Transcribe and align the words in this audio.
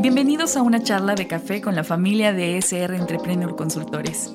Bienvenidos 0.00 0.56
a 0.56 0.62
una 0.62 0.82
charla 0.82 1.14
de 1.14 1.26
café 1.26 1.60
con 1.60 1.76
la 1.76 1.84
familia 1.84 2.32
de 2.32 2.56
SR 2.56 2.96
Entrepreneur 2.96 3.54
Consultores. 3.54 4.32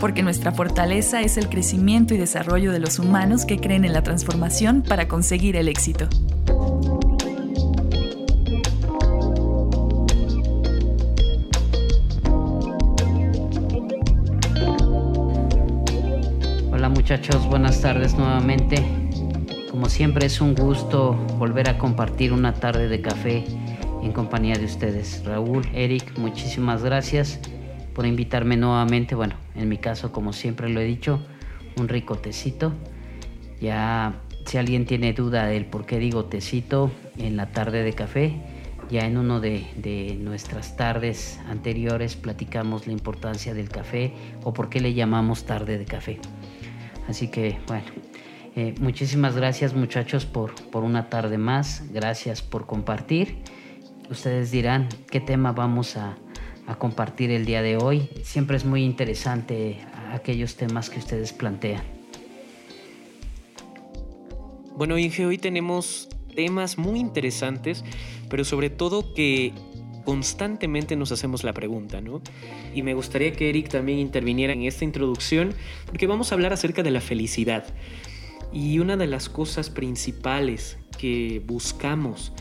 Porque 0.00 0.22
nuestra 0.22 0.52
fortaleza 0.52 1.20
es 1.20 1.36
el 1.36 1.48
crecimiento 1.48 2.14
y 2.14 2.16
desarrollo 2.16 2.70
de 2.70 2.78
los 2.78 3.00
humanos 3.00 3.44
que 3.44 3.58
creen 3.58 3.84
en 3.84 3.92
la 3.92 4.04
transformación 4.04 4.84
para 4.88 5.08
conseguir 5.08 5.56
el 5.56 5.66
éxito. 5.66 6.08
Hola 16.70 16.88
muchachos, 16.88 17.44
buenas 17.48 17.80
tardes 17.80 18.14
nuevamente. 18.14 18.76
Como 19.72 19.88
siempre 19.88 20.26
es 20.26 20.40
un 20.40 20.54
gusto 20.54 21.14
volver 21.36 21.68
a 21.68 21.78
compartir 21.78 22.32
una 22.32 22.54
tarde 22.54 22.86
de 22.86 23.00
café 23.00 23.44
en 24.06 24.12
compañía 24.12 24.54
de 24.54 24.64
ustedes. 24.64 25.24
Raúl, 25.24 25.66
Eric, 25.74 26.16
muchísimas 26.16 26.84
gracias 26.84 27.40
por 27.92 28.06
invitarme 28.06 28.56
nuevamente. 28.56 29.16
Bueno, 29.16 29.34
en 29.56 29.68
mi 29.68 29.78
caso, 29.78 30.12
como 30.12 30.32
siempre 30.32 30.68
lo 30.68 30.80
he 30.80 30.84
dicho, 30.84 31.20
un 31.76 31.88
rico 31.88 32.16
tecito. 32.16 32.72
Ya, 33.60 34.20
si 34.44 34.58
alguien 34.58 34.86
tiene 34.86 35.12
duda 35.12 35.46
del 35.46 35.66
por 35.66 35.86
qué 35.86 35.98
digo 35.98 36.26
tecito 36.26 36.92
en 37.18 37.36
la 37.36 37.50
tarde 37.50 37.82
de 37.82 37.94
café, 37.94 38.36
ya 38.90 39.06
en 39.06 39.16
uno 39.16 39.40
de, 39.40 40.16
nuestras 40.20 40.76
tardes 40.76 41.40
anteriores 41.48 42.14
platicamos 42.14 42.86
la 42.86 42.92
importancia 42.92 43.54
del 43.54 43.68
café 43.68 44.12
o 44.44 44.52
por 44.52 44.68
qué 44.68 44.80
le 44.80 44.94
llamamos 44.94 45.46
tarde 45.46 45.78
de 45.78 45.84
café. 45.84 46.20
Así 47.08 47.28
que, 47.28 47.58
bueno, 47.66 47.86
eh, 48.54 48.74
muchísimas 48.78 49.34
gracias 49.34 49.74
muchachos 49.74 50.26
por, 50.26 50.54
por 50.70 50.84
una 50.84 51.08
tarde 51.08 51.38
más. 51.38 51.82
Gracias 51.92 52.40
por 52.40 52.66
compartir. 52.66 53.42
Ustedes 54.10 54.52
dirán 54.52 54.88
qué 55.10 55.20
tema 55.20 55.52
vamos 55.52 55.96
a, 55.96 56.16
compartir 56.78 57.30
el 57.30 57.44
día 57.44 57.62
de 57.62 57.76
hoy. 57.76 58.08
Siempre 58.24 58.56
es 58.56 58.64
muy 58.64 58.82
interesante 58.82 59.78
aquellos 60.12 60.56
temas 60.56 60.90
que 60.90 60.98
ustedes 60.98 61.32
plantean. 61.32 61.82
Bueno, 64.76 64.98
Inge, 64.98 65.26
hoy 65.26 65.38
tenemos 65.38 66.08
temas 66.34 66.76
muy 66.76 66.98
interesantes, 66.98 67.84
pero 68.28 68.44
sobre 68.44 68.68
todo 68.68 69.14
que 69.14 69.52
constantemente 70.04 70.96
nos 70.96 71.12
hacemos 71.12 71.44
la 71.44 71.52
pregunta, 71.52 72.00
¿no? 72.00 72.20
Y 72.74 72.82
me 72.82 72.94
gustaría 72.94 73.32
que 73.32 73.48
Eric 73.48 73.68
también 73.68 73.98
interviniera 73.98 74.52
en 74.52 74.62
esta 74.62 74.84
introducción, 74.84 75.54
porque 75.86 76.08
vamos 76.08 76.30
a 76.30 76.34
hablar 76.34 76.52
acerca 76.52 76.82
de 76.82 76.90
la 76.90 77.00
felicidad. 77.00 77.64
Y 78.52 78.80
una 78.80 78.96
de 78.96 79.06
las 79.06 79.28
cosas 79.28 79.70
principales 79.70 80.78
que 80.98 81.42
buscamos 81.46 82.32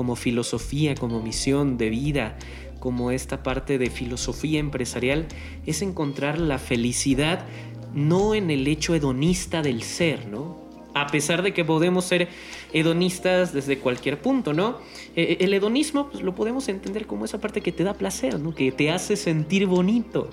como 0.00 0.16
filosofía, 0.16 0.94
como 0.94 1.20
misión 1.20 1.76
de 1.76 1.90
vida, 1.90 2.38
como 2.78 3.10
esta 3.10 3.42
parte 3.42 3.76
de 3.76 3.90
filosofía 3.90 4.58
empresarial, 4.58 5.26
es 5.66 5.82
encontrar 5.82 6.38
la 6.38 6.58
felicidad 6.58 7.44
no 7.92 8.34
en 8.34 8.50
el 8.50 8.66
hecho 8.66 8.94
hedonista 8.94 9.60
del 9.60 9.82
ser, 9.82 10.26
¿no? 10.26 10.56
A 10.94 11.08
pesar 11.08 11.42
de 11.42 11.52
que 11.52 11.66
podemos 11.66 12.06
ser 12.06 12.28
hedonistas 12.72 13.52
desde 13.52 13.78
cualquier 13.78 14.22
punto, 14.22 14.54
¿no? 14.54 14.78
E, 15.14 15.36
e, 15.38 15.44
el 15.44 15.52
hedonismo 15.52 16.08
pues, 16.08 16.24
lo 16.24 16.34
podemos 16.34 16.70
entender 16.70 17.06
como 17.06 17.26
esa 17.26 17.38
parte 17.38 17.60
que 17.60 17.70
te 17.70 17.84
da 17.84 17.92
placer, 17.92 18.40
¿no? 18.40 18.54
Que 18.54 18.72
te 18.72 18.90
hace 18.90 19.16
sentir 19.16 19.66
bonito, 19.66 20.30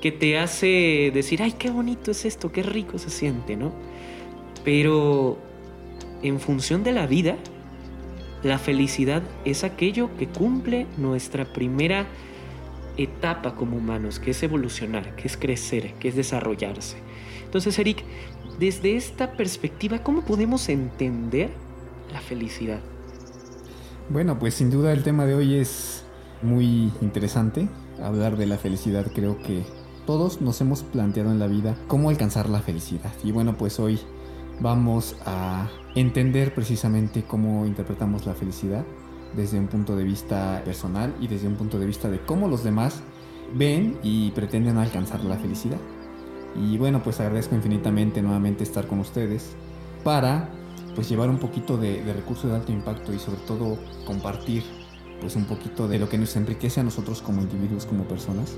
que 0.00 0.12
te 0.12 0.38
hace 0.38 1.10
decir, 1.12 1.42
ay, 1.42 1.54
qué 1.58 1.70
bonito 1.70 2.12
es 2.12 2.24
esto, 2.24 2.52
qué 2.52 2.62
rico 2.62 2.98
se 3.00 3.10
siente, 3.10 3.56
¿no? 3.56 3.72
Pero 4.64 5.38
en 6.22 6.38
función 6.38 6.84
de 6.84 6.92
la 6.92 7.08
vida, 7.08 7.36
la 8.42 8.58
felicidad 8.58 9.22
es 9.44 9.64
aquello 9.64 10.10
que 10.16 10.28
cumple 10.28 10.86
nuestra 10.98 11.52
primera 11.52 12.06
etapa 12.96 13.54
como 13.54 13.76
humanos, 13.76 14.18
que 14.18 14.32
es 14.32 14.42
evolucionar, 14.42 15.14
que 15.16 15.28
es 15.28 15.36
crecer, 15.36 15.94
que 15.94 16.08
es 16.08 16.16
desarrollarse. 16.16 16.96
Entonces, 17.44 17.78
Eric, 17.78 18.04
desde 18.58 18.96
esta 18.96 19.32
perspectiva, 19.32 20.02
¿cómo 20.02 20.24
podemos 20.24 20.68
entender 20.68 21.50
la 22.12 22.20
felicidad? 22.20 22.80
Bueno, 24.08 24.38
pues 24.38 24.54
sin 24.54 24.70
duda 24.70 24.92
el 24.92 25.02
tema 25.02 25.24
de 25.24 25.34
hoy 25.34 25.54
es 25.54 26.04
muy 26.42 26.92
interesante. 27.00 27.68
Hablar 28.02 28.36
de 28.36 28.46
la 28.46 28.58
felicidad 28.58 29.06
creo 29.14 29.40
que 29.42 29.62
todos 30.06 30.40
nos 30.40 30.60
hemos 30.60 30.82
planteado 30.82 31.30
en 31.30 31.38
la 31.38 31.46
vida 31.46 31.76
cómo 31.86 32.10
alcanzar 32.10 32.48
la 32.48 32.60
felicidad. 32.60 33.12
Y 33.22 33.30
bueno, 33.30 33.56
pues 33.56 33.78
hoy 33.78 34.00
vamos 34.62 35.16
a 35.26 35.68
entender 35.94 36.54
precisamente 36.54 37.24
cómo 37.24 37.66
interpretamos 37.66 38.24
la 38.26 38.34
felicidad 38.34 38.84
desde 39.36 39.58
un 39.58 39.66
punto 39.66 39.96
de 39.96 40.04
vista 40.04 40.62
personal 40.64 41.14
y 41.20 41.26
desde 41.26 41.48
un 41.48 41.56
punto 41.56 41.78
de 41.78 41.86
vista 41.86 42.08
de 42.08 42.20
cómo 42.20 42.48
los 42.48 42.62
demás 42.62 43.02
ven 43.54 43.98
y 44.02 44.30
pretenden 44.30 44.78
alcanzar 44.78 45.24
la 45.24 45.36
felicidad. 45.36 45.78
Y 46.54 46.78
bueno, 46.78 47.02
pues 47.02 47.18
agradezco 47.18 47.54
infinitamente 47.54 48.22
nuevamente 48.22 48.62
estar 48.62 48.86
con 48.86 49.00
ustedes 49.00 49.56
para 50.04 50.50
pues 50.94 51.08
llevar 51.08 51.28
un 51.28 51.38
poquito 51.38 51.76
de, 51.76 52.02
recursos 52.12 52.50
de 52.50 52.56
alto 52.56 52.72
impacto 52.72 53.12
y 53.12 53.18
sobre 53.18 53.40
todo 53.40 53.78
compartir 54.04 54.62
pues 55.20 55.34
un 55.34 55.46
poquito 55.46 55.88
de 55.88 55.98
lo 55.98 56.08
que 56.08 56.18
nos 56.18 56.36
enriquece 56.36 56.80
a 56.80 56.84
nosotros 56.84 57.22
como 57.22 57.40
individuos, 57.40 57.86
como 57.86 58.04
personas 58.04 58.54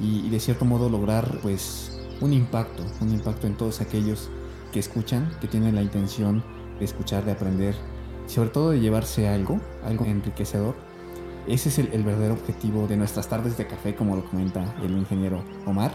y, 0.00 0.26
y 0.26 0.30
de 0.30 0.40
cierto 0.40 0.64
modo 0.64 0.88
lograr 0.88 1.38
pues 1.42 2.00
un 2.20 2.32
impacto, 2.32 2.82
un 3.00 3.12
impacto 3.12 3.46
en 3.46 3.56
todos 3.56 3.80
aquellos 3.80 4.30
que 4.72 4.78
escuchan, 4.80 5.30
que 5.40 5.48
tienen 5.48 5.74
la 5.74 5.82
intención 5.82 6.42
de 6.78 6.84
escuchar, 6.84 7.24
de 7.24 7.32
aprender, 7.32 7.74
sobre 8.26 8.50
todo 8.50 8.70
de 8.70 8.80
llevarse 8.80 9.28
algo, 9.28 9.60
algo 9.84 10.04
enriquecedor. 10.04 10.74
Ese 11.46 11.70
es 11.70 11.78
el, 11.78 12.02
verdadero 12.02 12.34
objetivo 12.34 12.86
de 12.86 12.96
nuestras 12.96 13.28
tardes 13.28 13.56
de 13.56 13.66
café, 13.66 13.94
como 13.94 14.16
lo 14.16 14.24
comenta 14.24 14.74
el 14.82 14.92
ingeniero 14.92 15.42
Omar. 15.66 15.92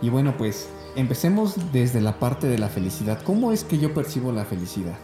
Y 0.00 0.08
bueno, 0.08 0.36
pues 0.36 0.68
empecemos 0.94 1.56
desde 1.72 2.00
la 2.00 2.20
parte 2.20 2.46
de 2.46 2.58
la 2.58 2.68
felicidad. 2.68 3.20
¿Cómo 3.22 3.52
es 3.52 3.64
que 3.64 3.78
yo 3.78 3.92
percibo 3.92 4.30
la 4.30 4.44
felicidad? 4.44 4.96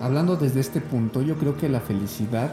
Hablando 0.00 0.36
desde 0.36 0.58
este 0.58 0.80
punto, 0.80 1.22
yo 1.22 1.36
creo 1.36 1.56
que 1.56 1.68
la 1.68 1.78
felicidad, 1.78 2.52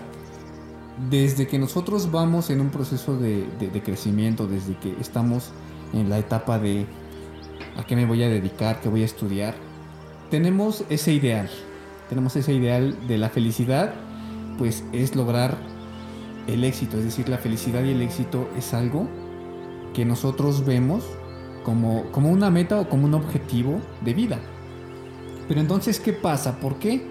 desde 1.09 1.47
que 1.47 1.57
nosotros 1.57 2.11
vamos 2.11 2.51
en 2.51 2.61
un 2.61 2.69
proceso 2.69 3.17
de 3.17 3.81
crecimiento, 3.83 4.45
desde 4.45 4.77
que 4.77 4.95
estamos 5.01 5.49
en 5.93 6.09
la 6.09 6.19
etapa 6.19 6.59
de 6.59 6.85
a 7.79 7.85
qué 7.85 7.95
me 7.95 8.05
voy 8.05 8.21
a 8.23 8.29
dedicar, 8.29 8.81
qué 8.81 8.89
voy 8.89 9.03
a 9.03 9.05
estudiar. 9.05 9.55
Tenemos 10.29 10.83
ese 10.89 11.13
ideal, 11.13 11.49
tenemos 12.09 12.35
ese 12.35 12.53
ideal 12.53 12.95
de 13.07 13.17
la 13.17 13.29
felicidad, 13.29 13.93
pues 14.57 14.83
es 14.91 15.15
lograr 15.15 15.57
el 16.47 16.65
éxito, 16.65 16.97
es 16.97 17.05
decir, 17.05 17.29
la 17.29 17.37
felicidad 17.37 17.83
y 17.83 17.91
el 17.91 18.01
éxito 18.01 18.49
es 18.57 18.73
algo 18.73 19.07
que 19.93 20.03
nosotros 20.03 20.65
vemos 20.65 21.05
como, 21.63 22.03
como 22.11 22.29
una 22.29 22.49
meta 22.49 22.81
o 22.81 22.89
como 22.89 23.05
un 23.05 23.13
objetivo 23.13 23.79
de 24.01 24.13
vida. 24.13 24.39
Pero 25.47 25.61
entonces, 25.61 26.01
¿qué 26.01 26.11
pasa? 26.11 26.59
¿Por 26.59 26.79
qué? 26.79 27.07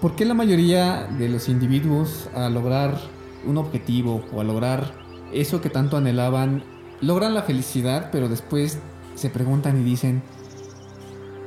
¿Por 0.00 0.16
qué 0.16 0.24
la 0.24 0.34
mayoría 0.34 1.04
de 1.18 1.28
los 1.28 1.48
individuos 1.48 2.28
a 2.34 2.48
lograr 2.48 2.98
un 3.46 3.56
objetivo 3.56 4.24
o 4.34 4.40
a 4.40 4.44
lograr 4.44 4.94
eso 5.32 5.60
que 5.60 5.70
tanto 5.70 5.96
anhelaban, 5.96 6.64
logran 7.00 7.34
la 7.34 7.42
felicidad, 7.42 8.08
pero 8.10 8.28
después 8.28 8.80
se 9.20 9.28
preguntan 9.28 9.78
y 9.78 9.84
dicen, 9.84 10.22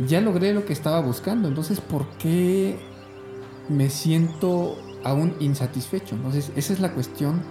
ya 0.08 0.22
logré 0.22 0.54
lo 0.54 0.64
que 0.64 0.74
estaba 0.74 1.00
buscando, 1.02 1.48
entonces 1.48 1.82
¿por 1.82 2.08
qué 2.20 2.78
me 3.68 3.90
siento 3.90 4.78
aún 5.04 5.36
insatisfecho? 5.40 6.14
Entonces 6.14 6.52
esa 6.56 6.74
es 6.74 6.80
la 6.80 6.94
cuestión 6.94 7.42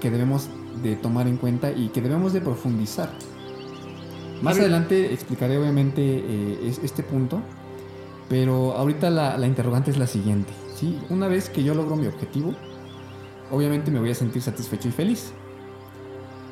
que 0.00 0.10
debemos 0.10 0.48
de 0.84 0.94
tomar 0.94 1.26
en 1.26 1.36
cuenta 1.36 1.72
y 1.72 1.88
que 1.88 2.00
debemos 2.00 2.32
de 2.32 2.40
profundizar. 2.40 3.10
Más 4.40 4.56
adelante 4.58 5.12
explicaré 5.12 5.58
obviamente 5.58 6.02
eh, 6.02 6.72
este 6.84 7.02
punto, 7.02 7.40
pero 8.28 8.74
ahorita 8.74 9.10
la, 9.10 9.36
la, 9.36 9.48
interrogante 9.48 9.90
es 9.90 9.98
la 9.98 10.06
siguiente. 10.06 10.52
¿sí? 10.76 10.96
Una 11.10 11.26
vez 11.26 11.48
que 11.48 11.64
yo 11.64 11.74
logro 11.74 11.96
mi 11.96 12.06
objetivo, 12.06 12.54
obviamente 13.50 13.90
me 13.90 13.98
voy 13.98 14.10
a 14.10 14.14
sentir 14.14 14.42
satisfecho 14.42 14.88
y 14.88 14.92
feliz. 14.92 15.32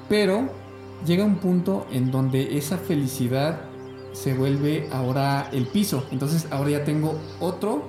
Pero 0.08 0.63
llega 1.06 1.24
un 1.24 1.36
punto 1.36 1.86
en 1.90 2.10
donde 2.10 2.56
esa 2.56 2.78
felicidad 2.78 3.60
se 4.12 4.32
vuelve 4.34 4.88
ahora 4.92 5.48
el 5.52 5.66
piso. 5.66 6.06
Entonces 6.10 6.46
ahora 6.50 6.70
ya 6.70 6.84
tengo 6.84 7.18
otro, 7.40 7.84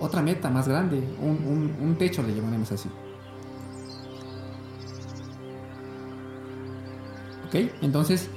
otra 0.00 0.22
meta 0.22 0.50
más 0.50 0.68
grande, 0.68 1.02
un, 1.20 1.96
techo 1.98 2.22
le 2.22 2.34
llamaremos 2.34 2.70
así. 2.72 2.88
¿Ok? 7.46 7.70
Entonces, 7.82 8.28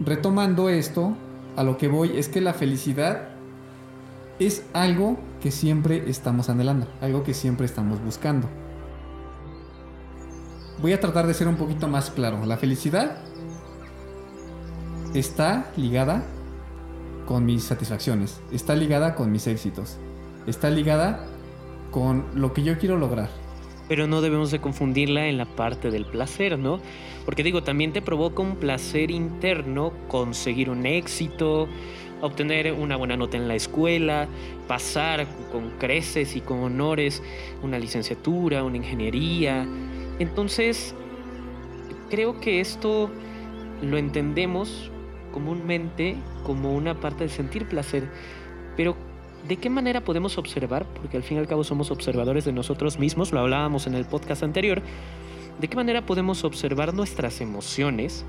retomando 0.00 0.68
esto, 0.68 1.16
a 1.56 1.62
lo 1.62 1.78
que 1.78 1.88
voy 1.88 2.16
es 2.16 2.28
que 2.28 2.40
la 2.40 2.54
felicidad 2.54 3.28
es 4.38 4.64
algo 4.72 5.18
que 5.40 5.50
siempre 5.50 6.08
estamos 6.08 6.48
anhelando, 6.48 6.86
algo 7.00 7.22
que 7.22 7.34
siempre 7.34 7.66
estamos 7.66 8.02
buscando. 8.02 8.48
Voy 10.80 10.92
a 10.92 11.00
tratar 11.00 11.26
de 11.26 11.34
ser 11.34 11.46
un 11.46 11.56
poquito 11.56 11.86
más 11.86 12.10
claro. 12.10 12.44
La 12.44 12.56
felicidad 12.56 13.18
está 15.14 15.70
ligada 15.76 16.24
con 17.26 17.44
mis 17.44 17.64
satisfacciones, 17.64 18.40
está 18.50 18.74
ligada 18.74 19.14
con 19.14 19.30
mis 19.30 19.46
éxitos, 19.46 19.98
está 20.46 20.70
ligada 20.70 21.26
con 21.90 22.24
lo 22.34 22.52
que 22.52 22.62
yo 22.62 22.78
quiero 22.78 22.96
lograr. 22.96 23.28
pero 23.88 24.06
no 24.06 24.22
debemos 24.22 24.50
de 24.50 24.58
confundirla 24.58 25.26
en 25.26 25.36
la 25.36 25.44
parte 25.44 25.90
del 25.90 26.06
placer, 26.06 26.58
¿no? 26.58 26.80
Porque 27.26 27.42
digo, 27.42 27.62
también 27.62 27.92
te 27.92 28.00
provoca 28.00 28.40
un 28.40 28.56
placer 28.56 29.10
interno 29.10 29.92
conseguir 30.08 30.70
un 30.70 30.86
éxito, 30.86 31.68
obtener 32.22 32.72
una 32.72 32.96
buena 32.96 33.18
nota 33.18 33.36
en 33.36 33.48
la 33.48 33.54
escuela, 33.54 34.28
pasar 34.66 35.26
con 35.50 35.70
creces 35.78 36.36
y 36.36 36.40
con 36.40 36.60
honores 36.60 37.22
una 37.62 37.78
licenciatura, 37.78 38.64
una 38.64 38.78
ingeniería. 38.78 39.66
Entonces, 40.18 40.94
creo 42.08 42.40
que 42.40 42.60
esto 42.60 43.10
lo 43.82 43.98
entendemos 43.98 44.90
comúnmente 45.32 46.16
como 46.44 46.74
una 46.74 47.00
parte 47.00 47.24
de 47.24 47.30
sentir 47.30 47.66
placer, 47.66 48.08
pero 48.76 48.96
¿de 49.48 49.56
qué 49.56 49.70
manera 49.70 50.02
podemos 50.02 50.38
observar? 50.38 50.86
Porque 50.94 51.16
al 51.16 51.22
fin 51.22 51.38
y 51.38 51.40
al 51.40 51.48
cabo 51.48 51.64
somos 51.64 51.90
observadores 51.90 52.44
de 52.44 52.52
nosotros 52.52 52.98
mismos, 52.98 53.32
lo 53.32 53.40
hablábamos 53.40 53.86
en 53.86 53.94
el 53.94 54.04
podcast 54.04 54.42
anterior, 54.42 54.82
¿de 55.60 55.68
qué 55.68 55.76
manera 55.76 56.06
podemos 56.06 56.44
observar 56.44 56.94
nuestras 56.94 57.40
emociones 57.40 58.24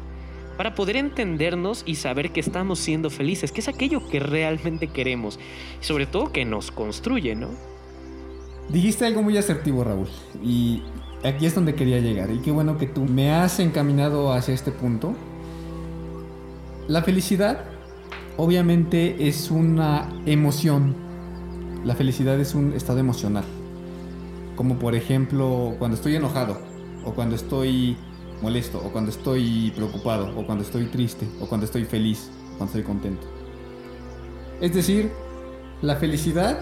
para 0.57 0.75
poder 0.75 0.97
entendernos 0.97 1.83
y 1.85 1.95
saber 1.95 2.31
que 2.31 2.39
estamos 2.39 2.79
siendo 2.79 3.09
felices, 3.09 3.51
que 3.51 3.61
es 3.61 3.67
aquello 3.67 4.07
que 4.07 4.19
realmente 4.19 4.87
queremos 4.87 5.39
y 5.81 5.85
sobre 5.85 6.05
todo 6.05 6.31
que 6.31 6.45
nos 6.45 6.71
construye, 6.71 7.35
¿no? 7.35 7.49
Dijiste 8.69 9.05
algo 9.05 9.23
muy 9.23 9.37
asertivo, 9.37 9.83
Raúl, 9.83 10.07
y 10.41 10.81
aquí 11.23 11.45
es 11.45 11.55
donde 11.55 11.75
quería 11.75 11.99
llegar, 11.99 12.31
y 12.31 12.39
qué 12.39 12.51
bueno 12.51 12.77
que 12.77 12.87
tú 12.87 13.03
me 13.05 13.31
has 13.31 13.59
encaminado 13.59 14.31
hacia 14.31 14.53
este 14.53 14.71
punto. 14.71 15.15
La 16.87 17.01
felicidad 17.01 17.63
obviamente 18.35 19.27
es 19.27 19.51
una 19.51 20.09
emoción, 20.25 20.95
la 21.85 21.95
felicidad 21.95 22.37
es 22.39 22.55
un 22.55 22.73
estado 22.73 22.99
emocional, 22.99 23.45
como 24.57 24.77
por 24.79 24.93
ejemplo 24.93 25.75
cuando 25.79 25.95
estoy 25.95 26.17
enojado 26.17 26.57
o 27.05 27.13
cuando 27.13 27.35
estoy 27.35 27.95
molesto, 28.41 28.79
o 28.85 28.91
cuando 28.91 29.11
estoy 29.11 29.71
preocupado, 29.75 30.37
o 30.37 30.45
cuando 30.45 30.63
estoy 30.65 30.85
triste, 30.87 31.25
o 31.39 31.47
cuando 31.47 31.65
estoy 31.65 31.85
feliz, 31.85 32.29
o 32.53 32.57
cuando 32.57 32.65
estoy 32.65 32.83
contento. 32.83 33.27
Es 34.59 34.73
decir, 34.73 35.09
la 35.81 35.95
felicidad 35.95 36.59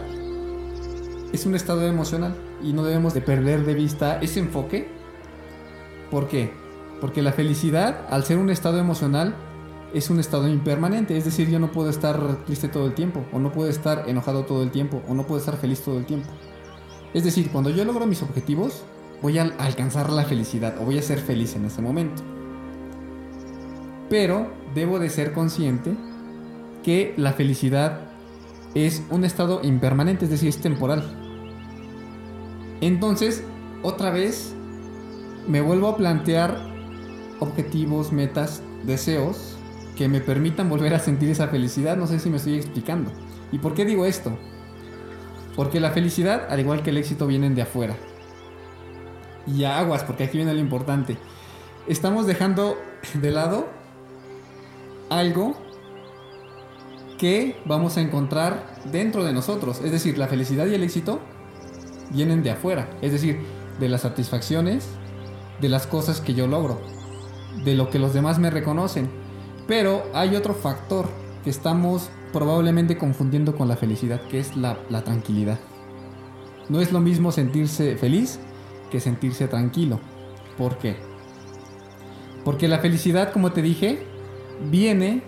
es 1.33 1.45
un 1.47 1.55
estado 1.55 1.87
emocional 1.87 2.35
y 2.63 2.73
no 2.73 2.83
debemos 2.83 3.15
de 3.15 3.21
perder 3.21 3.65
de 3.65 3.73
vista 3.73 4.19
ese 4.21 4.39
enfoque. 4.39 4.87
¿Por 6.11 6.27
qué? 6.27 6.53
Porque 6.99 7.23
la 7.23 7.31
felicidad, 7.31 8.05
al 8.09 8.23
ser 8.23 8.37
un 8.37 8.51
estado 8.51 8.77
emocional, 8.77 9.35
es 9.93 10.09
un 10.09 10.19
estado 10.19 10.47
impermanente. 10.47 11.17
Es 11.17 11.25
decir, 11.25 11.49
yo 11.49 11.59
no 11.59 11.71
puedo 11.71 11.89
estar 11.89 12.45
triste 12.45 12.67
todo 12.67 12.87
el 12.87 12.93
tiempo, 12.93 13.25
o 13.31 13.39
no 13.39 13.51
puedo 13.51 13.69
estar 13.69 14.07
enojado 14.07 14.45
todo 14.45 14.63
el 14.63 14.71
tiempo, 14.71 15.01
o 15.07 15.13
no 15.13 15.25
puedo 15.25 15.39
estar 15.39 15.57
feliz 15.57 15.81
todo 15.81 15.97
el 15.97 16.05
tiempo. 16.05 16.29
Es 17.13 17.23
decir, 17.23 17.49
cuando 17.51 17.69
yo 17.69 17.83
logro 17.83 18.05
mis 18.05 18.21
objetivos, 18.21 18.83
voy 19.21 19.37
a 19.37 19.43
alcanzar 19.43 20.09
la 20.09 20.23
felicidad 20.23 20.75
o 20.79 20.85
voy 20.85 20.97
a 20.97 21.01
ser 21.01 21.19
feliz 21.19 21.55
en 21.55 21.65
ese 21.65 21.81
momento. 21.81 22.23
Pero 24.09 24.51
debo 24.73 24.99
de 24.99 25.09
ser 25.09 25.33
consciente 25.33 25.95
que 26.83 27.13
la 27.17 27.33
felicidad 27.33 28.11
es 28.73 29.03
un 29.09 29.25
estado 29.25 29.61
impermanente, 29.63 30.25
es 30.25 30.31
decir, 30.31 30.49
es 30.49 30.57
temporal. 30.57 31.03
Entonces, 32.79 33.43
otra 33.83 34.09
vez, 34.09 34.55
me 35.47 35.61
vuelvo 35.61 35.89
a 35.89 35.97
plantear 35.97 36.57
objetivos, 37.39 38.11
metas, 38.11 38.63
deseos 38.83 39.57
que 39.95 40.07
me 40.07 40.21
permitan 40.21 40.69
volver 40.69 40.93
a 40.93 40.99
sentir 40.99 41.29
esa 41.29 41.47
felicidad. 41.47 41.97
No 41.97 42.07
sé 42.07 42.19
si 42.19 42.29
me 42.29 42.37
estoy 42.37 42.55
explicando. 42.55 43.11
¿Y 43.51 43.59
por 43.59 43.73
qué 43.73 43.85
digo 43.85 44.05
esto? 44.05 44.37
Porque 45.55 45.79
la 45.79 45.91
felicidad, 45.91 46.47
al 46.49 46.59
igual 46.59 46.81
que 46.81 46.91
el 46.91 46.97
éxito, 46.97 47.27
vienen 47.27 47.55
de 47.55 47.63
afuera 47.63 47.95
y 49.47 49.63
aguas, 49.63 50.03
porque 50.03 50.23
aquí 50.23 50.37
viene 50.37 50.53
lo 50.53 50.59
importante. 50.59 51.17
Estamos 51.87 52.27
dejando 52.27 52.77
de 53.15 53.31
lado 53.31 53.67
algo 55.09 55.55
que 57.17 57.57
vamos 57.65 57.97
a 57.97 58.01
encontrar 58.01 58.75
dentro 58.91 59.23
de 59.23 59.33
nosotros. 59.33 59.81
Es 59.83 59.91
decir, 59.91 60.17
la 60.17 60.27
felicidad 60.27 60.65
y 60.67 60.75
el 60.75 60.83
éxito 60.83 61.19
vienen 62.11 62.43
de 62.43 62.51
afuera. 62.51 62.89
Es 63.01 63.11
decir, 63.11 63.41
de 63.79 63.89
las 63.89 64.01
satisfacciones, 64.01 64.87
de 65.59 65.69
las 65.69 65.85
cosas 65.87 66.21
que 66.21 66.33
yo 66.33 66.47
logro, 66.47 66.81
de 67.63 67.75
lo 67.75 67.89
que 67.89 67.99
los 67.99 68.13
demás 68.13 68.39
me 68.39 68.49
reconocen. 68.49 69.09
Pero 69.67 70.03
hay 70.13 70.35
otro 70.35 70.53
factor 70.53 71.07
que 71.43 71.49
estamos 71.49 72.09
probablemente 72.31 72.97
confundiendo 72.97 73.55
con 73.55 73.67
la 73.67 73.75
felicidad, 73.75 74.21
que 74.27 74.39
es 74.39 74.55
la, 74.55 74.77
tranquilidad. 75.03 75.59
No 76.69 76.79
es 76.81 76.91
lo 76.91 76.99
mismo 76.99 77.31
sentirse 77.31 77.97
feliz 77.97 78.39
que 78.89 78.99
sentirse 78.99 79.47
tranquilo. 79.47 79.99
¿Por 80.57 80.77
qué? 80.77 80.97
Porque 82.43 82.67
la 82.67 82.79
felicidad, 82.79 83.31
como 83.31 83.51
te 83.51 83.61
dije, 83.61 84.03
viene 84.69 85.23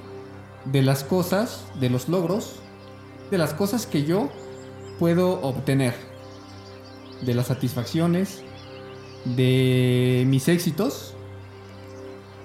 de 0.65 0.81
las 0.81 1.03
cosas, 1.03 1.65
de 1.79 1.89
los 1.89 2.09
logros, 2.09 2.59
de 3.31 3.37
las 3.37 3.53
cosas 3.53 3.85
que 3.85 4.03
yo 4.03 4.29
puedo 4.99 5.41
obtener, 5.41 5.93
de 7.21 7.33
las 7.33 7.47
satisfacciones, 7.47 8.43
de 9.25 10.25
mis 10.27 10.47
éxitos 10.47 11.15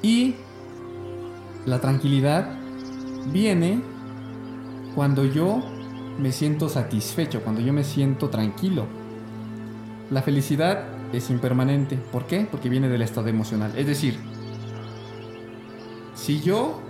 y 0.02 0.34
la 1.68 1.80
tranquilidad 1.80 2.58
viene 3.32 3.82
cuando 4.94 5.24
yo 5.24 5.62
me 6.18 6.32
siento 6.32 6.68
satisfecho, 6.68 7.42
cuando 7.42 7.60
yo 7.60 7.72
me 7.72 7.84
siento 7.84 8.28
tranquilo. 8.28 8.86
La 10.10 10.22
felicidad 10.22 10.84
es 11.12 11.30
impermanente. 11.30 11.96
¿Por 11.96 12.26
qué? 12.26 12.46
Porque 12.50 12.68
viene 12.68 12.88
del 12.88 13.02
estado 13.02 13.28
emocional. 13.28 13.72
Es 13.76 13.86
decir, 13.86 14.18
si 16.14 16.40
yo 16.40 16.80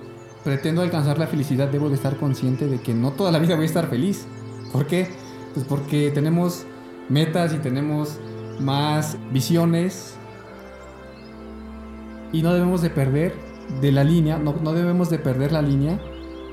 pretendo 0.45 0.83
alcanzar 0.83 1.19
la 1.19 1.27
felicidad, 1.27 1.69
debo 1.69 1.89
de 1.89 1.97
estar 1.97 2.17
consciente 2.17 2.67
de 2.67 2.81
que 2.81 2.95
no 2.95 3.13
toda 3.13 3.31
la 3.31 3.39
vida 3.39 3.55
voy 3.57 3.65
a 3.65 3.67
estar 3.67 3.89
feliz. 3.89 4.27
¿Por 4.73 4.87
qué? 4.87 5.09
Pues 5.55 5.67
porque 5.67 6.11
tenemos 6.11 6.65
metas 7.09 7.53
y 7.53 7.59
tenemos 7.59 8.19
más 8.61 9.17
visiones 9.33 10.15
y 12.33 12.43
no 12.43 12.53
debemos 12.53 12.83
de 12.83 12.91
perder 12.91 13.48
de 13.81 13.93
la 13.93 14.05
línea, 14.05 14.39
no, 14.39 14.55
no 14.63 14.73
debemos 14.73 15.11
de 15.11 15.19
perder 15.19 15.53
la 15.53 15.63
línea 15.63 16.01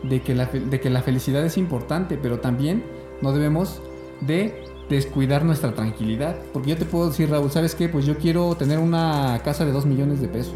de 0.04 0.22
que 0.22 0.36
la, 0.36 0.46
de 0.46 0.80
que 0.80 0.90
la 0.90 1.02
felicidad 1.02 1.44
es 1.46 1.58
importante, 1.58 2.18
pero 2.18 2.40
también 2.40 2.84
no 3.22 3.32
debemos 3.32 3.82
de 4.22 4.64
descuidar 4.90 5.44
nuestra 5.44 5.74
tranquilidad. 5.74 6.36
Porque 6.54 6.72
yo 6.72 6.78
te 6.78 6.86
puedo 6.86 7.10
decir, 7.10 7.30
Raúl, 7.30 7.52
¿sabes 7.52 7.76
qué? 7.76 7.90
Pues 7.90 8.06
yo 8.06 8.18
quiero 8.18 8.56
tener 8.56 8.80
una 8.80 9.40
casa 9.44 9.66
de 9.66 9.72
2 9.72 9.86
millones 9.86 10.22
de 10.22 10.28
pesos. 10.28 10.56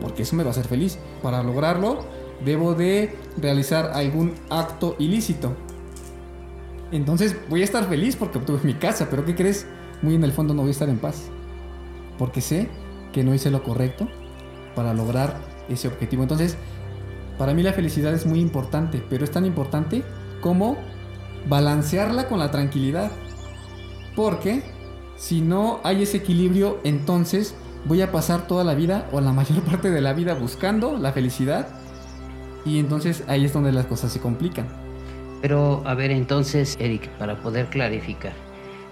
Porque 0.00 0.22
eso 0.22 0.36
me 0.36 0.42
va 0.42 0.50
a 0.50 0.52
hacer 0.52 0.66
feliz. 0.66 0.98
Para 1.22 1.42
lograrlo, 1.42 2.04
debo 2.44 2.74
de 2.74 3.14
realizar 3.40 3.92
algún 3.94 4.34
acto 4.50 4.96
ilícito. 4.98 5.54
Entonces 6.92 7.36
voy 7.48 7.62
a 7.62 7.64
estar 7.64 7.88
feliz 7.88 8.16
porque 8.16 8.38
obtuve 8.38 8.60
mi 8.62 8.74
casa, 8.74 9.08
pero 9.10 9.24
¿qué 9.24 9.34
crees? 9.34 9.66
Muy 10.02 10.14
en 10.14 10.24
el 10.24 10.32
fondo 10.32 10.54
no 10.54 10.62
voy 10.62 10.68
a 10.68 10.72
estar 10.72 10.88
en 10.88 10.98
paz. 10.98 11.28
Porque 12.18 12.40
sé 12.40 12.68
que 13.12 13.24
no 13.24 13.34
hice 13.34 13.50
lo 13.50 13.62
correcto 13.62 14.08
para 14.76 14.94
lograr 14.94 15.34
ese 15.68 15.88
objetivo. 15.88 16.22
Entonces, 16.22 16.56
para 17.38 17.52
mí 17.54 17.64
la 17.64 17.72
felicidad 17.72 18.14
es 18.14 18.26
muy 18.26 18.40
importante, 18.40 19.02
pero 19.10 19.24
es 19.24 19.32
tan 19.32 19.44
importante 19.44 20.04
como 20.40 20.76
balancearla 21.48 22.28
con 22.28 22.38
la 22.38 22.52
tranquilidad. 22.52 23.10
Porque 24.14 24.62
si 25.16 25.40
no 25.40 25.80
hay 25.82 26.02
ese 26.02 26.18
equilibrio, 26.18 26.78
entonces 26.84 27.56
voy 27.86 28.02
a 28.02 28.12
pasar 28.12 28.46
toda 28.46 28.62
la 28.62 28.74
vida 28.74 29.08
o 29.12 29.20
la 29.20 29.32
mayor 29.40 29.62
parte 29.62 29.90
de 29.90 30.00
la 30.00 30.12
vida 30.12 30.34
buscando 30.34 30.96
la 30.96 31.12
felicidad. 31.12 31.68
Y 32.64 32.78
entonces 32.78 33.24
ahí 33.26 33.44
es 33.44 33.52
donde 33.52 33.72
las 33.72 33.86
cosas 33.86 34.12
se 34.12 34.20
complican. 34.20 34.68
Pero 35.42 35.82
a 35.84 35.94
ver, 35.94 36.10
entonces, 36.10 36.76
Eric, 36.80 37.08
para 37.18 37.40
poder 37.40 37.66
clarificar, 37.66 38.32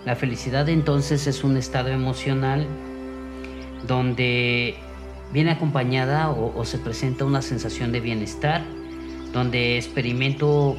la 0.04 0.14
felicidad 0.14 0.68
entonces 0.68 1.26
es 1.26 1.42
un 1.42 1.56
estado 1.56 1.88
emocional 1.88 2.66
donde 3.86 4.76
viene 5.34 5.50
acompañada 5.50 6.30
o, 6.30 6.58
o 6.58 6.64
se 6.64 6.78
presenta 6.78 7.24
una 7.24 7.42
sensación 7.42 7.90
de 7.92 8.00
bienestar, 8.00 8.62
donde 9.32 9.76
experimento 9.76 10.76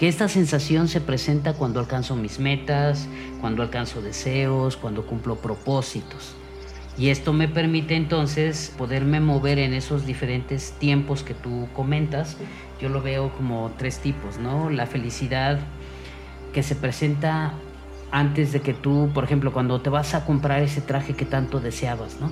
que 0.00 0.08
esta 0.08 0.28
sensación 0.28 0.88
se 0.88 1.00
presenta 1.00 1.54
cuando 1.54 1.78
alcanzo 1.78 2.16
mis 2.16 2.40
metas, 2.40 3.08
cuando 3.40 3.62
alcanzo 3.62 4.02
deseos, 4.02 4.76
cuando 4.76 5.06
cumplo 5.06 5.36
propósitos. 5.36 6.34
Y 6.98 7.08
esto 7.08 7.32
me 7.32 7.46
permite 7.46 7.94
entonces 7.94 8.72
poderme 8.76 9.20
mover 9.20 9.60
en 9.60 9.72
esos 9.72 10.06
diferentes 10.06 10.72
tiempos 10.72 11.22
que 11.22 11.34
tú 11.34 11.68
comentas. 11.72 12.36
Yo 12.80 12.88
lo 12.88 13.00
veo 13.00 13.32
como 13.36 13.72
tres 13.78 14.00
tipos, 14.00 14.38
¿no? 14.38 14.70
La 14.70 14.86
felicidad 14.86 15.60
que 16.52 16.64
se 16.64 16.74
presenta 16.74 17.54
antes 18.10 18.52
de 18.52 18.60
que 18.60 18.74
tú, 18.74 19.10
por 19.14 19.24
ejemplo, 19.24 19.52
cuando 19.52 19.80
te 19.80 19.90
vas 19.90 20.14
a 20.14 20.24
comprar 20.24 20.62
ese 20.62 20.80
traje 20.80 21.14
que 21.14 21.24
tanto 21.24 21.60
deseabas, 21.60 22.20
¿no? 22.20 22.30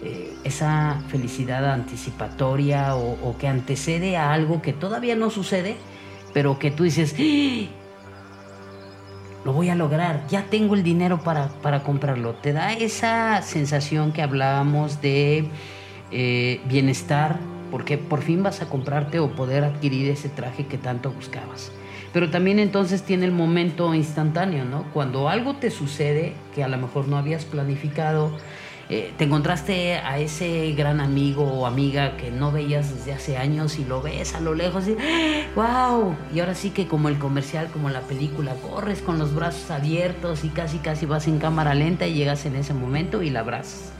Eh, 0.00 0.32
esa 0.44 1.02
felicidad 1.08 1.72
anticipatoria 1.72 2.94
o, 2.94 3.36
que 3.36 3.48
antecede 3.48 4.16
a 4.16 4.32
algo 4.32 4.62
que 4.62 4.72
todavía 4.72 5.16
no 5.16 5.28
sucede, 5.28 5.76
pero 6.32 6.58
que 6.60 6.70
tú 6.70 6.84
dices, 6.84 7.16
¡Ah! 7.18 7.68
lo 9.44 9.52
voy 9.52 9.70
a 9.70 9.74
lograr, 9.74 10.24
ya 10.28 10.44
tengo 10.44 10.76
el 10.76 10.84
dinero 10.84 11.18
para, 11.24 11.48
para 11.48 11.82
comprarlo. 11.82 12.34
Te 12.34 12.52
da 12.52 12.74
esa 12.74 13.42
sensación 13.42 14.12
que 14.12 14.22
hablábamos 14.22 15.02
de 15.02 15.48
eh, 16.12 16.60
bienestar, 16.66 17.40
porque 17.72 17.98
por 17.98 18.22
fin 18.22 18.42
vas 18.42 18.62
a 18.62 18.68
comprarte 18.68 19.18
o 19.18 19.30
poder 19.32 19.64
adquirir 19.64 20.10
ese 20.10 20.28
traje 20.28 20.66
que 20.66 20.78
tanto 20.78 21.10
buscabas. 21.10 21.72
Pero 22.12 22.30
también 22.30 22.58
entonces 22.58 23.02
tiene 23.02 23.26
el 23.26 23.32
momento 23.32 23.94
instantáneo, 23.94 24.64
¿no? 24.64 24.84
Cuando 24.94 25.28
algo 25.28 25.56
te 25.56 25.70
sucede 25.70 26.34
que 26.54 26.62
a 26.62 26.68
lo 26.68 26.78
mejor 26.78 27.08
no 27.08 27.18
habías 27.18 27.44
planificado, 27.44 28.30
eh, 28.90 29.12
te 29.18 29.24
encontraste 29.24 29.96
a 29.96 30.18
ese 30.18 30.72
gran 30.72 31.00
amigo 31.00 31.44
o 31.44 31.66
amiga 31.66 32.16
que 32.16 32.30
no 32.30 32.50
veías 32.50 32.94
desde 32.94 33.12
hace 33.12 33.36
años 33.36 33.78
y 33.78 33.84
lo 33.84 34.00
ves 34.00 34.34
a 34.34 34.40
lo 34.40 34.54
lejos 34.54 34.88
y 34.88 34.96
¡wow! 35.54 36.16
Y 36.34 36.40
ahora 36.40 36.54
sí 36.54 36.70
que 36.70 36.86
como 36.86 37.10
el 37.10 37.18
comercial, 37.18 37.68
como 37.70 37.90
la 37.90 38.00
película, 38.00 38.54
corres 38.54 39.02
con 39.02 39.18
los 39.18 39.34
brazos 39.34 39.70
abiertos 39.70 40.42
y 40.42 40.48
casi 40.48 40.78
casi 40.78 41.04
vas 41.04 41.28
en 41.28 41.38
cámara 41.38 41.74
lenta 41.74 42.06
y 42.06 42.14
llegas 42.14 42.46
en 42.46 42.56
ese 42.56 42.72
momento 42.72 43.22
y 43.22 43.28
la 43.28 43.40
abrazas. 43.40 43.92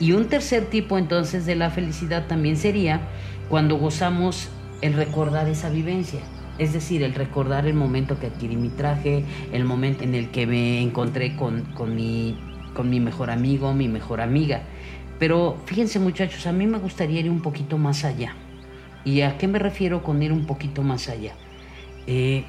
Y 0.00 0.12
un 0.12 0.26
tercer 0.26 0.66
tipo 0.66 0.98
entonces 0.98 1.46
de 1.46 1.56
la 1.56 1.70
felicidad 1.70 2.26
también 2.26 2.58
sería 2.58 3.00
cuando 3.48 3.76
gozamos 3.76 4.48
el 4.82 4.92
recordar 4.94 5.48
esa 5.48 5.70
vivencia. 5.70 6.20
Es 6.58 6.74
decir, 6.74 7.02
el 7.02 7.14
recordar 7.14 7.66
el 7.66 7.72
momento 7.72 8.18
que 8.20 8.26
adquirí 8.26 8.56
mi 8.56 8.68
traje, 8.68 9.24
el 9.50 9.64
momento 9.64 10.04
en 10.04 10.14
el 10.14 10.30
que 10.30 10.46
me 10.46 10.82
encontré 10.82 11.36
con, 11.36 11.64
con 11.72 11.94
mi 11.94 12.38
con 12.74 12.90
mi 12.90 13.00
mejor 13.00 13.30
amigo, 13.30 13.72
mi 13.72 13.88
mejor 13.88 14.20
amiga. 14.20 14.62
Pero 15.18 15.58
fíjense 15.66 15.98
muchachos, 15.98 16.46
a 16.46 16.52
mí 16.52 16.66
me 16.66 16.78
gustaría 16.78 17.20
ir 17.20 17.30
un 17.30 17.42
poquito 17.42 17.78
más 17.78 18.04
allá. 18.04 18.34
¿Y 19.04 19.22
a 19.22 19.38
qué 19.38 19.48
me 19.48 19.58
refiero 19.58 20.02
con 20.02 20.22
ir 20.22 20.32
un 20.32 20.46
poquito 20.46 20.82
más 20.82 21.08
allá? 21.08 21.34
Eh, 22.06 22.44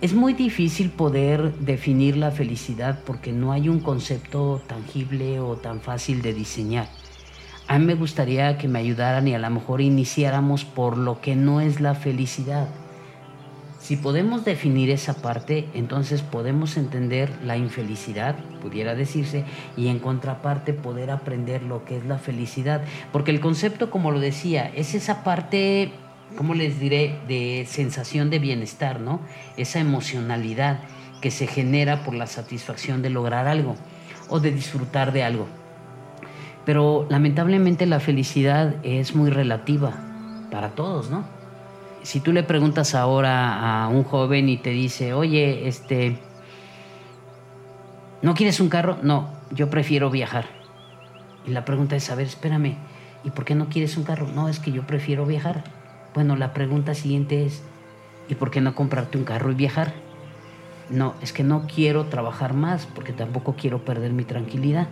es 0.00 0.12
muy 0.12 0.34
difícil 0.34 0.90
poder 0.90 1.54
definir 1.54 2.16
la 2.16 2.30
felicidad 2.30 3.00
porque 3.06 3.32
no 3.32 3.52
hay 3.52 3.68
un 3.68 3.80
concepto 3.80 4.60
tangible 4.66 5.40
o 5.40 5.56
tan 5.56 5.80
fácil 5.80 6.20
de 6.22 6.34
diseñar. 6.34 6.88
A 7.68 7.78
mí 7.78 7.86
me 7.86 7.94
gustaría 7.94 8.58
que 8.58 8.68
me 8.68 8.80
ayudaran 8.80 9.26
y 9.26 9.34
a 9.34 9.38
lo 9.38 9.48
mejor 9.48 9.80
iniciáramos 9.80 10.64
por 10.64 10.98
lo 10.98 11.20
que 11.20 11.36
no 11.36 11.60
es 11.62 11.80
la 11.80 11.94
felicidad. 11.94 12.68
Si 13.84 13.98
podemos 13.98 14.46
definir 14.46 14.88
esa 14.88 15.12
parte, 15.12 15.68
entonces 15.74 16.22
podemos 16.22 16.78
entender 16.78 17.30
la 17.44 17.58
infelicidad, 17.58 18.34
pudiera 18.62 18.94
decirse, 18.94 19.44
y 19.76 19.88
en 19.88 19.98
contraparte 19.98 20.72
poder 20.72 21.10
aprender 21.10 21.62
lo 21.62 21.84
que 21.84 21.98
es 21.98 22.06
la 22.06 22.16
felicidad. 22.16 22.80
Porque 23.12 23.30
el 23.30 23.40
concepto, 23.40 23.90
como 23.90 24.10
lo 24.10 24.20
decía, 24.20 24.72
es 24.74 24.94
esa 24.94 25.22
parte, 25.22 25.92
¿cómo 26.34 26.54
les 26.54 26.80
diré?, 26.80 27.18
de 27.28 27.66
sensación 27.68 28.30
de 28.30 28.38
bienestar, 28.38 29.00
¿no? 29.00 29.20
Esa 29.58 29.80
emocionalidad 29.80 30.80
que 31.20 31.30
se 31.30 31.46
genera 31.46 32.04
por 32.04 32.14
la 32.14 32.26
satisfacción 32.26 33.02
de 33.02 33.10
lograr 33.10 33.46
algo 33.46 33.76
o 34.30 34.40
de 34.40 34.50
disfrutar 34.50 35.12
de 35.12 35.24
algo. 35.24 35.46
Pero 36.64 37.06
lamentablemente 37.10 37.84
la 37.84 38.00
felicidad 38.00 38.76
es 38.82 39.14
muy 39.14 39.28
relativa 39.28 39.92
para 40.50 40.70
todos, 40.70 41.10
¿no? 41.10 41.33
Si 42.04 42.20
tú 42.20 42.32
le 42.32 42.42
preguntas 42.42 42.94
ahora 42.94 43.84
a 43.84 43.88
un 43.88 44.04
joven 44.04 44.50
y 44.50 44.58
te 44.58 44.70
dice, 44.70 45.14
oye, 45.14 45.66
este, 45.66 46.18
¿no 48.20 48.34
quieres 48.34 48.60
un 48.60 48.68
carro? 48.68 48.98
No, 49.02 49.30
yo 49.50 49.70
prefiero 49.70 50.10
viajar. 50.10 50.44
Y 51.46 51.50
la 51.50 51.64
pregunta 51.64 51.96
es, 51.96 52.10
a 52.10 52.14
ver, 52.14 52.26
espérame, 52.26 52.76
¿y 53.24 53.30
por 53.30 53.46
qué 53.46 53.54
no 53.54 53.70
quieres 53.70 53.96
un 53.96 54.04
carro? 54.04 54.28
No, 54.28 54.50
es 54.50 54.60
que 54.60 54.70
yo 54.70 54.86
prefiero 54.86 55.24
viajar. 55.24 55.64
Bueno, 56.12 56.36
la 56.36 56.52
pregunta 56.52 56.94
siguiente 56.94 57.46
es, 57.46 57.62
¿y 58.28 58.34
por 58.34 58.50
qué 58.50 58.60
no 58.60 58.74
comprarte 58.74 59.16
un 59.16 59.24
carro 59.24 59.50
y 59.50 59.54
viajar? 59.54 59.94
No, 60.90 61.14
es 61.22 61.32
que 61.32 61.42
no 61.42 61.66
quiero 61.66 62.04
trabajar 62.04 62.52
más 62.52 62.86
porque 62.94 63.14
tampoco 63.14 63.56
quiero 63.56 63.82
perder 63.82 64.12
mi 64.12 64.24
tranquilidad. 64.24 64.88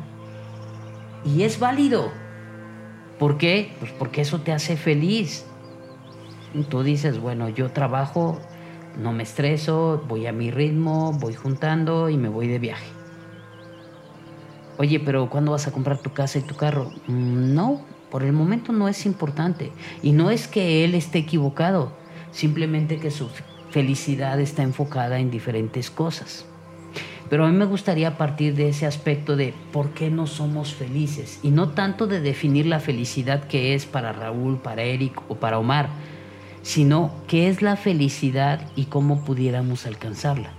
Y 1.27 1.43
es 1.43 1.59
válido. 1.59 2.11
¿Por 3.19 3.37
qué? 3.37 3.77
Pues 3.81 3.93
porque 3.93 4.23
eso 4.23 4.41
te 4.41 4.53
hace 4.53 4.79
feliz 4.79 5.45
tú 6.69 6.83
dices, 6.83 7.19
bueno, 7.19 7.49
yo 7.49 7.71
trabajo, 7.71 8.41
no 8.99 9.13
me 9.13 9.23
estreso, 9.23 10.05
voy 10.09 10.27
a 10.27 10.33
mi 10.33 10.51
ritmo, 10.51 11.13
voy 11.13 11.35
juntando 11.35 12.09
y 12.09 12.17
me 12.17 12.29
voy 12.29 12.49
de 12.49 12.59
viaje. 12.59 12.87
Oye, 14.79 15.01
pero 15.01 15.29
¿cuándo 15.29 15.53
vas 15.53 15.67
a 15.67 15.73
comprar 15.73 15.99
tu 15.99 16.13
casa 16.13 16.39
y 16.39 16.43
tu 16.43 16.57
carro? 16.57 16.91
Mm, 17.07 17.55
no, 17.55 17.83
por 18.11 18.23
el 18.23 18.33
momento 18.33 18.73
no 18.73 18.89
es 18.89 19.07
importante. 19.07 19.73
Y 20.03 20.13
no 20.13 20.31
es 20.31 20.49
que 20.49 20.85
él 20.85 20.95
esté 20.95 21.19
equivocado, 21.19 21.93
simplemente 22.31 22.99
que 22.99 23.11
su 23.11 23.29
felicidad 23.71 24.41
está 24.41 24.63
enfocada 24.63 25.19
en 25.19 25.31
diferentes 25.31 25.91
cosas. 25.91 26.47
Pero 27.31 27.47
a 27.47 27.49
mí 27.49 27.57
me 27.57 27.65
gustaría 27.65 28.19
partir 28.19 28.55
de 28.55 28.69
ese 28.69 28.85
aspecto 28.85 29.37
de 29.37 29.55
por 29.73 29.91
qué 29.95 30.11
no 30.11 30.27
somos 30.27 30.75
felices 30.75 31.41
y 31.43 31.51
no 31.51 31.71
tanto 31.71 32.07
de 32.07 32.21
definir 32.21 32.67
la 32.67 32.79
felicidad 32.79 33.45
que 33.45 33.75
es 33.75 33.87
para 33.87 34.13
Raúl, 34.13 34.61
para 34.61 34.83
Eric 34.83 35.19
o 35.29 35.37
para 35.37 35.59
Omar, 35.59 35.89
sino 36.63 37.13
qué 37.27 37.49
es 37.49 37.63
la 37.63 37.77
felicidad 37.77 38.61
y 38.77 38.87
cómo 38.87 39.25
pudiéramos 39.25 39.87
alcanzarla. 39.87 40.53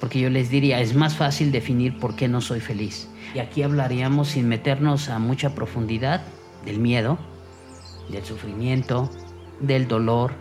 Porque 0.00 0.20
yo 0.20 0.28
les 0.28 0.50
diría, 0.50 0.80
es 0.80 0.94
más 0.94 1.14
fácil 1.14 1.52
definir 1.52 1.98
por 1.98 2.16
qué 2.16 2.28
no 2.28 2.40
soy 2.40 2.60
feliz. 2.60 3.08
Y 3.34 3.38
aquí 3.38 3.62
hablaríamos 3.62 4.28
sin 4.28 4.48
meternos 4.48 5.08
a 5.08 5.18
mucha 5.18 5.54
profundidad 5.54 6.22
del 6.64 6.78
miedo, 6.78 7.18
del 8.10 8.24
sufrimiento, 8.24 9.10
del 9.60 9.88
dolor. 9.88 10.32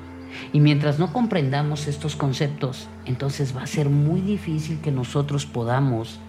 Y 0.51 0.59
mientras 0.59 0.99
no 0.99 1.13
comprendamos 1.13 1.87
estos 1.87 2.15
conceptos, 2.15 2.87
entonces 3.05 3.55
va 3.55 3.63
a 3.63 3.67
ser 3.67 3.89
muy 3.89 4.21
difícil 4.21 4.79
que 4.81 4.91
nosotros 4.91 5.45
podamos 5.45 6.19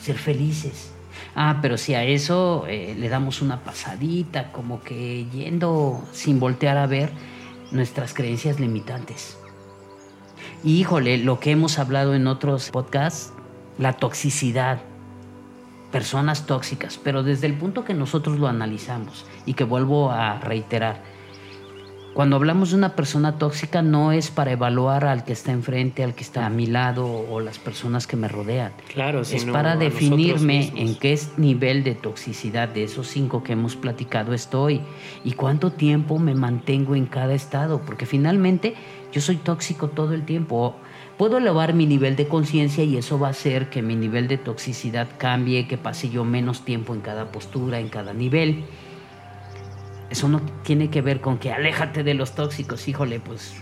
ser 0.00 0.16
felices. 0.16 0.92
Ah, 1.34 1.58
pero 1.60 1.76
si 1.76 1.94
a 1.94 2.04
eso 2.04 2.64
eh, 2.68 2.94
le 2.98 3.08
damos 3.08 3.42
una 3.42 3.62
pasadita, 3.62 4.52
como 4.52 4.80
que 4.82 5.26
yendo 5.32 6.02
sin 6.12 6.40
voltear 6.40 6.78
a 6.78 6.86
ver, 6.86 7.10
nuestras 7.70 8.14
creencias 8.14 8.60
limitantes. 8.60 9.38
Y 10.62 10.80
híjole, 10.80 11.18
lo 11.18 11.40
que 11.40 11.50
hemos 11.50 11.78
hablado 11.78 12.14
en 12.14 12.26
otros 12.26 12.70
podcasts, 12.70 13.32
la 13.78 13.94
toxicidad, 13.94 14.80
personas 15.90 16.46
tóxicas, 16.46 16.98
pero 17.02 17.22
desde 17.22 17.46
el 17.46 17.54
punto 17.54 17.84
que 17.84 17.94
nosotros 17.94 18.38
lo 18.38 18.46
analizamos 18.46 19.26
y 19.46 19.54
que 19.54 19.64
vuelvo 19.64 20.10
a 20.10 20.38
reiterar, 20.38 21.02
cuando 22.14 22.36
hablamos 22.36 22.70
de 22.70 22.76
una 22.76 22.96
persona 22.96 23.38
tóxica 23.38 23.82
no 23.82 24.10
es 24.10 24.30
para 24.30 24.52
evaluar 24.52 25.04
al 25.04 25.24
que 25.24 25.32
está 25.32 25.52
enfrente, 25.52 26.02
al 26.02 26.14
que 26.14 26.24
está 26.24 26.44
a 26.44 26.50
mi 26.50 26.66
lado 26.66 27.06
o 27.06 27.40
las 27.40 27.58
personas 27.58 28.06
que 28.06 28.16
me 28.16 28.26
rodean. 28.26 28.72
Claro, 28.92 29.20
es 29.20 29.44
para 29.44 29.76
definirme 29.76 30.72
en 30.74 30.96
qué 30.96 31.18
nivel 31.36 31.84
de 31.84 31.94
toxicidad 31.94 32.68
de 32.68 32.84
esos 32.84 33.06
cinco 33.06 33.44
que 33.44 33.52
hemos 33.52 33.76
platicado 33.76 34.34
estoy 34.34 34.80
y 35.24 35.32
cuánto 35.32 35.70
tiempo 35.70 36.18
me 36.18 36.34
mantengo 36.34 36.96
en 36.96 37.06
cada 37.06 37.34
estado, 37.34 37.82
porque 37.82 38.06
finalmente 38.06 38.74
yo 39.12 39.20
soy 39.20 39.36
tóxico 39.36 39.88
todo 39.88 40.12
el 40.12 40.24
tiempo. 40.24 40.76
Puedo 41.16 41.38
elevar 41.38 41.74
mi 41.74 41.86
nivel 41.86 42.16
de 42.16 42.26
conciencia 42.26 42.82
y 42.82 42.96
eso 42.96 43.18
va 43.18 43.28
a 43.28 43.30
hacer 43.30 43.68
que 43.68 43.82
mi 43.82 43.94
nivel 43.94 44.26
de 44.26 44.38
toxicidad 44.38 45.06
cambie, 45.18 45.68
que 45.68 45.78
pase 45.78 46.08
yo 46.08 46.24
menos 46.24 46.64
tiempo 46.64 46.94
en 46.94 47.02
cada 47.02 47.30
postura, 47.30 47.78
en 47.78 47.88
cada 47.88 48.14
nivel 48.14 48.64
eso 50.10 50.28
no 50.28 50.40
tiene 50.64 50.90
que 50.90 51.02
ver 51.02 51.20
con 51.20 51.38
que 51.38 51.52
aléjate 51.52 52.02
de 52.02 52.14
los 52.14 52.34
tóxicos, 52.34 52.88
híjole, 52.88 53.20
pues 53.20 53.54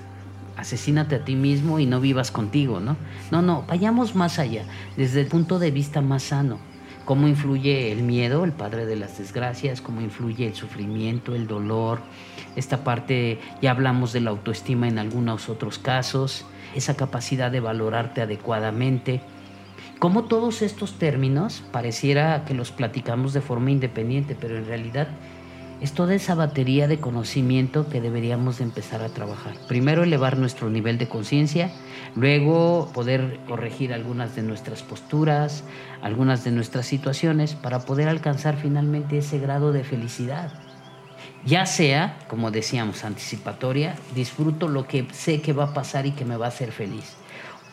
asesínate 0.56 1.16
a 1.16 1.24
ti 1.24 1.36
mismo 1.36 1.78
y 1.78 1.86
no 1.86 2.00
vivas 2.00 2.30
contigo, 2.30 2.80
¿no? 2.80 2.96
No, 3.30 3.42
no, 3.42 3.64
vayamos 3.68 4.16
más 4.16 4.38
allá, 4.38 4.64
desde 4.96 5.20
el 5.20 5.28
punto 5.28 5.58
de 5.58 5.70
vista 5.70 6.00
más 6.00 6.24
sano. 6.24 6.58
Cómo 7.04 7.28
influye 7.28 7.92
el 7.92 8.02
miedo, 8.02 8.44
el 8.44 8.52
padre 8.52 8.84
de 8.84 8.96
las 8.96 9.18
desgracias, 9.18 9.80
cómo 9.80 10.00
influye 10.00 10.46
el 10.46 10.54
sufrimiento, 10.54 11.34
el 11.34 11.46
dolor. 11.46 12.00
Esta 12.56 12.84
parte, 12.84 13.38
ya 13.62 13.70
hablamos 13.70 14.12
de 14.12 14.20
la 14.20 14.30
autoestima 14.30 14.88
en 14.88 14.98
algunos 14.98 15.48
otros 15.48 15.78
casos, 15.78 16.44
esa 16.74 16.96
capacidad 16.96 17.50
de 17.50 17.60
valorarte 17.60 18.20
adecuadamente. 18.20 19.22
Cómo 19.98 20.24
todos 20.24 20.60
estos 20.60 20.98
términos 20.98 21.62
pareciera 21.72 22.44
que 22.44 22.54
los 22.54 22.72
platicamos 22.72 23.32
de 23.32 23.40
forma 23.40 23.70
independiente, 23.70 24.36
pero 24.38 24.58
en 24.58 24.66
realidad 24.66 25.08
es 25.80 25.92
toda 25.92 26.14
esa 26.14 26.34
batería 26.34 26.88
de 26.88 26.98
conocimiento 26.98 27.88
que 27.88 28.00
deberíamos 28.00 28.58
de 28.58 28.64
empezar 28.64 29.02
a 29.02 29.08
trabajar. 29.08 29.54
Primero 29.68 30.02
elevar 30.02 30.36
nuestro 30.36 30.70
nivel 30.70 30.98
de 30.98 31.08
conciencia, 31.08 31.70
luego 32.16 32.90
poder 32.92 33.38
corregir 33.46 33.92
algunas 33.92 34.34
de 34.34 34.42
nuestras 34.42 34.82
posturas, 34.82 35.62
algunas 36.02 36.42
de 36.44 36.50
nuestras 36.50 36.86
situaciones 36.86 37.54
para 37.54 37.80
poder 37.80 38.08
alcanzar 38.08 38.56
finalmente 38.56 39.18
ese 39.18 39.38
grado 39.38 39.72
de 39.72 39.84
felicidad. 39.84 40.52
Ya 41.44 41.66
sea, 41.66 42.18
como 42.26 42.50
decíamos, 42.50 43.04
anticipatoria, 43.04 43.94
disfruto 44.14 44.66
lo 44.66 44.88
que 44.88 45.06
sé 45.12 45.40
que 45.40 45.52
va 45.52 45.64
a 45.64 45.74
pasar 45.74 46.06
y 46.06 46.10
que 46.10 46.24
me 46.24 46.36
va 46.36 46.46
a 46.46 46.48
hacer 46.48 46.72
feliz 46.72 47.16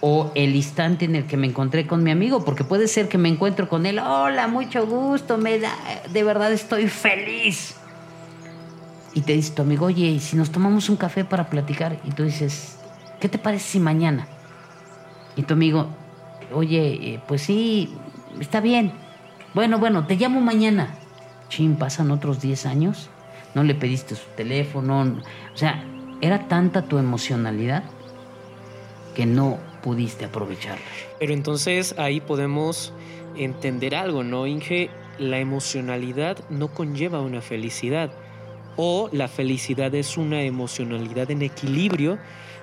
o 0.01 0.31
el 0.35 0.55
instante 0.55 1.05
en 1.05 1.15
el 1.15 1.25
que 1.25 1.37
me 1.37 1.47
encontré 1.47 1.87
con 1.87 2.03
mi 2.03 2.11
amigo, 2.11 2.45
porque 2.45 2.63
puede 2.63 2.87
ser 2.87 3.07
que 3.07 3.17
me 3.17 3.29
encuentro 3.29 3.67
con 3.67 3.87
él, 3.87 3.97
hola, 3.97 4.47
mucho 4.47 4.85
gusto, 4.85 5.37
me 5.37 5.57
da, 5.57 5.73
de 6.11 6.23
verdad 6.23 6.51
estoy 6.51 6.87
feliz 6.89 7.75
y 9.15 9.21
te 9.21 9.33
dice 9.33 9.53
tu 9.53 9.61
amigo, 9.61 9.85
oye, 9.85 10.07
¿y 10.07 10.19
si 10.19 10.35
nos 10.35 10.51
tomamos 10.51 10.89
un 10.89 10.97
café 10.97 11.23
para 11.23 11.49
platicar? 11.49 11.97
Y 12.03 12.11
tú 12.11 12.23
dices, 12.23 12.77
¿qué 13.21 13.29
te 13.29 13.37
parece 13.37 13.65
si 13.65 13.79
mañana? 13.79 14.27
Y 15.37 15.43
tu 15.43 15.53
amigo, 15.53 15.87
oye, 16.53 17.13
eh, 17.13 17.21
pues 17.25 17.41
sí, 17.41 17.95
está 18.41 18.59
bien. 18.59 18.91
Bueno, 19.53 19.79
bueno, 19.79 20.05
te 20.05 20.17
llamo 20.17 20.41
mañana. 20.41 20.95
Chin, 21.47 21.77
pasan 21.77 22.11
otros 22.11 22.41
10 22.41 22.65
años. 22.65 23.09
No 23.53 23.63
le 23.63 23.73
pediste 23.73 24.15
su 24.15 24.27
teléfono. 24.35 25.01
O 25.01 25.57
sea, 25.57 25.81
era 26.19 26.49
tanta 26.49 26.81
tu 26.81 26.97
emocionalidad 26.97 27.83
que 29.15 29.25
no 29.25 29.59
pudiste 29.81 30.25
aprovecharla. 30.25 30.83
Pero 31.19 31.33
entonces 31.33 31.95
ahí 31.97 32.19
podemos 32.19 32.91
entender 33.37 33.95
algo, 33.95 34.25
¿no, 34.25 34.45
Inge? 34.45 34.89
La 35.19 35.39
emocionalidad 35.39 36.37
no 36.49 36.67
conlleva 36.67 37.21
una 37.21 37.39
felicidad. 37.39 38.11
O 38.77 39.09
la 39.11 39.27
felicidad 39.27 39.93
es 39.95 40.17
una 40.17 40.41
emocionalidad 40.41 41.31
en 41.31 41.41
equilibrio 41.41 42.17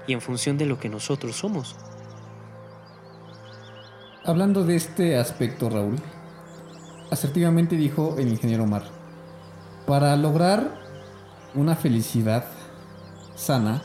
y 0.06 0.12
en 0.12 0.20
función 0.20 0.58
de 0.58 0.66
lo 0.66 0.78
que 0.78 0.88
nosotros 0.88 1.36
somos. 1.36 1.76
Hablando 4.24 4.64
de 4.64 4.76
este 4.76 5.16
aspecto, 5.16 5.68
Raúl, 5.68 5.96
asertivamente 7.10 7.76
dijo 7.76 8.16
el 8.18 8.28
ingeniero 8.28 8.64
Omar, 8.64 8.84
para 9.86 10.16
lograr 10.16 10.80
una 11.54 11.74
felicidad 11.76 12.44
sana, 13.34 13.82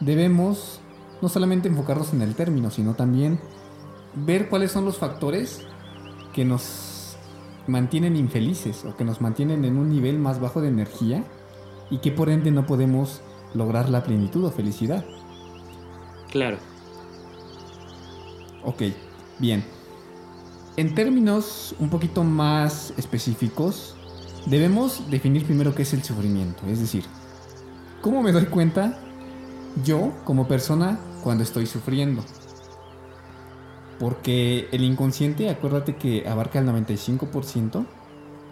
debemos 0.00 0.80
no 1.20 1.28
solamente 1.28 1.68
enfocarnos 1.68 2.12
en 2.12 2.22
el 2.22 2.34
término, 2.34 2.70
sino 2.70 2.94
también 2.94 3.40
ver 4.14 4.48
cuáles 4.48 4.72
son 4.72 4.84
los 4.84 4.96
factores 4.96 5.66
que 6.32 6.44
nos 6.44 6.95
mantienen 7.66 8.16
infelices 8.16 8.84
o 8.84 8.96
que 8.96 9.04
nos 9.04 9.20
mantienen 9.20 9.64
en 9.64 9.76
un 9.76 9.90
nivel 9.90 10.18
más 10.18 10.40
bajo 10.40 10.60
de 10.60 10.68
energía 10.68 11.24
y 11.90 11.98
que 11.98 12.12
por 12.12 12.28
ende 12.28 12.50
no 12.50 12.66
podemos 12.66 13.22
lograr 13.54 13.88
la 13.88 14.02
plenitud 14.02 14.44
o 14.44 14.50
felicidad. 14.50 15.04
Claro. 16.30 16.58
Ok, 18.64 18.82
bien. 19.38 19.64
En 20.76 20.94
términos 20.94 21.74
un 21.78 21.88
poquito 21.88 22.24
más 22.24 22.92
específicos, 22.96 23.96
debemos 24.46 25.08
definir 25.10 25.44
primero 25.44 25.74
qué 25.74 25.82
es 25.82 25.94
el 25.94 26.02
sufrimiento. 26.02 26.66
Es 26.66 26.80
decir, 26.80 27.04
¿cómo 28.02 28.22
me 28.22 28.32
doy 28.32 28.46
cuenta 28.46 28.98
yo 29.84 30.12
como 30.24 30.48
persona 30.48 30.98
cuando 31.22 31.44
estoy 31.44 31.66
sufriendo? 31.66 32.22
Porque 33.98 34.68
el 34.72 34.84
inconsciente, 34.84 35.48
acuérdate 35.48 35.96
que 35.96 36.28
abarca 36.28 36.58
el 36.58 36.66
95% 36.66 37.86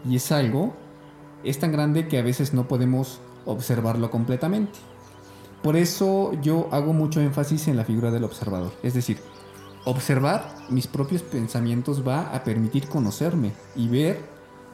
y 0.08 0.16
es 0.16 0.32
algo, 0.32 0.74
es 1.42 1.58
tan 1.58 1.72
grande 1.72 2.08
que 2.08 2.18
a 2.18 2.22
veces 2.22 2.54
no 2.54 2.66
podemos 2.66 3.20
observarlo 3.44 4.10
completamente. 4.10 4.78
Por 5.62 5.76
eso 5.76 6.32
yo 6.42 6.68
hago 6.72 6.92
mucho 6.92 7.20
énfasis 7.20 7.68
en 7.68 7.76
la 7.76 7.84
figura 7.84 8.10
del 8.10 8.24
observador. 8.24 8.72
Es 8.82 8.94
decir, 8.94 9.18
observar 9.84 10.54
mis 10.68 10.86
propios 10.86 11.22
pensamientos 11.22 12.06
va 12.06 12.34
a 12.34 12.44
permitir 12.44 12.88
conocerme 12.88 13.52
y 13.76 13.88
ver 13.88 14.20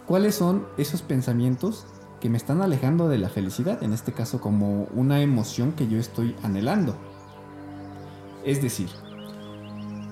cuáles 0.06 0.34
son 0.34 0.66
esos 0.76 1.02
pensamientos 1.02 1.86
que 2.20 2.28
me 2.28 2.36
están 2.36 2.60
alejando 2.60 3.08
de 3.08 3.18
la 3.18 3.28
felicidad, 3.28 3.82
en 3.82 3.92
este 3.92 4.12
caso 4.12 4.40
como 4.40 4.88
una 4.94 5.22
emoción 5.22 5.72
que 5.72 5.88
yo 5.88 5.98
estoy 5.98 6.36
anhelando. 6.42 6.96
Es 8.44 8.62
decir, 8.62 8.88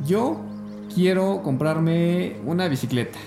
yo 0.06 0.40
quiero 0.94 1.42
comprarme 1.42 2.36
una 2.44 2.68
bicicleta. 2.68 3.18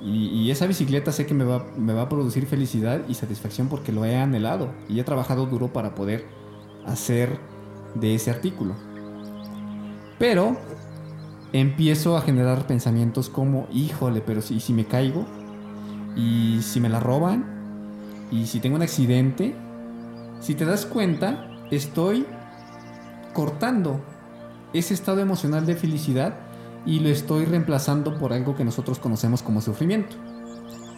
Y, 0.00 0.50
esa 0.50 0.66
bicicleta 0.66 1.10
sé 1.10 1.26
que 1.26 1.34
me 1.34 1.42
va, 1.42 1.66
me 1.76 1.92
va 1.92 2.02
a 2.02 2.08
producir 2.08 2.46
felicidad 2.46 3.00
y 3.08 3.14
satisfacción 3.14 3.68
porque 3.68 3.90
lo 3.90 4.04
he 4.04 4.16
anhelado 4.16 4.68
y 4.88 5.00
he 5.00 5.04
trabajado 5.04 5.46
duro 5.46 5.72
para 5.72 5.96
poder 5.96 6.24
hacer 6.84 7.40
de 7.94 8.14
ese 8.14 8.30
artículo. 8.30 8.74
Pero 10.18 10.56
empiezo 11.52 12.16
a 12.16 12.20
generar 12.20 12.66
pensamientos 12.66 13.28
como, 13.28 13.66
híjole, 13.72 14.20
pero 14.20 14.42
si, 14.42 14.60
si 14.60 14.72
me 14.72 14.84
caigo, 14.84 15.26
y 16.16 16.60
si 16.62 16.80
me 16.80 16.88
la 16.88 17.00
roban, 17.00 17.44
y 18.30 18.46
si 18.46 18.60
tengo 18.60 18.76
un 18.76 18.82
accidente, 18.82 19.54
si 20.40 20.54
te 20.54 20.64
das 20.64 20.86
cuenta, 20.86 21.50
estoy 21.70 22.26
cortando 23.34 24.00
ese 24.72 24.94
estado 24.94 25.20
emocional 25.20 25.66
de 25.66 25.76
felicidad 25.76 26.45
y 26.86 27.00
lo 27.00 27.08
estoy 27.08 27.44
reemplazando 27.44 28.16
por 28.16 28.32
algo 28.32 28.54
que 28.54 28.64
nosotros 28.64 28.98
conocemos 28.98 29.42
como 29.42 29.60
sufrimiento. 29.60 30.16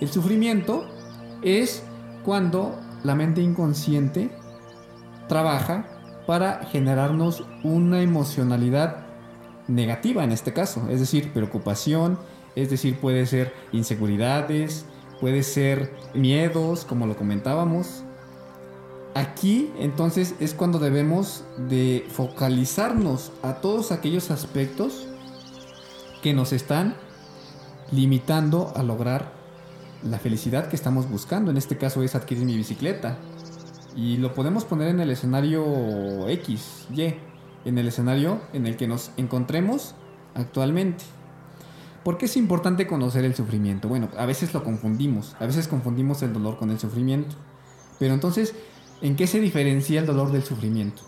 El 0.00 0.08
sufrimiento 0.08 0.84
es 1.42 1.82
cuando 2.24 2.78
la 3.02 3.14
mente 3.14 3.40
inconsciente 3.40 4.30
trabaja 5.28 5.86
para 6.26 6.64
generarnos 6.66 7.44
una 7.64 8.02
emocionalidad 8.02 9.06
negativa 9.66 10.24
en 10.24 10.32
este 10.32 10.52
caso, 10.52 10.88
es 10.90 11.00
decir, 11.00 11.32
preocupación, 11.32 12.18
es 12.54 12.70
decir, 12.70 12.98
puede 12.98 13.26
ser 13.26 13.52
inseguridades, 13.72 14.84
puede 15.20 15.42
ser 15.42 15.94
miedos, 16.14 16.84
como 16.84 17.06
lo 17.06 17.16
comentábamos. 17.16 18.04
Aquí 19.14 19.70
entonces 19.78 20.34
es 20.38 20.54
cuando 20.54 20.78
debemos 20.78 21.44
de 21.68 22.06
focalizarnos 22.10 23.32
a 23.42 23.54
todos 23.54 23.90
aquellos 23.90 24.30
aspectos 24.30 25.07
que 26.22 26.34
nos 26.34 26.52
están 26.52 26.96
limitando 27.90 28.72
a 28.76 28.82
lograr 28.82 29.32
la 30.02 30.18
felicidad 30.18 30.68
que 30.68 30.76
estamos 30.76 31.08
buscando. 31.10 31.50
En 31.50 31.56
este 31.56 31.76
caso 31.76 32.02
es 32.02 32.14
adquirir 32.14 32.44
mi 32.44 32.56
bicicleta, 32.56 33.18
y 33.98 34.16
lo 34.16 34.32
podemos 34.32 34.64
poner 34.64 34.88
en 34.88 35.00
el 35.00 35.10
escenario 35.10 36.28
X, 36.28 36.86
Y, 36.94 37.14
en 37.64 37.78
el 37.78 37.88
escenario 37.88 38.40
en 38.52 38.66
el 38.66 38.76
que 38.76 38.86
nos 38.86 39.10
encontremos 39.16 39.96
actualmente. 40.34 41.04
¿Por 42.04 42.16
qué 42.16 42.26
es 42.26 42.36
importante 42.36 42.86
conocer 42.86 43.24
el 43.24 43.34
sufrimiento? 43.34 43.88
Bueno, 43.88 44.08
a 44.16 44.24
veces 44.24 44.54
lo 44.54 44.62
confundimos, 44.62 45.34
a 45.40 45.46
veces 45.46 45.66
confundimos 45.66 46.22
el 46.22 46.32
dolor 46.32 46.58
con 46.58 46.70
el 46.70 46.78
sufrimiento. 46.78 47.34
Pero 47.98 48.14
entonces, 48.14 48.54
¿en 49.02 49.16
qué 49.16 49.26
se 49.26 49.40
diferencia 49.40 49.98
el 49.98 50.06
dolor 50.06 50.30
del 50.30 50.44
sufrimiento? 50.44 51.02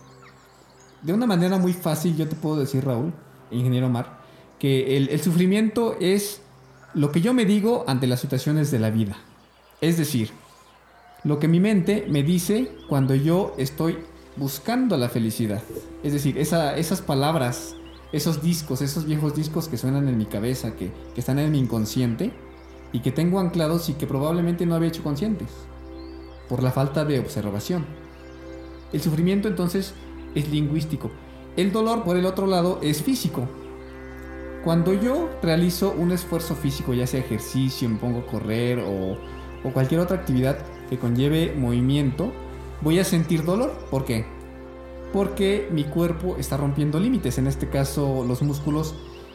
De 1.01 1.13
una 1.13 1.25
manera 1.25 1.57
muy 1.57 1.71
fácil 1.71 2.17
yo 2.17 2.27
te 2.27 2.35
puedo 2.35 2.57
decir, 2.57 2.83
Raúl, 2.83 3.13
ingeniero 3.51 3.89
Mar, 3.89 4.20
que 4.61 4.95
el, 4.95 5.19
sufrimiento 5.19 5.97
es 5.99 6.39
lo 6.93 7.11
que 7.11 7.19
yo 7.19 7.33
me 7.33 7.45
digo 7.45 7.83
ante 7.87 8.05
las 8.05 8.19
situaciones 8.19 8.69
de 8.69 8.77
la 8.77 8.91
vida. 8.91 9.17
Es 9.81 9.97
decir, 9.97 10.29
lo 11.23 11.39
que 11.39 11.47
mi 11.47 11.59
mente 11.59 12.05
me 12.07 12.21
dice 12.21 12.71
cuando 12.87 13.15
yo 13.15 13.55
estoy 13.57 13.97
buscando 14.35 14.97
la 14.97 15.09
felicidad. 15.09 15.63
Es 16.03 16.13
decir, 16.13 16.37
esas 16.37 17.01
palabras, 17.01 17.75
esos 18.11 18.43
discos, 18.43 18.83
esos 18.83 19.07
viejos 19.07 19.35
discos 19.35 19.67
que 19.67 19.77
suenan 19.77 20.07
en 20.07 20.19
mi 20.19 20.27
cabeza, 20.27 20.75
que, 20.75 20.91
que 21.15 21.21
están 21.21 21.39
en 21.39 21.49
mi 21.49 21.57
inconsciente 21.57 22.31
y 22.93 22.99
que 22.99 23.11
tengo 23.11 23.39
anclados 23.39 23.89
y 23.89 23.93
que 23.93 24.05
probablemente 24.05 24.67
no 24.67 24.75
había 24.75 24.89
hecho 24.89 25.01
conscientes 25.01 25.49
por 26.47 26.61
la 26.61 26.69
falta 26.69 27.03
de 27.03 27.17
observación. 27.17 27.83
El 28.93 29.01
sufrimiento 29.01 29.47
entonces 29.47 29.95
es 30.35 30.49
lingüístico. 30.49 31.09
El 31.57 31.71
dolor, 31.71 32.03
por 32.03 32.15
el 32.15 32.27
otro 32.27 32.45
lado, 32.45 32.77
es 32.83 33.01
físico. 33.01 33.47
Cuando 34.63 34.93
yo 34.93 35.29
realizo 35.41 35.91
un 35.97 36.11
esfuerzo 36.11 36.55
físico, 36.55 36.93
ya 36.93 37.07
sea 37.07 37.19
ejercicio, 37.19 37.89
me 37.89 37.97
pongo 37.97 38.19
a 38.19 38.27
correr 38.27 38.79
o, 38.79 39.17
o 39.63 39.73
cualquier 39.73 40.01
otra 40.01 40.17
actividad, 40.17 40.59
que 40.89 40.99
conlleve 40.99 41.53
movimiento, 41.55 42.31
voy 42.81 42.99
a 42.99 43.03
sentir 43.03 43.43
dolor. 43.43 43.71
¿Por 43.89 44.05
qué? 44.05 44.25
Porque 45.13 45.67
mi 45.71 45.85
cuerpo 45.85 46.35
está 46.37 46.57
rompiendo 46.57 46.99
límites. 46.99 47.37
En 47.37 47.47
este 47.47 47.69
caso, 47.69 48.23
los 48.27 48.41
músculos 48.43 48.93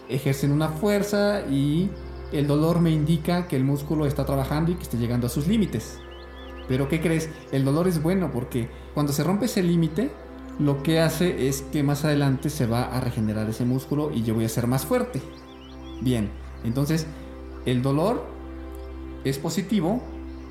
ejercen 0.08 0.52
una 0.52 0.68
fuerza 0.68 1.40
y 1.50 1.90
el 2.32 2.46
dolor 2.46 2.80
me 2.80 2.90
indica 2.90 3.48
que 3.48 3.56
el 3.56 3.64
músculo 3.64 4.06
está 4.06 4.24
trabajando 4.24 4.70
y 4.70 4.74
que 4.76 4.82
está 4.82 4.96
llegando 4.96 5.26
a 5.26 5.30
sus 5.30 5.46
límites. 5.46 5.98
Pero 6.68 6.88
¿qué 6.88 7.00
crees? 7.00 7.30
El 7.52 7.64
dolor 7.64 7.88
es 7.88 8.02
bueno 8.02 8.30
porque 8.32 8.68
cuando 8.94 9.12
se 9.12 9.24
rompe 9.24 9.46
ese 9.46 9.62
límite, 9.62 10.10
lo 10.58 10.82
que 10.82 11.00
hace 11.00 11.48
es 11.48 11.62
que 11.62 11.82
más 11.82 12.04
adelante 12.04 12.50
se 12.50 12.66
va 12.66 12.84
a 12.84 13.00
regenerar 13.00 13.48
ese 13.48 13.64
músculo 13.64 14.10
y 14.12 14.22
yo 14.22 14.34
voy 14.34 14.44
a 14.44 14.48
ser 14.48 14.66
más 14.66 14.86
fuerte. 14.86 15.20
Bien, 16.00 16.30
entonces 16.64 17.06
el 17.66 17.82
dolor 17.82 18.24
es 19.24 19.38
positivo 19.38 20.02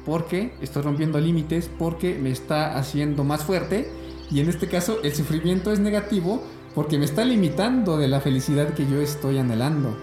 porque 0.05 0.53
estoy 0.61 0.83
rompiendo 0.83 1.19
límites, 1.19 1.69
porque 1.79 2.15
me 2.15 2.31
está 2.31 2.77
haciendo 2.77 3.23
más 3.23 3.43
fuerte 3.43 3.89
y 4.29 4.39
en 4.39 4.49
este 4.49 4.67
caso 4.67 4.99
el 5.03 5.13
sufrimiento 5.13 5.71
es 5.71 5.79
negativo 5.79 6.43
porque 6.75 6.97
me 6.97 7.05
está 7.05 7.23
limitando 7.25 7.97
de 7.97 8.07
la 8.07 8.21
felicidad 8.21 8.73
que 8.73 8.85
yo 8.85 9.01
estoy 9.01 9.37
anhelando, 9.37 9.97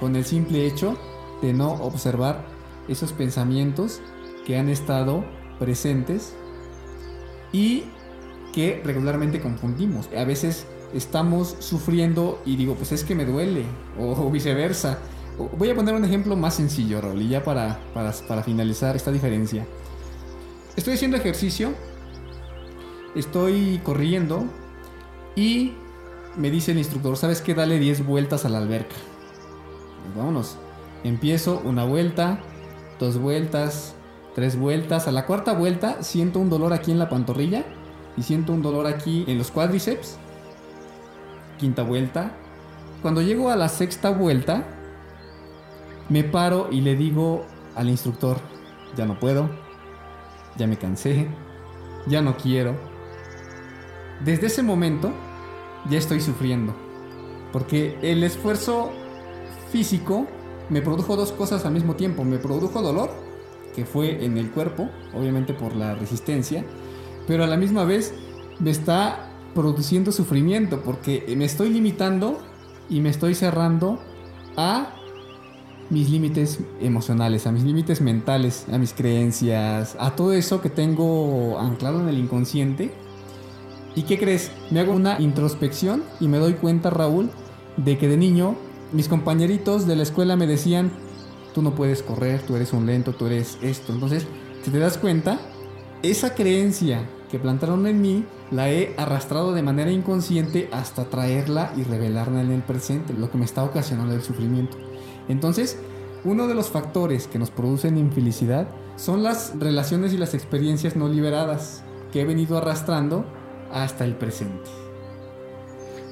con 0.00 0.16
el 0.16 0.24
simple 0.24 0.66
hecho 0.66 0.96
de 1.42 1.52
no 1.52 1.72
observar 1.74 2.46
esos 2.88 3.12
pensamientos 3.12 4.00
que 4.46 4.56
han 4.56 4.68
estado 4.68 5.24
presentes 5.58 6.34
y 7.52 7.84
regularmente 8.84 9.40
confundimos. 9.40 10.08
A 10.16 10.24
veces 10.24 10.66
estamos 10.94 11.56
sufriendo 11.60 12.40
y 12.44 12.56
digo, 12.56 12.74
pues 12.74 12.92
es 12.92 13.04
que 13.04 13.14
me 13.14 13.24
duele, 13.24 13.64
o 13.98 14.30
viceversa. 14.30 14.98
Voy 15.56 15.70
a 15.70 15.74
poner 15.74 15.94
un 15.94 16.04
ejemplo 16.04 16.34
más 16.34 16.54
sencillo, 16.54 17.00
Raúl, 17.00 17.22
y 17.22 17.28
ya 17.28 17.44
para, 17.44 17.78
para, 17.94 18.42
finalizar 18.42 18.96
esta 18.96 19.12
diferencia. 19.12 19.66
Estoy 20.76 20.94
haciendo 20.94 21.16
ejercicio, 21.16 21.72
estoy 23.14 23.80
corriendo 23.84 24.44
y 25.36 25.74
me 26.36 26.50
dice 26.50 26.72
el 26.72 26.78
instructor, 26.78 27.16
¿sabes 27.16 27.40
qué? 27.40 27.54
Dale 27.54 27.78
10 27.78 28.06
vueltas 28.06 28.44
a 28.44 28.48
la 28.48 28.58
alberca. 28.58 28.96
Vámonos. 30.16 30.56
Empiezo 31.04 31.62
una 31.64 31.84
vuelta, 31.84 32.40
dos 32.98 33.18
vueltas, 33.18 33.94
tres 34.34 34.58
vueltas. 34.58 35.06
A 35.06 35.12
la 35.12 35.26
cuarta 35.26 35.52
vuelta 35.52 36.02
siento 36.02 36.40
un 36.40 36.50
dolor 36.50 36.72
aquí 36.72 36.90
en 36.90 36.98
la 36.98 37.08
pantorrilla 37.08 37.64
y 38.18 38.22
siento 38.22 38.52
un 38.52 38.62
dolor 38.62 38.86
aquí 38.86 39.24
en 39.28 39.38
los 39.38 39.52
cuádriceps. 39.52 40.18
Quinta 41.58 41.84
vuelta. 41.84 42.32
Cuando 43.00 43.22
llego 43.22 43.48
a 43.48 43.56
la 43.56 43.68
sexta 43.68 44.10
vuelta, 44.10 44.64
me 46.08 46.24
paro 46.24 46.68
y 46.72 46.80
le 46.80 46.96
digo 46.96 47.46
al 47.76 47.88
instructor, 47.88 48.38
ya 48.96 49.06
no 49.06 49.20
puedo, 49.20 49.48
ya 50.56 50.66
me 50.66 50.76
cansé, 50.76 51.28
ya 52.08 52.20
no 52.20 52.36
quiero. 52.36 52.74
Desde 54.24 54.48
ese 54.48 54.64
momento 54.64 55.12
ya 55.88 55.98
estoy 55.98 56.20
sufriendo, 56.20 56.74
porque 57.52 57.98
el 58.02 58.24
esfuerzo 58.24 58.90
físico 59.70 60.26
me 60.70 60.82
produjo 60.82 61.14
dos 61.14 61.30
cosas 61.30 61.64
al 61.64 61.72
mismo 61.72 61.94
tiempo. 61.94 62.24
Me 62.24 62.38
produjo 62.38 62.82
dolor, 62.82 63.10
que 63.76 63.84
fue 63.84 64.24
en 64.24 64.38
el 64.38 64.50
cuerpo, 64.50 64.88
obviamente 65.14 65.54
por 65.54 65.76
la 65.76 65.94
resistencia, 65.94 66.64
pero 67.28 67.44
a 67.44 67.46
la 67.46 67.56
misma 67.56 67.84
vez 67.84 68.14
me 68.58 68.70
está 68.70 69.30
produciendo 69.54 70.10
sufrimiento, 70.10 70.80
porque 70.82 71.32
me 71.36 71.44
estoy 71.44 71.68
limitando 71.68 72.40
y 72.88 73.00
me 73.00 73.10
estoy 73.10 73.34
cerrando 73.34 74.00
a 74.56 74.94
mis 75.90 76.10
límites 76.10 76.60
emocionales, 76.80 77.46
a 77.46 77.52
mis 77.52 77.64
límites 77.64 78.00
mentales, 78.00 78.66
a 78.72 78.78
mis 78.78 78.92
creencias, 78.92 79.96
a 80.00 80.16
todo 80.16 80.32
eso 80.32 80.60
que 80.60 80.70
tengo 80.70 81.58
anclado 81.58 82.00
en 82.00 82.08
el 82.08 82.18
inconsciente. 82.18 82.92
¿Y 83.94 84.02
qué 84.02 84.18
crees? 84.18 84.50
Me 84.70 84.80
hago 84.80 84.92
una 84.92 85.20
introspección 85.20 86.02
y 86.20 86.28
me 86.28 86.38
doy 86.38 86.54
cuenta, 86.54 86.90
Raúl, 86.90 87.30
de 87.76 87.98
que 87.98 88.08
de 88.08 88.16
niño 88.16 88.56
mis 88.92 89.08
compañeritos 89.08 89.86
de 89.86 89.96
la 89.96 90.02
escuela 90.02 90.36
me 90.36 90.46
decían, 90.46 90.90
tú 91.54 91.60
no 91.62 91.74
puedes 91.74 92.02
correr, 92.02 92.40
tú 92.42 92.56
eres 92.56 92.72
un 92.72 92.86
lento, 92.86 93.12
tú 93.12 93.26
eres 93.26 93.58
esto. 93.60 93.92
Entonces, 93.92 94.26
si 94.62 94.70
te 94.70 94.78
das 94.78 94.96
cuenta, 94.98 95.38
esa 96.02 96.34
creencia 96.34 97.08
que 97.30 97.38
plantaron 97.38 97.86
en 97.86 98.00
mí 98.00 98.24
la 98.50 98.70
he 98.70 98.94
arrastrado 98.96 99.52
de 99.52 99.62
manera 99.62 99.90
inconsciente 99.90 100.68
hasta 100.72 101.04
traerla 101.04 101.72
y 101.76 101.82
revelarla 101.82 102.40
en 102.40 102.50
el 102.50 102.62
presente, 102.62 103.12
lo 103.12 103.30
que 103.30 103.38
me 103.38 103.44
está 103.44 103.64
ocasionando 103.64 104.14
el 104.14 104.22
sufrimiento. 104.22 104.78
Entonces, 105.28 105.78
uno 106.24 106.46
de 106.46 106.54
los 106.54 106.68
factores 106.68 107.28
que 107.28 107.38
nos 107.38 107.50
producen 107.50 107.98
infelicidad 107.98 108.68
son 108.96 109.22
las 109.22 109.52
relaciones 109.58 110.12
y 110.12 110.18
las 110.18 110.34
experiencias 110.34 110.96
no 110.96 111.08
liberadas 111.08 111.84
que 112.12 112.22
he 112.22 112.24
venido 112.24 112.58
arrastrando 112.58 113.24
hasta 113.70 114.04
el 114.04 114.14
presente. 114.14 114.70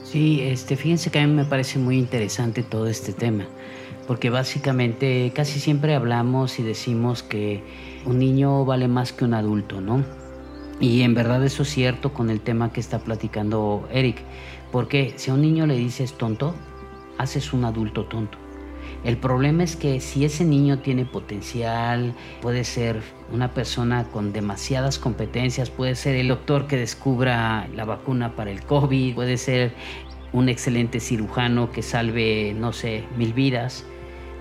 Sí, 0.05 0.41
este, 0.43 0.77
fíjense 0.77 1.11
que 1.11 1.19
a 1.19 1.27
mí 1.27 1.33
me 1.33 1.45
parece 1.45 1.79
muy 1.79 1.99
interesante 1.99 2.63
todo 2.63 2.87
este 2.87 3.13
tema, 3.13 3.47
porque 4.07 4.31
básicamente 4.31 5.33
casi 5.35 5.59
siempre 5.59 5.95
hablamos 5.95 6.59
y 6.61 6.63
decimos 6.63 7.23
que 7.23 7.65
un 8.05 8.19
niño 8.19 8.65
vale 8.65 8.87
más 8.87 9.13
que 9.13 9.25
un 9.25 9.35
adulto, 9.35 9.81
¿no? 9.81 10.05
Y 10.81 11.03
en 11.03 11.15
verdad 11.15 11.43
eso 11.45 11.63
es 11.63 11.71
cierto 11.71 12.13
con 12.13 12.29
el 12.29 12.41
tema 12.41 12.73
que 12.73 12.81
está 12.81 12.99
platicando 12.99 13.89
Eric, 13.91 14.19
porque 14.73 15.15
si 15.17 15.31
a 15.31 15.35
un 15.35 15.41
niño 15.41 15.67
le 15.67 15.77
dices 15.77 16.13
tonto, 16.15 16.55
haces 17.19 17.53
un 17.53 17.65
adulto 17.65 18.05
tonto. 18.05 18.39
El 19.05 19.17
problema 19.17 19.63
es 19.63 19.77
que 19.77 20.01
si 20.01 20.25
ese 20.25 20.45
niño 20.45 20.81
tiene 20.81 21.05
potencial, 21.05 22.15
puede 22.43 22.65
ser 22.65 23.01
una 23.33 23.55
persona 23.55 24.05
con 24.05 24.33
demasiadas 24.33 24.99
competencias, 24.99 25.71
puede 25.71 25.95
ser 25.95 26.17
el 26.17 26.29
doctor 26.29 26.67
que 26.67 26.77
descubra 26.77 27.69
la 27.75 27.85
vacuna 27.85 28.35
para 28.35 28.51
el 28.51 28.63
COVID, 28.63 29.15
puede 29.15 29.37
ser 29.37 29.75
un 30.33 30.49
excelente 30.49 31.01
cirujano 31.01 31.71
que 31.71 31.83
salve, 31.83 32.55
no 32.59 32.73
sé, 32.73 33.05
mil 33.17 33.33
vidas. 33.33 33.87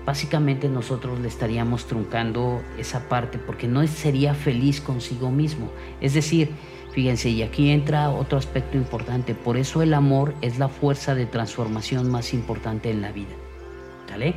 Básicamente 0.06 0.68
nosotros 0.68 1.18
le 1.18 1.26
estaríamos 1.26 1.86
truncando 1.86 2.62
esa 2.78 3.08
parte 3.08 3.38
porque 3.38 3.66
no 3.66 3.84
sería 3.88 4.34
feliz 4.34 4.80
consigo 4.80 5.32
mismo. 5.32 5.68
Es 6.00 6.14
decir, 6.14 6.50
fíjense, 6.92 7.28
y 7.28 7.42
aquí 7.42 7.70
entra 7.70 8.10
otro 8.10 8.38
aspecto 8.38 8.76
importante, 8.76 9.34
por 9.34 9.56
eso 9.56 9.82
el 9.82 9.92
amor 9.92 10.32
es 10.42 10.60
la 10.60 10.68
fuerza 10.68 11.16
de 11.16 11.26
transformación 11.26 12.08
más 12.08 12.32
importante 12.34 12.88
en 12.88 13.02
la 13.02 13.10
vida. 13.10 13.34
¿Vale? 14.08 14.36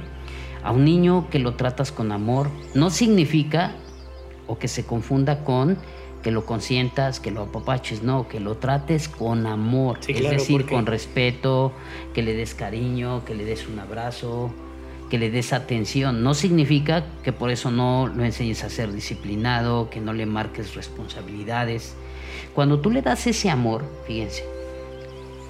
A 0.64 0.72
un 0.72 0.84
niño 0.86 1.30
que 1.30 1.38
lo 1.38 1.54
tratas 1.54 1.92
con 1.92 2.12
amor 2.12 2.50
no 2.74 2.90
significa 2.90 3.76
o 4.48 4.58
que 4.58 4.68
se 4.68 4.88
confunda 4.88 5.44
con 5.44 5.78
que 6.24 6.32
lo 6.32 6.46
consientas, 6.46 7.20
que 7.20 7.32
lo 7.32 7.44
apapaches, 7.44 8.04
no, 8.04 8.28
que 8.28 8.40
lo 8.40 8.58
trates 8.58 9.08
con 9.08 9.46
amor, 9.46 10.00
es 10.08 10.30
decir, 10.30 10.66
con 10.66 10.86
respeto, 10.86 11.72
que 12.14 12.24
le 12.24 12.34
des 12.34 12.56
cariño, 12.56 13.24
que 13.24 13.36
le 13.36 13.46
des 13.46 13.68
un 13.68 13.80
abrazo, 13.80 14.52
que 15.10 15.17
le 15.17 15.32
des 15.32 15.54
atención. 15.54 16.24
No 16.24 16.34
significa 16.34 17.06
que 17.24 17.34
por 17.34 17.50
eso 17.50 17.72
no 17.72 18.08
lo 18.08 18.24
enseñes 18.24 18.63
a 18.63 18.69
ser 18.69 18.93
disciplinado, 18.93 19.89
que 19.89 20.00
no 20.00 20.13
le 20.13 20.26
marques 20.26 20.76
responsabilidades. 20.76 21.95
Cuando 22.54 22.80
tú 22.80 22.91
le 22.91 23.02
das 23.02 23.26
ese 23.28 23.50
amor, 23.50 23.84
fíjense, 24.06 24.45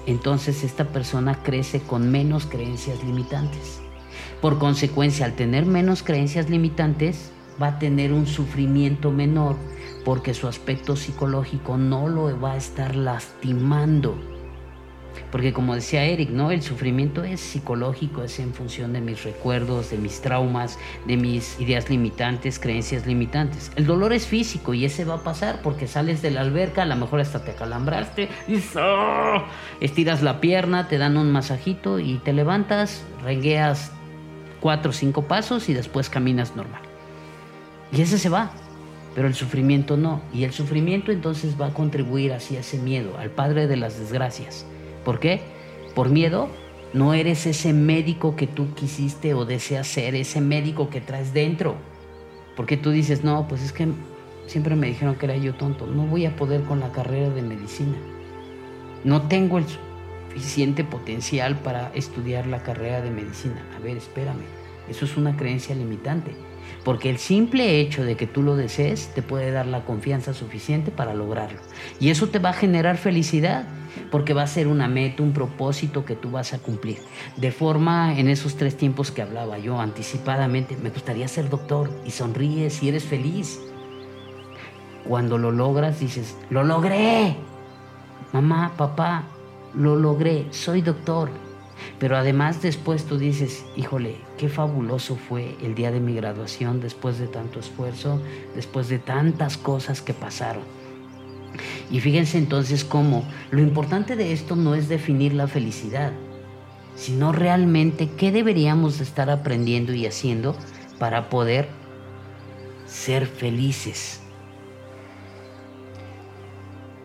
entonces 0.06 0.64
esta 0.64 0.86
persona 0.86 1.42
crece 1.42 1.80
con 1.80 2.10
menos 2.10 2.46
creencias 2.46 3.02
limitantes. 3.04 3.80
Por 4.40 4.58
consecuencia, 4.58 5.26
al 5.26 5.34
tener 5.34 5.66
menos 5.66 6.02
creencias 6.02 6.48
limitantes, 6.48 7.30
va 7.62 7.68
a 7.68 7.78
tener 7.78 8.12
un 8.12 8.26
sufrimiento 8.26 9.10
menor 9.10 9.56
porque 10.04 10.32
su 10.32 10.48
aspecto 10.48 10.96
psicológico 10.96 11.76
no 11.76 12.08
lo 12.08 12.40
va 12.40 12.52
a 12.52 12.56
estar 12.56 12.96
lastimando. 12.96 14.29
Porque 15.30 15.52
como 15.52 15.74
decía 15.74 16.04
Eric, 16.04 16.30
¿no? 16.30 16.50
El 16.50 16.62
sufrimiento 16.62 17.24
es 17.24 17.40
psicológico, 17.40 18.22
es 18.22 18.38
en 18.38 18.54
función 18.54 18.92
de 18.92 19.00
mis 19.00 19.24
recuerdos, 19.24 19.90
de 19.90 19.98
mis 19.98 20.20
traumas, 20.20 20.78
de 21.06 21.16
mis 21.16 21.58
ideas 21.60 21.88
limitantes, 21.90 22.58
creencias 22.58 23.06
limitantes. 23.06 23.70
El 23.76 23.86
dolor 23.86 24.12
es 24.12 24.26
físico 24.26 24.74
y 24.74 24.84
ese 24.84 25.04
va 25.04 25.14
a 25.14 25.22
pasar 25.22 25.60
porque 25.62 25.86
sales 25.86 26.22
de 26.22 26.30
la 26.30 26.40
alberca, 26.40 26.82
a 26.82 26.86
lo 26.86 26.96
mejor 26.96 27.20
hasta 27.20 27.44
te 27.44 27.52
acalambraste, 27.52 28.28
y 28.48 28.60
estiras 29.80 30.22
la 30.22 30.40
pierna, 30.40 30.88
te 30.88 30.98
dan 30.98 31.16
un 31.16 31.30
masajito 31.30 31.98
y 31.98 32.18
te 32.18 32.32
levantas, 32.32 33.02
rengueas 33.22 33.92
cuatro 34.60 34.90
o 34.90 34.92
cinco 34.92 35.22
pasos 35.22 35.68
y 35.68 35.74
después 35.74 36.10
caminas 36.10 36.56
normal. 36.56 36.82
Y 37.92 38.02
ese 38.02 38.18
se 38.18 38.28
va, 38.28 38.52
pero 39.14 39.26
el 39.26 39.34
sufrimiento 39.34 39.96
no. 39.96 40.20
Y 40.32 40.44
el 40.44 40.52
sufrimiento 40.52 41.10
entonces 41.12 41.60
va 41.60 41.66
a 41.66 41.74
contribuir 41.74 42.32
hacia 42.32 42.60
ese 42.60 42.78
miedo, 42.78 43.16
al 43.18 43.30
padre 43.30 43.66
de 43.66 43.76
las 43.76 43.98
desgracias. 43.98 44.66
¿Por 45.04 45.18
qué? 45.18 45.40
Por 45.94 46.08
miedo 46.08 46.48
no 46.92 47.14
eres 47.14 47.46
ese 47.46 47.72
médico 47.72 48.34
que 48.36 48.46
tú 48.46 48.74
quisiste 48.74 49.34
o 49.34 49.44
deseas 49.44 49.86
ser, 49.86 50.14
ese 50.14 50.40
médico 50.40 50.90
que 50.90 51.00
traes 51.00 51.32
dentro. 51.32 51.76
Porque 52.56 52.76
tú 52.76 52.90
dices, 52.90 53.22
no, 53.22 53.46
pues 53.48 53.62
es 53.62 53.72
que 53.72 53.88
siempre 54.46 54.74
me 54.74 54.88
dijeron 54.88 55.14
que 55.14 55.26
era 55.26 55.36
yo 55.36 55.54
tonto, 55.54 55.86
no 55.86 56.06
voy 56.06 56.26
a 56.26 56.34
poder 56.36 56.62
con 56.64 56.80
la 56.80 56.90
carrera 56.90 57.30
de 57.30 57.42
medicina. 57.42 57.96
No 59.04 59.22
tengo 59.28 59.58
el 59.58 59.64
suficiente 60.32 60.84
potencial 60.84 61.56
para 61.56 61.90
estudiar 61.94 62.46
la 62.46 62.62
carrera 62.62 63.00
de 63.00 63.10
medicina. 63.10 63.64
A 63.76 63.78
ver, 63.78 63.96
espérame, 63.96 64.42
eso 64.88 65.04
es 65.04 65.16
una 65.16 65.36
creencia 65.36 65.74
limitante. 65.74 66.32
Porque 66.84 67.10
el 67.10 67.18
simple 67.18 67.80
hecho 67.80 68.04
de 68.04 68.16
que 68.16 68.26
tú 68.26 68.42
lo 68.42 68.56
desees 68.56 69.10
te 69.14 69.22
puede 69.22 69.50
dar 69.50 69.66
la 69.66 69.84
confianza 69.84 70.32
suficiente 70.32 70.90
para 70.90 71.14
lograrlo. 71.14 71.60
Y 71.98 72.10
eso 72.10 72.28
te 72.28 72.38
va 72.38 72.50
a 72.50 72.54
generar 72.54 72.96
felicidad, 72.96 73.66
porque 74.10 74.34
va 74.34 74.42
a 74.42 74.46
ser 74.46 74.66
una 74.66 74.88
meta, 74.88 75.22
un 75.22 75.32
propósito 75.32 76.04
que 76.04 76.16
tú 76.16 76.30
vas 76.30 76.52
a 76.54 76.58
cumplir. 76.58 76.98
De 77.36 77.52
forma, 77.52 78.18
en 78.18 78.28
esos 78.28 78.56
tres 78.56 78.76
tiempos 78.76 79.10
que 79.10 79.22
hablaba 79.22 79.58
yo 79.58 79.78
anticipadamente, 79.80 80.76
me 80.76 80.90
gustaría 80.90 81.28
ser 81.28 81.48
doctor 81.50 81.90
y 82.06 82.10
sonríes 82.10 82.82
y 82.82 82.88
eres 82.88 83.04
feliz. 83.04 83.60
Cuando 85.06 85.38
lo 85.38 85.50
logras, 85.50 86.00
dices, 86.00 86.36
lo 86.50 86.62
logré. 86.62 87.36
Mamá, 88.32 88.72
papá, 88.76 89.24
lo 89.74 89.96
logré, 89.96 90.46
soy 90.50 90.82
doctor. 90.82 91.30
Pero 91.98 92.16
además 92.16 92.62
después 92.62 93.04
tú 93.04 93.18
dices, 93.18 93.64
híjole, 93.76 94.16
qué 94.38 94.48
fabuloso 94.48 95.16
fue 95.16 95.56
el 95.62 95.74
día 95.74 95.90
de 95.90 96.00
mi 96.00 96.14
graduación 96.14 96.80
después 96.80 97.18
de 97.18 97.28
tanto 97.28 97.60
esfuerzo, 97.60 98.20
después 98.54 98.88
de 98.88 98.98
tantas 98.98 99.56
cosas 99.56 100.02
que 100.02 100.14
pasaron. 100.14 100.62
Y 101.90 102.00
fíjense 102.00 102.38
entonces 102.38 102.84
cómo 102.84 103.24
lo 103.50 103.60
importante 103.60 104.16
de 104.16 104.32
esto 104.32 104.56
no 104.56 104.74
es 104.74 104.88
definir 104.88 105.34
la 105.34 105.48
felicidad, 105.48 106.12
sino 106.94 107.32
realmente 107.32 108.08
qué 108.16 108.30
deberíamos 108.30 109.00
estar 109.00 109.30
aprendiendo 109.30 109.92
y 109.92 110.06
haciendo 110.06 110.56
para 110.98 111.28
poder 111.28 111.68
ser 112.86 113.26
felices. 113.26 114.20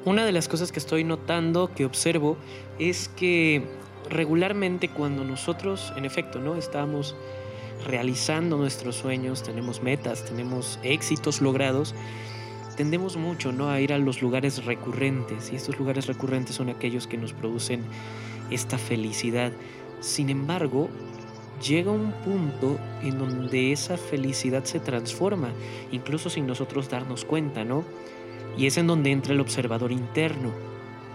Una 0.06 0.24
de 0.24 0.32
las 0.32 0.48
cosas 0.48 0.72
que 0.72 0.80
estoy 0.80 1.04
notando, 1.04 1.74
que 1.74 1.86
observo, 1.86 2.38
es 2.78 3.08
que 3.10 3.68
regularmente 4.10 4.90
cuando 4.90 5.24
nosotros, 5.24 5.94
en 5.96 6.06
efecto, 6.06 6.40
¿no? 6.40 6.56
Estamos 6.56 7.16
realizando 7.86 8.58
nuestros 8.58 8.96
sueños, 8.96 9.44
tenemos 9.44 9.82
metas, 9.82 10.26
tenemos 10.26 10.80
éxitos 10.84 11.42
logrados, 11.42 11.94
tendemos 12.76 13.18
mucho 13.18 13.52
¿no? 13.52 13.70
a 13.70 13.80
ir 13.80 13.94
a 13.94 13.98
los 13.98 14.22
lugares 14.22 14.66
recurrentes 14.66 15.52
y 15.52 15.56
estos 15.56 15.78
lugares 15.78 16.08
recurrentes 16.08 16.56
son 16.56 16.70
aquellos 16.70 17.08
que 17.08 17.18
nos 17.18 17.34
producen 17.34 17.84
esta 18.50 18.78
felicidad. 18.78 19.52
Sin 20.00 20.30
embargo, 20.30 20.90
llega 21.66 21.92
un 21.92 22.12
punto 22.12 22.78
en 23.02 23.18
donde 23.18 23.72
esa 23.72 23.98
felicidad 23.98 24.64
se 24.66 24.80
transforma, 24.80 25.50
incluso 25.92 26.30
sin 26.30 26.48
nosotros 26.48 26.90
darnos 26.90 27.26
cuenta, 27.26 27.64
¿no? 27.64 27.84
Y 28.58 28.68
es 28.68 28.78
en 28.78 28.88
donde 28.88 29.12
entra 29.12 29.34
el 29.34 29.42
observador 29.42 29.92
interno. 29.92 30.52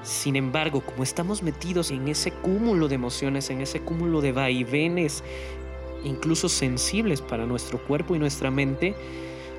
Sin 0.03 0.37
embargo, 0.37 0.81
como 0.81 1.03
estamos 1.03 1.43
metidos 1.43 1.91
en 1.91 2.09
ese 2.09 2.33
cúmulo 2.33 2.89
de 2.89 2.95
emociones, 2.95 3.51
en 3.51 3.61
ese 3.61 3.81
cúmulo 3.81 4.21
de 4.21 4.33
vaivenes, 4.33 5.23
incluso 6.05 6.49
sensibles 6.49 7.21
para 7.21 7.45
nuestro 7.47 7.79
cuerpo 7.79 8.15
y 8.15 8.19
nuestra 8.19 8.51
mente, 8.51 8.95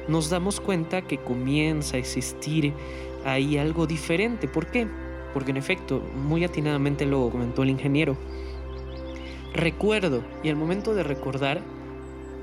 nos 0.07 0.29
damos 0.29 0.59
cuenta 0.59 1.03
que 1.03 1.17
comienza 1.19 1.97
a 1.97 1.99
existir 1.99 2.73
ahí 3.23 3.57
algo 3.57 3.85
diferente. 3.85 4.47
¿Por 4.47 4.67
qué? 4.67 4.87
Porque 5.33 5.51
en 5.51 5.57
efecto, 5.57 6.01
muy 6.15 6.43
atinadamente 6.43 7.05
lo 7.05 7.29
comentó 7.29 7.63
el 7.63 7.69
ingeniero, 7.69 8.17
recuerdo 9.53 10.23
y 10.43 10.49
al 10.49 10.55
momento 10.55 10.93
de 10.95 11.03
recordar, 11.03 11.61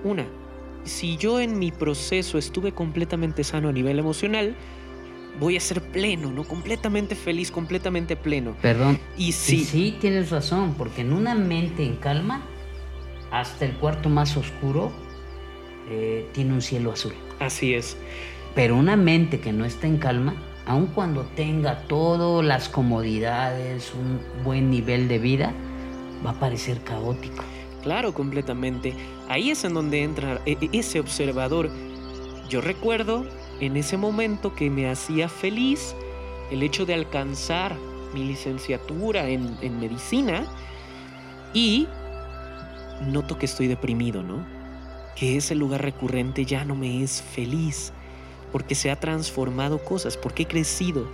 una, 0.05 0.27
si 0.85 1.17
yo 1.17 1.41
en 1.41 1.59
mi 1.59 1.73
proceso 1.73 2.39
estuve 2.39 2.73
completamente 2.73 3.43
sano 3.45 3.69
a 3.69 3.73
nivel 3.73 3.99
emocional, 3.99 4.55
voy 5.39 5.57
a 5.57 5.61
ser 5.61 5.81
pleno, 5.81 6.31
¿no? 6.31 6.45
Completamente 6.45 7.15
feliz, 7.15 7.51
completamente 7.51 8.17
pleno. 8.17 8.55
Perdón. 8.61 8.99
Y 9.17 9.33
sí. 9.33 9.65
sí, 9.65 9.97
tienes 10.01 10.31
razón, 10.31 10.75
porque 10.77 11.03
en 11.03 11.13
una 11.13 11.35
mente 11.35 11.85
en 11.85 11.97
calma, 11.97 12.43
hasta 13.31 13.65
el 13.65 13.73
cuarto 13.73 14.09
más 14.09 14.37
oscuro 14.37 14.93
eh, 15.91 16.29
tiene 16.33 16.55
un 16.55 16.63
cielo 16.63 16.93
azul. 16.93 17.13
Así 17.39 17.75
es. 17.75 17.97
Pero 18.55 18.77
una 18.77 18.97
mente 18.97 19.41
que 19.41 19.53
no 19.53 19.65
está 19.65 19.87
en 19.87 19.99
calma, 19.99 20.35
aun 20.67 20.87
cuando 20.87 21.23
tenga 21.23 21.83
todas 21.87 22.45
las 22.45 22.69
comodidades, 22.69 23.93
un 23.95 24.21
buen 24.45 24.71
nivel 24.71 25.09
de 25.09 25.19
vida, 25.19 25.53
va 26.25 26.31
a 26.31 26.41
parecer 26.41 26.83
caótico. 26.83 27.45
Claro, 27.83 28.13
completamente. 28.13 28.95
Ahí 29.29 29.51
es 29.51 29.65
en 29.65 29.75
donde 29.75 30.03
entra 30.03 30.41
e, 30.45 30.57
e, 30.61 30.79
ese 30.79 31.01
observador. 31.01 31.71
Yo 32.49 32.61
recuerdo 32.61 33.25
en 33.61 33.77
ese 33.77 33.97
momento 33.97 34.55
que 34.55 34.71
me 34.71 34.89
hacía 34.89 35.29
feliz 35.29 35.95
el 36.51 36.63
hecho 36.63 36.87
de 36.87 36.95
alcanzar 36.95 37.77
mi 38.15 38.25
licenciatura 38.25 39.29
en, 39.29 39.81
medicina 39.81 40.47
y 41.53 41.87
noto 43.07 43.39
que 43.39 43.47
estoy 43.47 43.67
deprimido, 43.67 44.23
¿no? 44.23 44.47
Que 45.15 45.37
ese 45.37 45.55
lugar 45.55 45.83
recurrente 45.83 46.45
ya 46.45 46.65
no 46.65 46.75
me 46.75 47.03
es 47.03 47.23
feliz 47.23 47.93
porque 48.53 48.75
se 48.75 48.91
ha 48.91 48.99
transformado 48.99 49.85
cosas, 49.85 50.17
porque 50.17 50.45
he 50.45 50.47
crecido, 50.47 51.07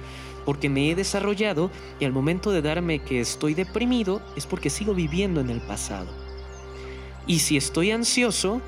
porque 0.45 0.69
me 0.69 0.91
he 0.91 0.95
desarrollado 0.95 1.71
y 1.99 2.05
al 2.05 2.13
momento 2.13 2.53
de 2.53 2.63
darme 2.63 3.01
que 3.01 3.21
estoy 3.21 3.55
deprimido 3.55 4.21
es 4.37 4.47
porque 4.47 4.71
sigo 4.71 4.95
viviendo 4.95 5.41
en 5.41 5.51
el 5.51 5.61
pasado. 5.61 6.09
Y 7.27 7.41
si 7.41 7.57
estoy 7.57 7.91
ansioso, 7.91 8.61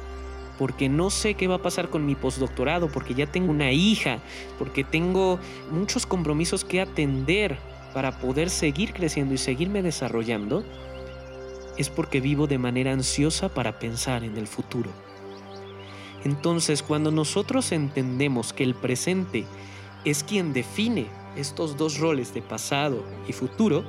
porque 0.59 0.89
no 0.89 1.11
sé 1.11 1.35
qué 1.35 1.47
va 1.47 1.57
a 1.57 1.63
pasar 1.63 1.91
con 1.91 2.07
mi 2.07 2.15
postdoctorado, 2.15 2.89
porque 2.89 3.15
ya 3.15 3.27
tengo 3.27 3.51
una 3.51 3.73
hija, 3.73 4.21
porque 4.59 4.85
tengo 4.85 5.39
muchos 5.71 6.07
compromisos 6.07 6.65
que 6.65 6.81
atender 6.81 7.59
para 7.93 8.19
poder 8.19 8.51
seguir 8.51 8.93
creciendo 8.93 9.35
y 9.35 9.39
seguirme 9.39 9.83
desarrollando, 9.83 10.65
es 11.77 11.91
porque 11.91 12.21
vivo 12.21 12.47
de 12.47 12.59
manera 12.59 12.93
ansiosa 12.93 13.49
para 13.49 13.79
pensar 13.79 14.25
en 14.25 14.37
el 14.37 14.47
futuro. 14.47 14.91
Entonces, 16.25 16.83
cuando 16.83 17.11
nosotros 17.11 17.71
entendemos 17.73 18.53
que 18.53 18.65
el 18.65 18.75
presente 18.75 19.45
es 20.05 20.25
quien 20.25 20.53
define 20.53 21.07
estos 21.37 21.77
dos 21.77 21.99
roles 21.99 22.35
de 22.35 22.43
pasado 22.43 23.05
y 23.29 23.33
futuro, 23.33 23.85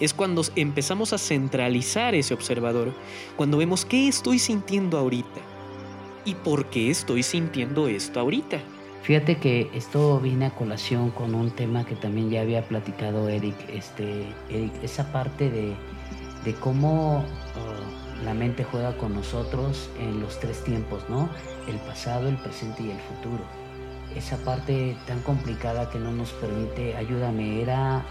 es 0.00 0.14
cuando 0.14 0.42
empezamos 0.56 1.12
a 1.12 1.18
centralizar 1.18 2.14
ese 2.14 2.34
observador, 2.34 2.92
cuando 3.36 3.58
vemos 3.58 3.84
qué 3.84 4.08
estoy 4.08 4.38
sintiendo 4.38 4.98
ahorita 4.98 5.40
y 6.24 6.34
por 6.34 6.66
qué 6.66 6.90
estoy 6.90 7.22
sintiendo 7.22 7.88
esto 7.88 8.20
ahorita. 8.20 8.58
Fíjate 9.02 9.38
que 9.38 9.70
esto 9.72 10.18
viene 10.20 10.46
a 10.46 10.50
colación 10.50 11.10
con 11.10 11.34
un 11.34 11.50
tema 11.50 11.84
que 11.84 11.94
también 11.94 12.30
ya 12.30 12.40
había 12.40 12.66
platicado 12.66 13.28
Eric, 13.28 13.54
este, 13.68 14.26
esa 14.82 15.12
parte 15.12 15.48
de, 15.48 15.76
de 16.44 16.54
cómo 16.54 17.18
uh, 17.18 18.24
la 18.24 18.34
mente 18.34 18.64
juega 18.64 18.96
con 18.98 19.14
nosotros 19.14 19.88
en 20.00 20.20
los 20.20 20.40
tres 20.40 20.64
tiempos, 20.64 21.04
¿no? 21.08 21.28
El 21.68 21.76
pasado, 21.78 22.28
el 22.28 22.36
presente 22.38 22.82
y 22.82 22.90
el 22.90 22.98
futuro 22.98 23.44
esa 24.16 24.38
parte 24.38 24.96
tan 25.06 25.20
complicada 25.20 25.90
que 25.90 25.98
no 25.98 26.10
nos 26.10 26.30
permite, 26.32 26.96
ayúdame, 26.96 27.60
era 27.60 28.04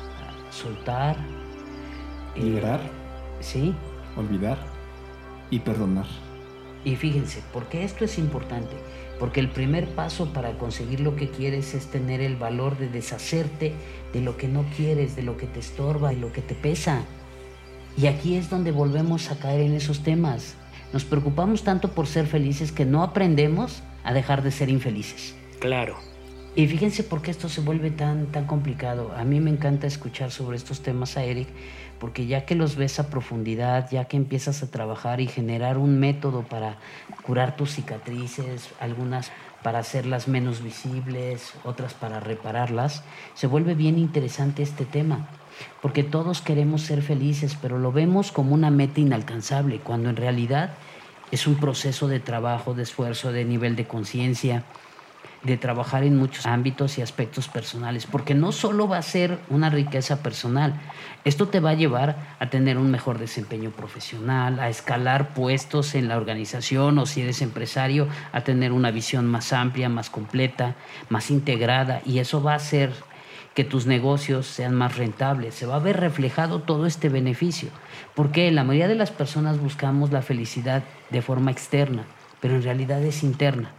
soltar. 0.51 1.17
Eh, 2.35 2.43
Liberar. 2.43 2.81
sí. 3.39 3.73
Olvidar 4.17 4.57
y 5.49 5.59
perdonar. 5.59 6.05
Y 6.85 6.95
fíjense, 6.95 7.41
¿por 7.51 7.65
qué 7.67 7.83
esto 7.83 8.05
es 8.05 8.17
importante? 8.17 8.75
Porque 9.19 9.41
el 9.41 9.49
primer 9.49 9.89
paso 9.89 10.31
para 10.31 10.57
conseguir 10.57 11.01
lo 11.01 11.15
que 11.15 11.29
quieres 11.29 11.73
es 11.73 11.87
tener 11.87 12.21
el 12.21 12.37
valor 12.37 12.77
de 12.77 12.87
deshacerte 12.87 13.73
de 14.13 14.21
lo 14.21 14.37
que 14.37 14.47
no 14.47 14.65
quieres, 14.77 15.15
de 15.15 15.23
lo 15.23 15.35
que 15.35 15.47
te 15.47 15.59
estorba 15.59 16.13
y 16.13 16.15
lo 16.17 16.31
que 16.31 16.41
te 16.41 16.55
pesa. 16.55 17.01
Y 17.97 18.07
aquí 18.07 18.35
es 18.35 18.49
donde 18.49 18.71
volvemos 18.71 19.31
a 19.31 19.39
caer 19.39 19.61
en 19.61 19.73
esos 19.73 20.03
temas. 20.03 20.55
Nos 20.93 21.03
preocupamos 21.03 21.63
tanto 21.63 21.91
por 21.91 22.07
ser 22.07 22.27
felices 22.27 22.71
que 22.71 22.85
no 22.85 23.03
aprendemos 23.03 23.83
a 24.03 24.13
dejar 24.13 24.43
de 24.43 24.51
ser 24.51 24.69
infelices. 24.69 25.35
Claro. 25.59 25.97
Y 26.57 26.67
fíjense 26.67 27.03
por 27.03 27.21
qué 27.21 27.31
esto 27.31 27.49
se 27.49 27.59
vuelve 27.59 27.91
tan, 27.91 28.27
tan 28.27 28.45
complicado. 28.45 29.11
A 29.17 29.25
mí 29.25 29.41
me 29.41 29.49
encanta 29.49 29.87
escuchar 29.87 30.31
sobre 30.31 30.55
estos 30.55 30.81
temas 30.81 31.17
a 31.17 31.23
Eric, 31.25 31.49
porque 31.99 32.27
ya 32.27 32.45
que 32.45 32.55
los 32.55 32.77
ves 32.77 32.97
a 32.97 33.09
profundidad, 33.09 33.91
ya 33.91 34.05
que 34.05 34.15
empiezas 34.15 34.63
a 34.63 34.71
trabajar 34.71 35.19
y 35.19 35.27
generar 35.27 35.77
un 35.77 35.99
método 35.99 36.43
para 36.43 36.77
curar 37.23 37.57
tus 37.57 37.71
cicatrices, 37.71 38.69
algunas 38.79 39.33
para 39.63 39.79
hacerlas 39.79 40.29
menos 40.29 40.63
visibles, 40.63 41.55
otras 41.65 41.93
para 41.93 42.21
repararlas, 42.21 43.03
se 43.33 43.47
vuelve 43.47 43.73
bien 43.73 43.99
interesante 43.99 44.63
este 44.63 44.85
tema. 44.85 45.27
Porque 45.81 46.03
todos 46.03 46.39
queremos 46.41 46.83
ser 46.83 47.01
felices, 47.01 47.57
pero 47.61 47.79
lo 47.79 47.91
vemos 47.91 48.31
como 48.31 48.53
una 48.53 48.71
meta 48.71 49.01
inalcanzable, 49.01 49.79
cuando 49.79 50.09
en 50.09 50.15
realidad 50.15 50.69
es 51.31 51.47
un 51.47 51.55
proceso 51.55 52.07
de 52.07 52.21
trabajo, 52.21 52.73
de 52.73 52.83
esfuerzo, 52.83 53.33
de 53.33 53.43
nivel 53.43 53.75
de 53.75 53.87
conciencia, 53.87 54.63
de 55.45 55.57
trabajar 55.57 56.03
en 56.03 56.17
muchos 56.17 56.45
ámbitos 56.45 56.97
y 56.97 57.01
aspectos 57.01 57.47
personales, 57.47 58.07
porque 58.07 58.33
no 58.33 58.51
solo 58.51 58.87
va 58.87 58.97
a 58.97 59.03
ser 59.03 59.39
una 59.49 59.69
riqueza 59.69 60.23
personal, 60.23 60.81
esto 61.23 61.47
te 61.47 61.59
va 61.59 61.71
a 61.71 61.75
llevar 61.75 62.17
a 62.39 62.49
tener 62.49 62.77
un 62.77 62.89
mejor 62.89 63.19
desempeño 63.19 63.69
profesional, 63.69 64.59
a 64.59 64.69
escalar 64.69 65.33
puestos 65.33 65.93
en 65.93 66.07
la 66.07 66.17
organización 66.17 66.97
o 66.97 67.05
si 67.05 67.21
eres 67.21 67.43
empresario, 67.43 68.07
a 68.31 68.41
tener 68.41 68.71
una 68.71 68.89
visión 68.89 69.27
más 69.27 69.53
amplia, 69.53 69.87
más 69.87 70.09
completa, 70.09 70.75
más 71.09 71.29
integrada, 71.29 72.01
y 72.05 72.19
eso 72.19 72.41
va 72.41 72.53
a 72.53 72.57
hacer 72.57 72.91
que 73.53 73.63
tus 73.63 73.85
negocios 73.85 74.47
sean 74.47 74.75
más 74.75 74.97
rentables, 74.97 75.55
se 75.55 75.65
va 75.65 75.75
a 75.75 75.79
ver 75.79 75.99
reflejado 75.99 76.61
todo 76.61 76.87
este 76.87 77.07
beneficio, 77.07 77.69
porque 78.15 78.51
la 78.51 78.63
mayoría 78.63 78.87
de 78.87 78.95
las 78.95 79.11
personas 79.11 79.59
buscamos 79.59 80.11
la 80.11 80.21
felicidad 80.21 80.83
de 81.11 81.21
forma 81.21 81.51
externa, 81.51 82.03
pero 82.41 82.55
en 82.55 82.63
realidad 82.63 83.01
es 83.03 83.23
interna. 83.23 83.71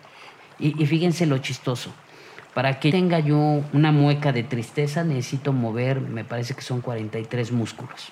Y, 0.59 0.87
fíjense 0.87 1.27
lo 1.27 1.39
chistoso. 1.39 1.93
Para 2.55 2.81
que 2.81 2.91
tenga 2.91 3.21
yo 3.21 3.63
una 3.73 3.93
mueca 3.93 4.33
de 4.33 4.43
tristeza 4.43 5.05
necesito 5.05 5.53
mover, 5.53 6.01
me 6.01 6.25
parece 6.25 6.55
que 6.55 6.63
son 6.63 6.81
43 6.81 7.53
músculos. 7.53 8.11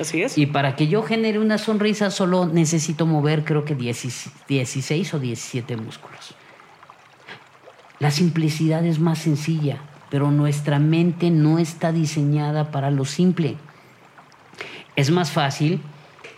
Así 0.00 0.22
es. 0.22 0.36
Y 0.36 0.46
para 0.46 0.74
que 0.74 0.88
yo 0.88 1.02
genere 1.02 1.38
una 1.38 1.58
sonrisa 1.58 2.10
solo 2.10 2.46
necesito 2.46 3.06
mover 3.06 3.44
creo 3.44 3.64
que 3.64 3.74
16 3.74 5.14
o 5.14 5.18
17 5.20 5.76
músculos. 5.76 6.34
La 7.98 8.10
simplicidad 8.10 8.84
es 8.84 8.98
más 8.98 9.20
sencilla, 9.20 9.78
pero 10.10 10.30
nuestra 10.30 10.78
mente 10.78 11.30
no 11.30 11.58
está 11.58 11.92
diseñada 11.92 12.70
para 12.70 12.90
lo 12.90 13.04
simple. 13.04 13.56
Es 14.96 15.10
más 15.10 15.30
fácil 15.30 15.80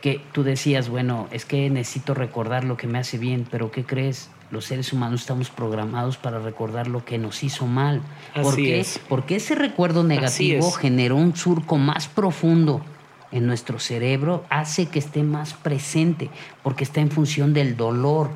que 0.03 0.21
tú 0.33 0.45
decías, 0.45 0.89
bueno, 0.89 1.29
es 1.33 1.45
que 1.45 1.69
necesito 1.71 2.15
recordar 2.15 2.65
lo 2.65 2.77
que 2.77 2.87
me 2.87 2.99
hace 2.99 3.19
bien, 3.19 3.47
pero 3.51 3.71
¿qué 3.71 3.85
crees? 3.85 4.31
Los 4.51 4.65
seres 4.65 4.93
humanos 4.93 5.21
estamos 5.21 5.51
programados 5.51 6.17
para 6.17 6.39
recordar 6.39 6.89
lo 6.89 7.05
que 7.05 7.19
nos 7.19 7.43
hizo 7.43 7.67
mal. 7.67 8.01
¿Por 8.41 8.57
qué? 8.57 8.85
Porque 9.09 9.37
ese 9.37 9.55
recuerdo 9.55 10.05
negativo 10.05 10.71
generó 10.73 11.17
un 11.17 11.37
surco 11.37 11.77
más 11.77 12.09
profundo 12.09 12.83
en 13.31 13.47
nuestro 13.47 13.79
cerebro, 13.79 14.45
hace 14.49 14.87
que 14.87 14.99
esté 14.99 15.23
más 15.23 15.53
presente, 15.53 16.31
porque 16.63 16.85
está 16.85 17.01
en 17.01 17.11
función 17.11 17.53
del 17.53 17.77
dolor, 17.77 18.31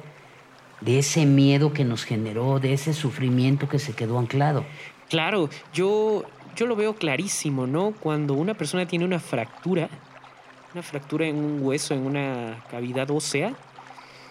de 0.83 0.99
ese 0.99 1.25
miedo 1.25 1.73
que 1.73 1.85
nos 1.85 2.05
generó, 2.05 2.59
de 2.61 2.75
ese 2.75 2.93
sufrimiento 2.93 3.69
que 3.69 3.79
se 3.79 3.95
quedó 3.95 4.19
anclado. 4.19 4.65
Claro, 5.09 5.49
yo, 5.73 6.25
yo 6.57 6.67
lo 6.67 6.77
veo 6.77 6.95
clarísimo, 6.95 7.67
¿no? 7.67 7.93
Cuando 7.93 8.35
una 8.35 8.55
persona 8.55 8.87
tiene 8.87 9.05
una 9.05 9.19
fractura, 9.19 9.89
una 10.75 10.83
fractura 10.83 11.27
en 11.27 11.37
un 11.37 11.63
hueso, 11.63 11.95
en 11.95 12.05
una 12.05 12.65
cavidad 12.71 13.11
ósea, 13.11 13.55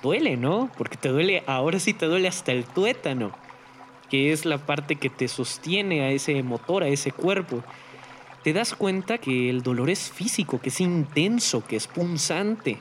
duele, 0.01 0.37
¿no? 0.37 0.69
Porque 0.77 0.97
te 0.97 1.09
duele, 1.09 1.43
ahora 1.47 1.79
sí 1.79 1.93
te 1.93 2.05
duele 2.05 2.27
hasta 2.27 2.51
el 2.51 2.65
tuétano, 2.65 3.31
que 4.09 4.31
es 4.31 4.45
la 4.45 4.57
parte 4.57 4.95
que 4.95 5.09
te 5.09 5.27
sostiene 5.27 6.01
a 6.01 6.11
ese 6.11 6.41
motor, 6.43 6.83
a 6.83 6.87
ese 6.87 7.11
cuerpo. 7.11 7.63
te 8.43 8.53
das 8.53 8.73
cuenta 8.73 9.19
que 9.19 9.51
el 9.51 9.61
dolor 9.61 9.91
es 9.91 10.11
físico, 10.11 10.59
que 10.59 10.69
es 10.69 10.81
intenso, 10.81 11.63
que 11.65 11.75
es 11.75 11.87
punzante. 11.87 12.79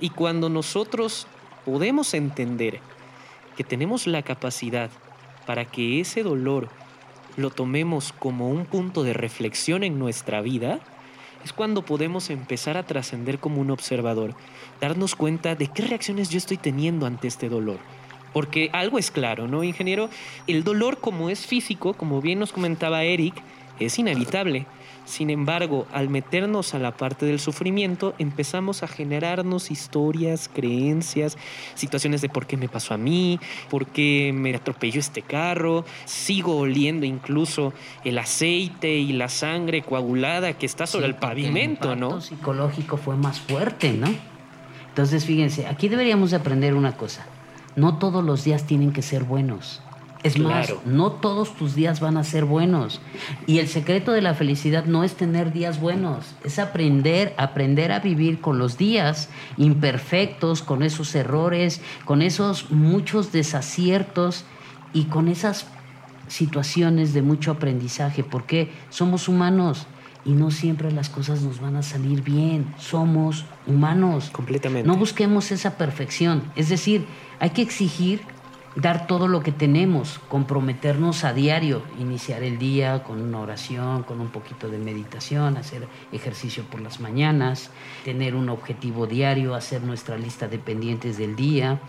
Y 0.00 0.10
cuando 0.10 0.48
nosotros 0.48 1.28
podemos 1.64 2.14
entender 2.14 2.80
que 3.56 3.62
tenemos 3.64 4.08
la 4.08 4.22
capacidad 4.22 4.90
para 5.46 5.64
que 5.66 6.00
ese 6.00 6.24
dolor 6.24 6.68
lo 7.36 7.50
tomemos 7.50 8.12
como 8.12 8.48
un 8.48 8.66
punto 8.66 9.04
de 9.04 9.12
reflexión 9.12 9.84
en 9.84 9.98
nuestra 9.98 10.40
vida, 10.40 10.80
es 11.46 11.52
cuando 11.52 11.82
podemos 11.82 12.28
empezar 12.30 12.76
a 12.76 12.82
trascender 12.82 13.38
como 13.38 13.60
un 13.60 13.70
observador, 13.70 14.34
darnos 14.80 15.14
cuenta 15.14 15.54
de 15.54 15.68
qué 15.68 15.82
reacciones 15.82 16.28
yo 16.28 16.38
estoy 16.38 16.56
teniendo 16.56 17.06
ante 17.06 17.28
este 17.28 17.48
dolor. 17.48 17.78
Porque 18.32 18.68
algo 18.72 18.98
es 18.98 19.12
claro, 19.12 19.46
¿no, 19.46 19.62
ingeniero? 19.62 20.10
El 20.48 20.64
dolor 20.64 20.98
como 20.98 21.30
es 21.30 21.46
físico, 21.46 21.94
como 21.94 22.20
bien 22.20 22.40
nos 22.40 22.52
comentaba 22.52 23.04
Eric, 23.04 23.34
es 23.78 23.96
inevitable. 23.96 24.66
Sin 25.06 25.30
embargo, 25.30 25.86
al 25.92 26.08
meternos 26.08 26.74
a 26.74 26.80
la 26.80 26.96
parte 26.96 27.26
del 27.26 27.38
sufrimiento, 27.38 28.14
empezamos 28.18 28.82
a 28.82 28.88
generarnos 28.88 29.70
historias, 29.70 30.50
creencias, 30.52 31.38
situaciones 31.74 32.20
de 32.20 32.28
por 32.28 32.46
qué 32.46 32.56
me 32.56 32.68
pasó 32.68 32.92
a 32.92 32.98
mí, 32.98 33.38
por 33.70 33.86
qué 33.86 34.32
me 34.34 34.54
atropelló 34.54 34.98
este 34.98 35.22
carro, 35.22 35.84
sigo 36.04 36.58
oliendo 36.58 37.06
incluso 37.06 37.72
el 38.04 38.18
aceite 38.18 38.96
y 38.96 39.12
la 39.12 39.28
sangre 39.28 39.82
coagulada 39.82 40.54
que 40.54 40.66
está 40.66 40.88
sobre 40.88 41.06
el 41.06 41.14
pavimento, 41.14 41.92
el 41.92 42.00
¿no? 42.00 42.20
psicológico 42.20 42.96
fue 42.96 43.16
más 43.16 43.40
fuerte, 43.40 43.92
¿no? 43.92 44.08
Entonces, 44.88 45.24
fíjense, 45.24 45.68
aquí 45.68 45.88
deberíamos 45.88 46.32
aprender 46.32 46.74
una 46.74 46.96
cosa. 46.96 47.26
No 47.76 47.98
todos 47.98 48.24
los 48.24 48.42
días 48.42 48.64
tienen 48.64 48.92
que 48.92 49.02
ser 49.02 49.22
buenos. 49.22 49.82
Es 50.26 50.38
más, 50.38 50.74
no 50.84 51.12
todos 51.12 51.54
tus 51.54 51.74
días 51.74 52.00
van 52.00 52.16
a 52.16 52.24
ser 52.24 52.44
buenos. 52.44 53.00
Y 53.46 53.58
el 53.58 53.68
secreto 53.68 54.12
de 54.12 54.22
la 54.22 54.34
felicidad 54.34 54.84
no 54.84 55.04
es 55.04 55.14
tener 55.14 55.52
días 55.52 55.80
buenos, 55.80 56.34
es 56.44 56.58
aprender, 56.58 57.34
aprender 57.38 57.92
a 57.92 58.00
vivir 58.00 58.40
con 58.40 58.58
los 58.58 58.76
días 58.76 59.28
imperfectos, 59.56 60.62
con 60.62 60.82
esos 60.82 61.14
errores, 61.14 61.80
con 62.04 62.22
esos 62.22 62.70
muchos 62.70 63.32
desaciertos 63.32 64.44
y 64.92 65.04
con 65.04 65.28
esas 65.28 65.66
situaciones 66.28 67.12
de 67.14 67.22
mucho 67.22 67.52
aprendizaje, 67.52 68.24
porque 68.24 68.72
somos 68.90 69.28
humanos 69.28 69.86
y 70.24 70.32
no 70.32 70.50
siempre 70.50 70.90
las 70.90 71.08
cosas 71.08 71.42
nos 71.42 71.60
van 71.60 71.76
a 71.76 71.82
salir 71.82 72.22
bien. 72.22 72.74
Somos 72.78 73.44
humanos. 73.66 74.30
Completamente. 74.30 74.86
No 74.86 74.96
busquemos 74.96 75.52
esa 75.52 75.76
perfección. 75.76 76.42
Es 76.56 76.68
decir, 76.68 77.06
hay 77.38 77.50
que 77.50 77.62
exigir 77.62 78.22
dar 78.76 79.06
todo 79.06 79.26
lo 79.26 79.42
que 79.42 79.52
tenemos, 79.52 80.20
comprometernos 80.28 81.24
a 81.24 81.32
diario, 81.32 81.82
iniciar 81.98 82.42
el 82.42 82.58
día 82.58 83.02
con 83.02 83.22
una 83.22 83.40
oración, 83.40 84.02
con 84.02 84.20
un 84.20 84.28
poquito 84.28 84.68
de 84.68 84.76
meditación, 84.76 85.56
hacer 85.56 85.88
ejercicio 86.12 86.62
por 86.64 86.80
las 86.82 87.00
mañanas, 87.00 87.70
tener 88.04 88.34
un 88.34 88.50
objetivo 88.50 89.06
diario, 89.06 89.54
hacer 89.54 89.82
nuestra 89.82 90.18
lista 90.18 90.46
de 90.46 90.58
pendientes 90.58 91.16
del 91.16 91.36
día. 91.36 91.80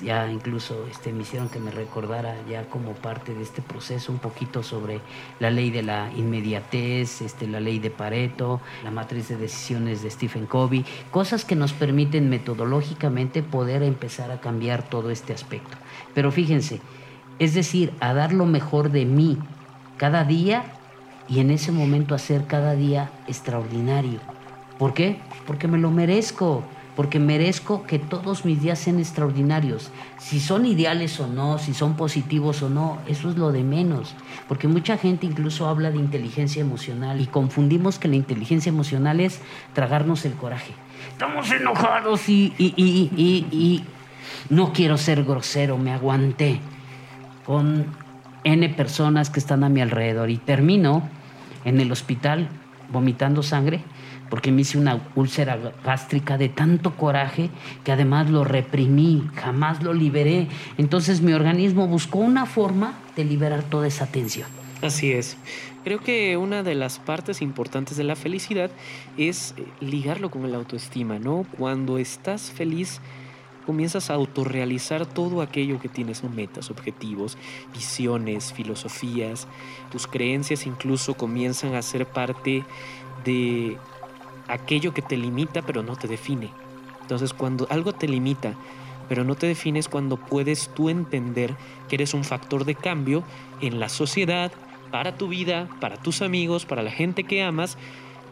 ya 0.00 0.30
incluso 0.30 0.86
este, 0.90 1.12
me 1.12 1.24
hicieron 1.24 1.50
que 1.50 1.58
me 1.58 1.70
recordara 1.70 2.34
ya 2.48 2.64
como 2.70 2.92
parte 2.92 3.34
de 3.34 3.42
este 3.42 3.60
proceso 3.60 4.10
un 4.10 4.18
poquito 4.18 4.62
sobre 4.62 5.00
la 5.40 5.50
ley 5.50 5.68
de 5.68 5.82
la 5.82 6.10
inmediatez, 6.16 7.20
este, 7.20 7.46
la 7.46 7.60
ley 7.60 7.80
de 7.80 7.90
Pareto, 7.90 8.62
la 8.82 8.90
matriz 8.90 9.28
de 9.28 9.36
decisiones 9.36 10.02
de 10.02 10.10
Stephen 10.10 10.46
Covey, 10.46 10.86
cosas 11.10 11.44
que 11.44 11.54
nos 11.54 11.74
permiten 11.74 12.30
metodológicamente 12.30 13.42
poder 13.42 13.82
empezar 13.82 14.30
a 14.30 14.40
cambiar 14.40 14.88
todo 14.88 15.10
este 15.10 15.34
aspecto. 15.34 15.76
Pero 16.14 16.30
fíjense, 16.32 16.80
es 17.38 17.54
decir, 17.54 17.92
a 18.00 18.14
dar 18.14 18.32
lo 18.32 18.46
mejor 18.46 18.90
de 18.90 19.04
mí 19.04 19.38
cada 19.96 20.24
día 20.24 20.64
y 21.28 21.40
en 21.40 21.50
ese 21.50 21.72
momento 21.72 22.14
hacer 22.14 22.46
cada 22.46 22.74
día 22.74 23.10
extraordinario. 23.26 24.20
¿Por 24.78 24.94
qué? 24.94 25.18
Porque 25.46 25.68
me 25.68 25.78
lo 25.78 25.90
merezco, 25.90 26.64
porque 26.96 27.18
merezco 27.18 27.84
que 27.84 27.98
todos 27.98 28.44
mis 28.44 28.60
días 28.60 28.78
sean 28.78 28.98
extraordinarios. 28.98 29.90
Si 30.18 30.40
son 30.40 30.66
ideales 30.66 31.18
o 31.20 31.26
no, 31.26 31.58
si 31.58 31.74
son 31.74 31.96
positivos 31.96 32.62
o 32.62 32.68
no, 32.68 32.98
eso 33.06 33.30
es 33.30 33.36
lo 33.36 33.52
de 33.52 33.62
menos. 33.62 34.14
Porque 34.48 34.68
mucha 34.68 34.96
gente 34.96 35.26
incluso 35.26 35.68
habla 35.68 35.90
de 35.90 35.98
inteligencia 35.98 36.60
emocional 36.60 37.20
y 37.20 37.26
confundimos 37.26 37.98
que 37.98 38.08
la 38.08 38.16
inteligencia 38.16 38.70
emocional 38.70 39.20
es 39.20 39.40
tragarnos 39.72 40.24
el 40.24 40.34
coraje. 40.34 40.72
Estamos 41.10 41.50
enojados 41.50 42.28
y, 42.28 42.52
y, 42.58 42.74
y, 42.76 43.46
y 43.50 43.84
no 44.50 44.72
quiero 44.72 44.96
ser 44.98 45.24
grosero, 45.24 45.78
me 45.78 45.92
aguanté 45.92 46.60
con 47.44 47.86
N 48.44 48.68
personas 48.70 49.30
que 49.30 49.40
están 49.40 49.64
a 49.64 49.68
mi 49.68 49.80
alrededor 49.80 50.30
y 50.30 50.36
termino 50.38 51.08
en 51.64 51.80
el 51.80 51.90
hospital 51.92 52.48
vomitando 52.90 53.42
sangre 53.42 53.80
porque 54.30 54.50
me 54.50 54.62
hice 54.62 54.78
una 54.78 55.00
úlcera 55.14 55.58
gástrica 55.84 56.38
de 56.38 56.48
tanto 56.48 56.96
coraje 56.96 57.50
que 57.84 57.92
además 57.92 58.30
lo 58.30 58.44
reprimí, 58.44 59.22
jamás 59.36 59.82
lo 59.82 59.92
liberé. 59.92 60.48
Entonces 60.78 61.20
mi 61.20 61.32
organismo 61.32 61.86
buscó 61.86 62.18
una 62.18 62.46
forma 62.46 62.94
de 63.16 63.24
liberar 63.24 63.62
toda 63.62 63.86
esa 63.86 64.06
tensión. 64.06 64.48
Así 64.82 65.12
es. 65.12 65.36
Creo 65.84 66.00
que 66.00 66.36
una 66.36 66.62
de 66.62 66.74
las 66.74 66.98
partes 66.98 67.42
importantes 67.42 67.96
de 67.96 68.04
la 68.04 68.16
felicidad 68.16 68.70
es 69.16 69.54
eh, 69.56 69.64
ligarlo 69.80 70.30
con 70.30 70.44
el 70.44 70.54
autoestima, 70.54 71.18
¿no? 71.18 71.46
Cuando 71.58 71.98
estás 71.98 72.50
feliz, 72.50 73.00
comienzas 73.64 74.10
a 74.10 74.14
autorrealizar 74.14 75.06
todo 75.06 75.42
aquello 75.42 75.80
que 75.80 75.88
tienes, 75.88 76.22
metas, 76.24 76.70
objetivos, 76.70 77.36
visiones, 77.72 78.52
filosofías, 78.52 79.46
tus 79.90 80.06
creencias 80.06 80.66
incluso 80.66 81.14
comienzan 81.14 81.74
a 81.74 81.82
ser 81.82 82.06
parte 82.06 82.64
de 83.24 83.78
aquello 84.48 84.94
que 84.94 85.02
te 85.02 85.16
limita 85.16 85.62
pero 85.62 85.82
no 85.82 85.96
te 85.96 86.08
define. 86.08 86.50
Entonces 87.02 87.32
cuando 87.32 87.66
algo 87.70 87.92
te 87.92 88.08
limita 88.08 88.54
pero 89.08 89.24
no 89.24 89.34
te 89.34 89.46
defines 89.46 89.88
cuando 89.88 90.16
puedes 90.16 90.68
tú 90.70 90.88
entender 90.88 91.54
que 91.88 91.96
eres 91.96 92.14
un 92.14 92.24
factor 92.24 92.64
de 92.64 92.74
cambio 92.74 93.22
en 93.60 93.78
la 93.78 93.90
sociedad, 93.90 94.50
para 94.94 95.16
tu 95.16 95.26
vida, 95.26 95.68
para 95.80 95.96
tus 95.96 96.22
amigos, 96.22 96.66
para 96.66 96.80
la 96.80 96.92
gente 96.92 97.24
que 97.24 97.42
amas 97.42 97.76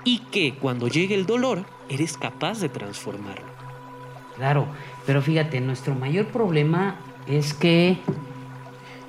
y 0.04 0.20
que 0.20 0.54
cuando 0.54 0.86
llegue 0.86 1.16
el 1.16 1.26
dolor 1.26 1.64
eres 1.88 2.16
capaz 2.16 2.60
de 2.60 2.68
transformarlo. 2.68 3.46
Claro, 4.36 4.68
pero 5.06 5.22
fíjate, 5.22 5.60
nuestro 5.60 5.94
mayor 5.94 6.26
problema 6.26 6.96
es 7.26 7.54
que, 7.54 7.98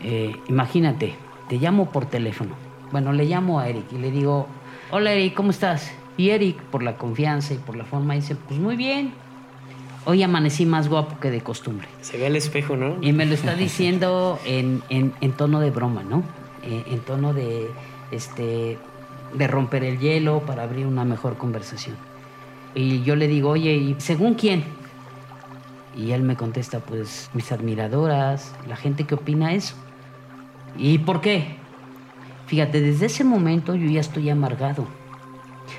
eh, 0.01 0.36
imagínate, 0.47 1.15
te 1.49 1.58
llamo 1.58 1.91
por 1.91 2.06
teléfono. 2.06 2.56
Bueno, 2.91 3.13
le 3.13 3.25
llamo 3.25 3.60
a 3.60 3.67
Eric 3.67 3.86
y 3.91 3.97
le 3.97 4.12
digo, 4.12 4.47
hola 4.91 5.13
Eric, 5.13 5.34
¿cómo 5.34 5.51
estás? 5.51 5.91
Y 6.17 6.29
Eric, 6.29 6.62
por 6.63 6.84
la 6.84 6.97
confianza 6.97 7.53
y 7.53 7.58
por 7.58 7.75
la 7.75 7.86
forma, 7.86 8.13
dice, 8.13 8.36
pues 8.36 8.60
muy 8.60 8.75
bien. 8.75 9.13
Hoy 10.06 10.21
amanecí 10.21 10.65
más 10.65 10.89
guapo 10.89 11.19
que 11.19 11.32
de 11.32 11.41
costumbre. 11.41 11.88
Se 12.01 12.17
ve 12.17 12.27
al 12.27 12.36
espejo, 12.36 12.75
¿no? 12.75 12.97
Y 13.01 13.13
me 13.13 13.25
lo 13.25 13.34
está 13.34 13.56
diciendo 13.56 14.39
en, 14.45 14.82
tono 15.38 15.60
de 15.60 15.71
broma, 15.71 16.03
¿no? 16.03 16.23
Eh, 16.63 16.84
en 16.88 16.99
tono 16.99 17.34
de, 17.34 17.69
este, 18.12 18.77
de 19.34 19.47
romper 19.47 19.84
el 19.84 19.99
hielo 19.99 20.41
para 20.41 20.63
abrir 20.63 20.86
una 20.86 21.06
mejor 21.06 21.38
conversación. 21.38 21.95
Y 22.75 23.01
yo 23.03 23.15
le 23.15 23.27
digo, 23.27 23.49
oye, 23.49 23.73
¿y 23.73 23.95
según 23.99 24.34
quién? 24.34 24.65
Y 25.95 26.12
él 26.12 26.23
me 26.23 26.36
contesta, 26.36 26.79
pues 26.79 27.29
mis 27.34 27.51
admiradoras, 27.51 28.53
la 28.67 28.75
gente 28.75 29.06
que 29.06 29.15
opina 29.15 29.53
eso. 29.53 29.75
¿Y 30.77 30.99
por 30.99 31.21
qué? 31.21 31.58
Fíjate, 32.47 32.82
desde 32.82 33.06
ese 33.06 33.23
momento 33.23 33.75
yo 33.75 33.89
ya 33.89 34.01
estoy 34.01 34.29
amargado. 34.29 34.88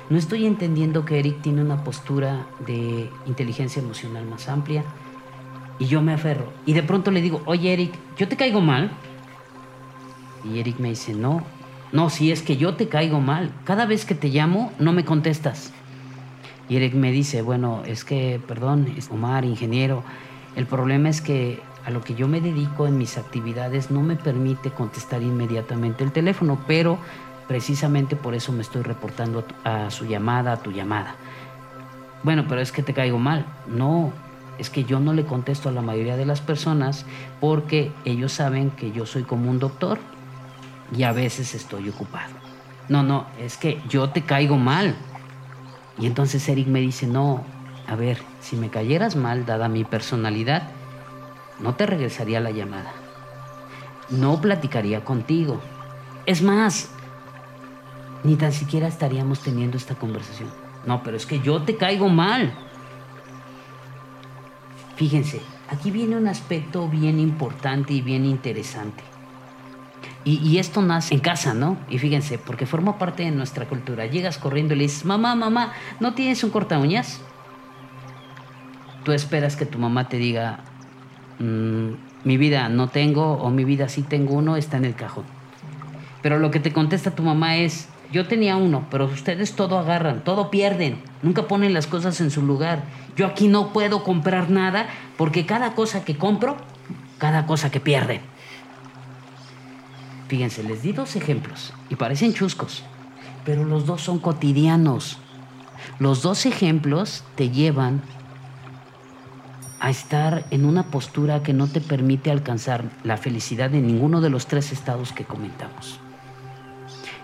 No 0.09 0.17
estoy 0.17 0.45
entendiendo 0.45 1.05
que 1.05 1.19
Eric 1.19 1.41
tiene 1.41 1.61
una 1.61 1.83
postura 1.83 2.47
de 2.65 3.09
inteligencia 3.25 3.81
emocional 3.81 4.25
más 4.25 4.47
amplia 4.47 4.83
y 5.79 5.85
yo 5.85 6.01
me 6.01 6.13
aferro. 6.13 6.51
Y 6.65 6.73
de 6.73 6.83
pronto 6.83 7.11
le 7.11 7.21
digo, 7.21 7.41
oye 7.45 7.73
Eric, 7.73 7.93
¿yo 8.17 8.27
te 8.27 8.37
caigo 8.37 8.61
mal? 8.61 8.91
Y 10.43 10.59
Eric 10.59 10.79
me 10.79 10.89
dice, 10.89 11.13
no, 11.13 11.43
no, 11.91 12.09
si 12.09 12.31
es 12.31 12.41
que 12.41 12.57
yo 12.57 12.75
te 12.75 12.87
caigo 12.87 13.19
mal. 13.19 13.51
Cada 13.63 13.85
vez 13.85 14.05
que 14.05 14.15
te 14.15 14.29
llamo, 14.29 14.71
no 14.79 14.91
me 14.91 15.05
contestas. 15.05 15.73
Y 16.67 16.77
Eric 16.77 16.93
me 16.95 17.11
dice, 17.11 17.41
bueno, 17.41 17.83
es 17.85 18.03
que, 18.03 18.41
perdón, 18.47 18.87
Omar, 19.11 19.45
ingeniero, 19.45 20.03
el 20.55 20.65
problema 20.65 21.09
es 21.09 21.21
que 21.21 21.61
a 21.85 21.91
lo 21.91 22.01
que 22.01 22.15
yo 22.15 22.27
me 22.27 22.41
dedico 22.41 22.87
en 22.87 22.97
mis 22.97 23.17
actividades 23.17 23.91
no 23.91 24.01
me 24.01 24.15
permite 24.15 24.71
contestar 24.71 25.21
inmediatamente 25.21 26.03
el 26.03 26.11
teléfono, 26.11 26.59
pero 26.65 26.97
precisamente 27.47 28.15
por 28.15 28.33
eso 28.33 28.51
me 28.51 28.61
estoy 28.61 28.81
reportando 28.81 29.45
a, 29.63 29.91
su 29.91 30.05
llamada, 30.05 30.53
a 30.53 30.57
tu 30.57 30.71
llamada. 30.71 31.15
Bueno, 32.23 32.45
pero 32.49 32.61
es 32.61 32.71
que 32.71 32.81
te 32.81 32.93
caigo 32.93 33.19
mal. 33.19 33.45
No, 33.67 34.11
es 34.57 34.71
que 34.71 34.83
yo 34.83 34.99
no 34.99 35.13
le 35.13 35.25
contesto 35.25 35.69
a 35.69 35.71
la 35.71 35.81
mayoría 35.81 36.17
de 36.17 36.25
las 36.25 36.41
personas 36.41 37.05
porque 37.39 37.91
ellos 38.03 38.33
saben 38.33 38.71
que 38.71 38.91
yo 38.91 39.05
soy 39.05 39.23
como 39.23 39.51
un 39.51 39.59
doctor 39.59 39.99
y 40.95 41.03
a 41.03 41.11
veces 41.11 41.53
estoy 41.53 41.89
ocupado. 41.89 42.33
No, 42.89 43.03
no, 43.03 43.27
es 43.39 43.57
que 43.57 43.79
yo 43.89 44.09
te 44.09 44.23
caigo 44.23 44.57
mal. 44.57 44.95
Y 45.97 46.07
entonces 46.07 46.47
Eric 46.49 46.67
me 46.67 46.81
dice, 46.81 47.07
no, 47.07 47.43
a 47.87 47.95
ver, 47.95 48.17
si 48.41 48.55
me 48.55 48.69
cayeras 48.69 49.15
mal, 49.15 49.45
dada 49.45 49.69
mi 49.69 49.83
personalidad, 49.83 50.69
no 51.59 51.75
te 51.75 51.85
regresaría 51.85 52.39
la 52.39 52.51
llamada. 52.51 52.91
No 54.09 54.41
platicaría 54.41 55.03
contigo. 55.03 55.61
Es 56.25 56.41
más, 56.41 56.89
ni 58.23 58.35
tan 58.35 58.51
siquiera 58.51 58.87
estaríamos 58.87 59.41
teniendo 59.41 59.77
esta 59.77 59.95
conversación. 59.95 60.49
No, 60.85 61.01
pero 61.03 61.17
es 61.17 61.25
que 61.25 61.39
yo 61.39 61.61
te 61.61 61.77
caigo 61.77 62.09
mal. 62.09 62.53
Fíjense, 64.95 65.41
aquí 65.69 65.91
viene 65.91 66.15
un 66.15 66.27
aspecto 66.27 66.87
bien 66.87 67.19
importante 67.19 67.93
y 67.93 68.01
bien 68.01 68.25
interesante. 68.25 69.03
Y, 70.27 70.57
esto 70.57 70.81
nace 70.81 71.13
en 71.13 71.19
casa, 71.19 71.53
¿no? 71.53 71.77
Y 71.87 71.99
fíjense, 71.99 72.39
porque 72.39 72.65
forma 72.65 72.97
parte 72.97 73.21
de 73.21 73.29
nuestra 73.29 73.67
cultura. 73.67 74.07
Llegas 74.07 74.39
corriendo 74.39 74.73
y 74.73 74.77
le 74.77 74.83
dices, 74.85 75.05
mamá, 75.05 75.35
mamá, 75.35 75.73
¿no 75.99 76.15
tienes 76.15 76.43
un 76.43 76.49
corta 76.49 76.79
uñas? 76.79 77.21
Tú 79.03 79.11
esperas 79.11 79.55
que 79.55 79.67
tu 79.67 79.77
mamá 79.77 80.09
te 80.09 80.17
diga, 80.17 80.61
mm, 81.37 81.89
mi 82.23 82.37
vida 82.37 82.69
no 82.69 82.87
tengo 82.87 83.33
o 83.33 83.51
mi 83.51 83.65
vida 83.65 83.87
sí 83.87 84.01
tengo 84.01 84.33
uno, 84.33 84.57
está 84.57 84.77
en 84.77 84.85
el 84.85 84.95
cajón. 84.95 85.25
Pero 86.23 86.39
lo 86.39 86.49
que 86.49 86.59
te 86.59 86.73
contesta 86.73 87.11
tu 87.11 87.21
mamá 87.21 87.57
es, 87.57 87.87
yo 88.11 88.27
tenía 88.27 88.57
uno, 88.57 88.87
pero 88.89 89.05
ustedes 89.05 89.53
todo 89.53 89.77
agarran, 89.77 90.23
todo 90.23 90.49
pierden, 90.49 91.03
nunca 91.21 91.47
ponen 91.47 91.75
las 91.75 91.85
cosas 91.85 92.19
en 92.19 92.31
su 92.31 92.41
lugar. 92.41 92.83
Yo 93.15 93.27
aquí 93.27 93.47
no 93.47 93.73
puedo 93.73 94.03
comprar 94.03 94.49
nada 94.49 94.87
porque 95.17 95.45
cada 95.45 95.75
cosa 95.75 96.03
que 96.03 96.17
compro, 96.17 96.57
cada 97.19 97.45
cosa 97.45 97.69
que 97.69 97.79
pierden. 97.79 98.21
Fíjense, 100.35 100.63
les 100.63 100.81
di 100.81 100.91
dos 100.91 101.15
ejemplos 101.15 101.71
y 101.89 101.95
parecen 101.95 102.33
chuscos, 102.33 102.83
pero 103.45 103.63
los 103.63 103.85
dos 103.85 104.01
son 104.01 104.19
cotidianos. 104.19 105.17
Los 105.97 106.23
dos 106.23 106.45
ejemplos 106.45 107.23
te 107.35 107.51
llevan 107.51 108.01
a 109.79 109.89
estar 109.89 110.45
en 110.51 110.65
una 110.65 110.91
postura 110.91 111.41
que 111.41 111.53
no 111.53 111.67
te 111.67 111.79
permite 111.79 112.31
alcanzar 112.31 112.83
la 113.05 113.15
felicidad 113.15 113.73
en 113.73 113.87
ninguno 113.87 114.19
de 114.19 114.29
los 114.29 114.45
tres 114.45 114.73
estados 114.73 115.13
que 115.13 115.23
comentamos. 115.23 116.01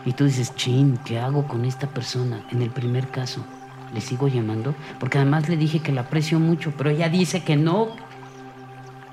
Y 0.05 0.13
tú 0.13 0.23
dices, 0.23 0.55
chin, 0.55 0.97
¿qué 1.03 1.19
hago 1.19 1.49
con 1.49 1.65
esta 1.65 1.89
persona? 1.89 2.45
En 2.49 2.61
el 2.61 2.69
primer 2.69 3.09
caso, 3.09 3.43
¿le 3.93 3.99
sigo 3.99 4.29
llamando? 4.29 4.73
Porque 5.01 5.17
además 5.17 5.49
le 5.49 5.57
dije 5.57 5.79
que 5.79 5.91
la 5.91 6.03
aprecio 6.03 6.39
mucho, 6.39 6.71
pero 6.77 6.89
ella 6.89 7.09
dice 7.09 7.43
que 7.43 7.57
no, 7.57 7.89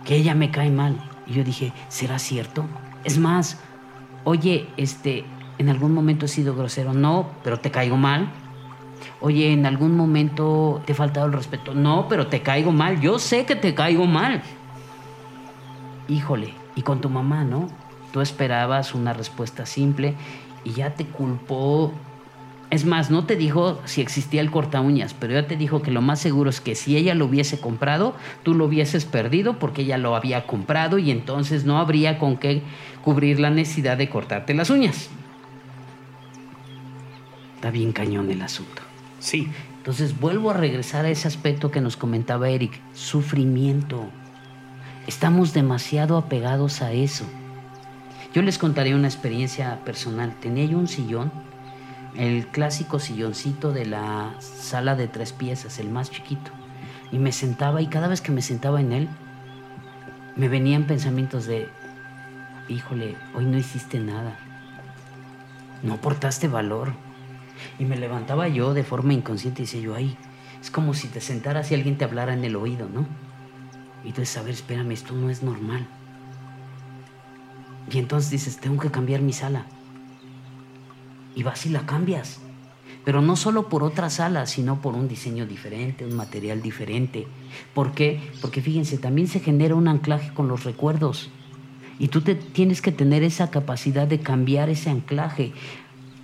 que 0.05 0.15
ella 0.15 0.37
me 0.37 0.53
cae 0.53 0.71
mal. 0.71 0.97
Y 1.27 1.33
yo 1.33 1.43
dije, 1.43 1.73
¿será 1.89 2.21
cierto? 2.21 2.65
Es 3.03 3.19
más, 3.19 3.59
oye, 4.29 4.69
este, 4.77 5.25
en 5.57 5.71
algún 5.71 5.95
momento 5.95 6.27
he 6.27 6.29
sido 6.29 6.55
grosero, 6.55 6.93
no, 6.93 7.31
pero 7.43 7.61
te 7.61 7.71
caigo 7.71 7.97
mal. 7.97 8.29
Oye, 9.23 9.53
en 9.53 9.65
algún 9.65 9.97
momento 9.97 10.83
te 10.85 10.93
he 10.93 10.95
faltado 10.95 11.27
el 11.27 11.33
respeto, 11.33 11.73
no, 11.73 12.09
pero 12.09 12.27
te 12.27 12.43
caigo 12.43 12.71
mal, 12.71 13.01
yo 13.01 13.19
sé 13.19 13.47
que 13.47 13.57
te 13.57 13.75
caigo 13.75 14.05
mal. 14.05 14.43
Híjole, 16.09 16.53
y 16.75 16.83
con 16.83 17.01
tu 17.01 17.09
mamá, 17.09 17.45
¿no? 17.45 17.69
Tú 18.13 18.21
esperabas 18.21 18.95
una 18.95 19.15
respuesta 19.15 19.65
simple 19.65 20.15
y 20.63 20.73
ya 20.73 20.95
te 20.95 21.07
culpó. 21.07 21.95
Es 22.71 22.85
más, 22.85 23.11
no 23.11 23.25
te 23.25 23.37
dijo 23.37 23.81
si 23.87 24.03
existía 24.03 24.43
el 24.43 24.51
corta 24.51 24.83
uñas, 24.83 25.15
pero 25.15 25.33
ya 25.33 25.47
te 25.47 25.57
dijo 25.57 25.81
que 25.81 25.91
lo 25.91 26.03
más 26.03 26.21
seguro 26.21 26.51
es 26.51 26.61
que 26.61 26.75
si 26.75 26.97
ella 26.99 27.15
lo 27.15 27.25
hubiese 27.25 27.61
comprado, 27.61 28.15
tú 28.43 28.55
lo 28.55 28.67
hubieses 28.67 29.07
perdido 29.07 29.59
porque 29.59 29.83
ella 29.83 29.97
lo 29.97 30.15
había 30.15 30.47
comprado 30.47 30.99
y 30.99 31.11
entonces 31.11 31.65
no 31.65 31.79
habría 31.79 32.19
con 32.19 32.37
qué 32.37 32.63
cubrir 33.03 33.41
la 33.41 33.49
necesidad 33.49 33.97
de 33.97 34.11
cortarte 34.11 34.53
las 34.53 34.69
uñas. 34.69 35.09
Está 37.55 37.71
bien 37.71 37.93
cañón 37.93 38.31
el 38.31 38.43
asunto. 38.43 38.83
Sí. 39.19 39.49
Entonces 39.79 40.21
vuelvo 40.21 40.51
a 40.51 40.55
regresar 40.55 41.07
a 41.07 41.11
ese 41.11 41.27
aspecto 41.27 41.71
que 41.71 41.81
nos 41.81 41.97
comentaba 41.97 42.51
Eric, 42.51 42.79
sufrimiento. 42.93 44.05
Estamos 45.07 45.55
demasiado 45.55 46.19
apegados 46.19 46.83
a 46.83 46.93
eso. 46.93 47.25
Yo 48.35 48.43
les 48.43 48.59
contaré 48.59 48.95
una 48.95 49.09
experiencia 49.09 49.83
personal. 49.87 50.35
Tenía 50.39 50.67
yo 50.67 50.79
un 50.79 50.87
sillón, 50.87 51.33
el 52.19 52.49
clásico 52.49 52.99
silloncito 52.99 53.73
de 53.73 53.87
la 53.87 54.35
sala 54.41 54.97
de 54.97 55.07
tres 55.07 55.33
piezas, 55.33 55.79
el 55.79 55.89
más 55.89 56.11
chiquito. 56.11 56.51
Y 57.13 57.19
me 57.19 57.31
sentaba 57.31 57.81
y 57.81 57.87
cada 57.87 58.09
vez 58.09 58.21
que 58.21 58.33
me 58.33 58.43
sentaba 58.43 58.81
en 58.81 58.93
él, 58.93 59.09
me 60.35 60.49
venían 60.49 60.85
pensamientos 60.85 61.47
de, 61.47 61.69
híjole, 62.69 63.17
hoy 63.35 63.45
no 63.45 63.57
hiciste 63.57 64.01
nada. 64.01 64.37
No 65.85 65.95
aportaste 65.95 66.49
valor. 66.49 66.93
Y 67.79 67.85
me 67.85 67.97
levantaba 67.97 68.49
yo 68.49 68.75
de 68.75 68.83
forma 68.83 69.15
inconsciente 69.15 69.63
y 69.63 69.67
decía 69.67 69.81
yo, 69.81 69.95
ay, 69.95 70.17
es 70.61 70.73
como 70.73 70.95
si 70.95 71.07
te 71.07 71.21
sentaras 71.21 71.71
y 71.71 71.77
alguien 71.77 71.99
te 71.99 72.05
hablara 72.05 72.35
en 72.35 72.45
el 72.45 72.57
oído, 72.57 72.89
¿no? 72.93 73.07
Y 74.03 74.09
dices, 74.09 74.37
a 74.39 74.43
ver, 74.43 74.55
espérame, 74.55 74.91
esto 74.91 75.15
no 75.15 75.31
es 75.31 75.45
normal. 75.45 75.87
Y 77.93 77.99
entonces 77.99 78.31
dices, 78.31 78.59
tengo 78.59 78.81
que 78.81 78.91
cambiar 78.91 79.23
mi 79.23 79.33
sala. 79.33 79.67
Y 81.39 81.45
vas 81.45 81.65
y 81.67 81.69
la 81.69 81.87
cambias. 81.87 82.41
Pero 83.05 83.23
no 83.23 83.37
solo 83.37 83.69
por 83.69 83.85
otra 83.85 84.11
sala, 84.11 84.47
sino 84.47 84.83
por 84.83 84.95
un 84.95 85.07
diseño 85.07 85.47
diferente, 85.47 86.05
un 86.05 86.17
material 86.17 86.61
diferente. 86.61 87.29
¿Por 87.73 87.93
qué? 87.93 88.21
Porque 88.41 88.61
fíjense, 88.61 88.99
también 88.99 89.29
se 89.29 89.39
genera 89.39 89.77
un 89.77 89.87
anclaje 89.87 90.35
con 90.35 90.49
los 90.49 90.65
recuerdos. 90.65 91.31
Y 92.01 92.09
tú 92.09 92.23
te, 92.23 92.35
tienes 92.35 92.83
que 92.83 92.91
tener 92.91 93.23
esa 93.23 93.51
capacidad 93.51 94.09
de 94.09 94.19
cambiar 94.19 94.69
ese 94.69 94.91
anclaje. 94.91 95.53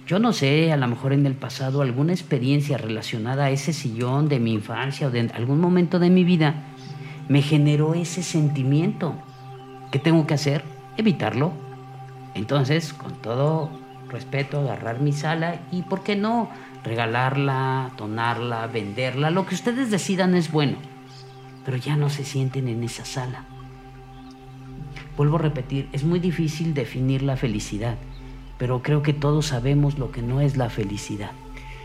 Yo 0.07 0.19
no 0.19 0.33
sé, 0.33 0.73
a 0.73 0.77
lo 0.77 0.89
mejor 0.89 1.13
en 1.13 1.27
el 1.27 1.35
pasado 1.35 1.81
alguna 1.81 2.13
experiencia 2.13 2.77
relacionada 2.77 3.45
a 3.45 3.51
ese 3.51 3.73
sillón 3.73 4.29
de 4.29 4.41
mi 4.41 4.53
infancia 4.53 5.07
o 5.07 5.11
de 5.11 5.31
algún 5.35 5.61
momento 5.61 6.01
de 6.01 6.11
mi 6.11 6.25
vida 6.25 6.75
me 7.29 7.41
generó 7.41 7.95
ese 7.95 8.25
sentimiento. 8.25 9.15
¿Qué 9.93 9.99
tengo 9.99 10.27
que 10.27 10.35
hacer? 10.35 10.75
evitarlo. 10.97 11.53
Entonces, 12.35 12.93
con 12.93 13.15
todo 13.15 13.71
respeto, 14.15 14.61
agarrar 14.61 15.01
mi 15.01 15.13
sala 15.13 15.61
y, 15.71 15.83
¿por 15.83 16.03
qué 16.03 16.17
no? 16.17 16.49
Regalarla, 16.83 17.93
donarla, 17.99 18.67
venderla, 18.67 19.31
lo 19.31 19.45
que 19.45 19.55
ustedes 19.55 19.91
decidan 19.91 20.35
es 20.35 20.51
bueno. 20.51 20.77
Pero 21.65 21.77
ya 21.77 21.97
no 21.97 22.09
se 22.09 22.25
sienten 22.25 22.69
en 22.69 22.83
esa 22.83 23.05
sala. 23.05 23.45
Vuelvo 25.17 25.37
a 25.37 25.41
repetir, 25.43 25.89
es 25.93 26.05
muy 26.05 26.21
difícil 26.21 26.75
definir 26.75 27.23
la 27.23 27.37
felicidad, 27.37 27.97
pero 28.59 28.83
creo 28.83 29.03
que 29.03 29.13
todos 29.13 29.47
sabemos 29.47 29.99
lo 29.99 30.11
que 30.11 30.23
no 30.23 30.41
es 30.41 30.57
la 30.57 30.71
felicidad. 30.71 31.33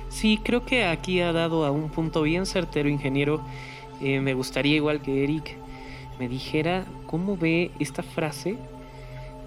Sí, 0.09 0.39
creo 0.43 0.65
que 0.65 0.85
aquí 0.85 1.21
ha 1.21 1.31
dado 1.31 1.65
a 1.65 1.71
un 1.71 1.89
punto 1.89 2.23
bien 2.23 2.45
certero, 2.45 2.89
ingeniero. 2.89 3.41
Eh, 4.01 4.19
me 4.21 4.33
gustaría, 4.33 4.75
igual 4.75 5.01
que 5.01 5.23
Eric, 5.23 5.55
me 6.19 6.27
dijera 6.27 6.85
cómo 7.05 7.37
ve 7.37 7.71
esta 7.79 8.01
frase 8.01 8.57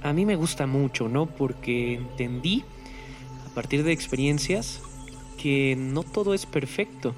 a 0.02 0.12
mí 0.12 0.26
me 0.26 0.36
gusta 0.36 0.66
mucho, 0.66 1.08
¿no? 1.08 1.26
Porque 1.26 1.94
entendí 1.94 2.64
partir 3.54 3.84
de 3.84 3.92
experiencias 3.92 4.80
que 5.40 5.76
no 5.76 6.02
todo 6.02 6.34
es 6.34 6.46
perfecto, 6.46 7.14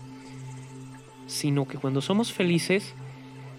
sino 1.26 1.66
que 1.66 1.78
cuando 1.78 2.00
somos 2.00 2.32
felices 2.32 2.94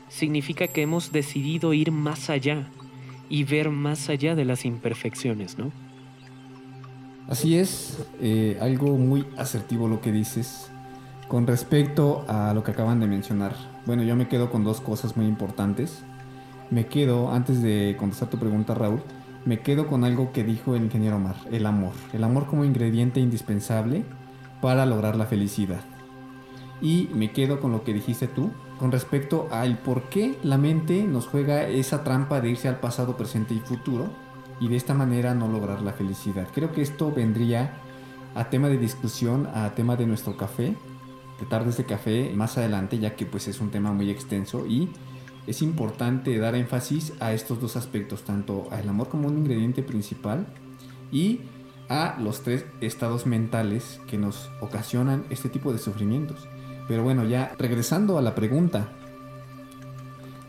significa 0.10 0.68
que 0.68 0.82
hemos 0.82 1.12
decidido 1.12 1.74
ir 1.74 1.92
más 1.92 2.30
allá 2.30 2.68
y 3.30 3.44
ver 3.44 3.70
más 3.70 4.10
allá 4.10 4.36
de 4.36 4.46
las 4.46 4.66
imperfecciones, 4.66 5.58
¿no? 5.58 5.72
Así 7.28 7.58
es, 7.58 8.06
eh, 8.22 8.58
algo 8.62 8.98
muy 8.98 9.26
asertivo 9.36 9.88
lo 9.88 10.00
que 10.00 10.12
dices. 10.12 10.70
Con 11.28 11.48
respecto 11.48 12.24
a 12.28 12.54
lo 12.54 12.64
que 12.64 12.72
acaban 12.72 13.00
de 13.00 13.08
mencionar, 13.08 13.56
bueno, 13.88 14.04
yo 14.04 14.16
me 14.16 14.28
quedo 14.28 14.52
con 14.52 14.64
dos 14.64 14.80
cosas 14.80 15.18
muy 15.18 15.26
importantes 15.26 16.04
me 16.72 16.88
quedo, 16.88 17.32
antes 17.32 17.62
de 17.62 17.96
contestar 17.98 18.30
tu 18.30 18.38
pregunta 18.38 18.74
Raúl, 18.74 19.02
me 19.46 19.60
quedo 19.60 19.88
con 19.88 20.04
algo 20.04 20.32
que 20.34 20.44
dijo 20.44 20.76
el 20.76 20.84
ingeniero 20.84 21.18
Omar, 21.18 21.36
el 21.52 21.66
amor. 21.66 21.94
El 22.14 22.24
amor 22.24 22.48
como 22.48 22.66
ingrediente 22.66 23.20
indispensable 23.20 24.04
para 24.62 24.86
lograr 24.86 25.16
la 25.16 25.28
felicidad. 25.28 25.82
Y 26.82 27.10
me 27.14 27.32
quedo 27.32 27.60
con 27.60 27.72
lo 27.72 27.84
que 27.84 27.94
dijiste 27.94 28.28
tú, 28.28 28.52
con 28.80 28.92
respecto 28.92 29.48
al 29.52 29.78
por 29.78 30.10
qué 30.10 30.38
la 30.44 30.58
mente 30.58 31.04
nos 31.04 31.28
juega 31.28 31.68
esa 31.68 32.04
trampa 32.04 32.42
de 32.42 32.50
irse 32.50 32.68
al 32.68 32.80
pasado, 32.80 33.16
presente 33.16 33.54
y 33.54 33.60
futuro 33.60 34.10
y 34.60 34.68
de 34.68 34.76
esta 34.76 34.94
manera 34.94 35.34
no 35.34 35.48
lograr 35.48 35.82
la 35.82 35.94
felicidad. 35.94 36.48
Creo 36.54 36.72
que 36.72 36.82
esto 36.82 37.12
vendría 37.12 37.78
a 38.34 38.50
tema 38.50 38.68
de 38.68 38.78
discusión, 38.78 39.48
a 39.54 39.74
tema 39.76 39.96
de 39.96 40.06
nuestro 40.06 40.36
café, 40.36 40.76
de 41.40 41.46
tardes 41.46 41.78
de 41.78 41.86
café 41.86 42.32
más 42.36 42.58
adelante, 42.58 42.98
ya 42.98 43.16
que 43.16 43.26
pues 43.26 43.48
es 43.48 43.62
un 43.62 43.70
tema 43.70 43.92
muy 43.94 44.10
extenso 44.10 44.66
y 44.66 44.90
es 45.48 45.62
importante 45.62 46.38
dar 46.38 46.56
énfasis 46.56 47.14
a 47.20 47.34
estos 47.34 47.60
dos 47.62 47.76
aspectos, 47.76 48.24
tanto 48.24 48.68
al 48.72 48.88
amor 48.90 49.10
como 49.10 49.28
un 49.28 49.38
ingrediente 49.38 49.84
principal 49.84 50.48
y 51.12 51.42
a 51.90 52.18
los 52.20 52.42
tres 52.42 52.66
estados 52.82 53.26
mentales 53.26 54.00
que 54.08 54.18
nos 54.18 54.50
ocasionan 54.60 55.26
este 55.30 55.50
tipo 55.50 55.72
de 55.72 55.80
sufrimientos. 55.80 56.48
Pero 56.88 57.04
bueno, 57.04 57.26
ya 57.26 57.56
regresando 57.58 58.18
a 58.18 58.22
la 58.22 58.36
pregunta, 58.36 58.90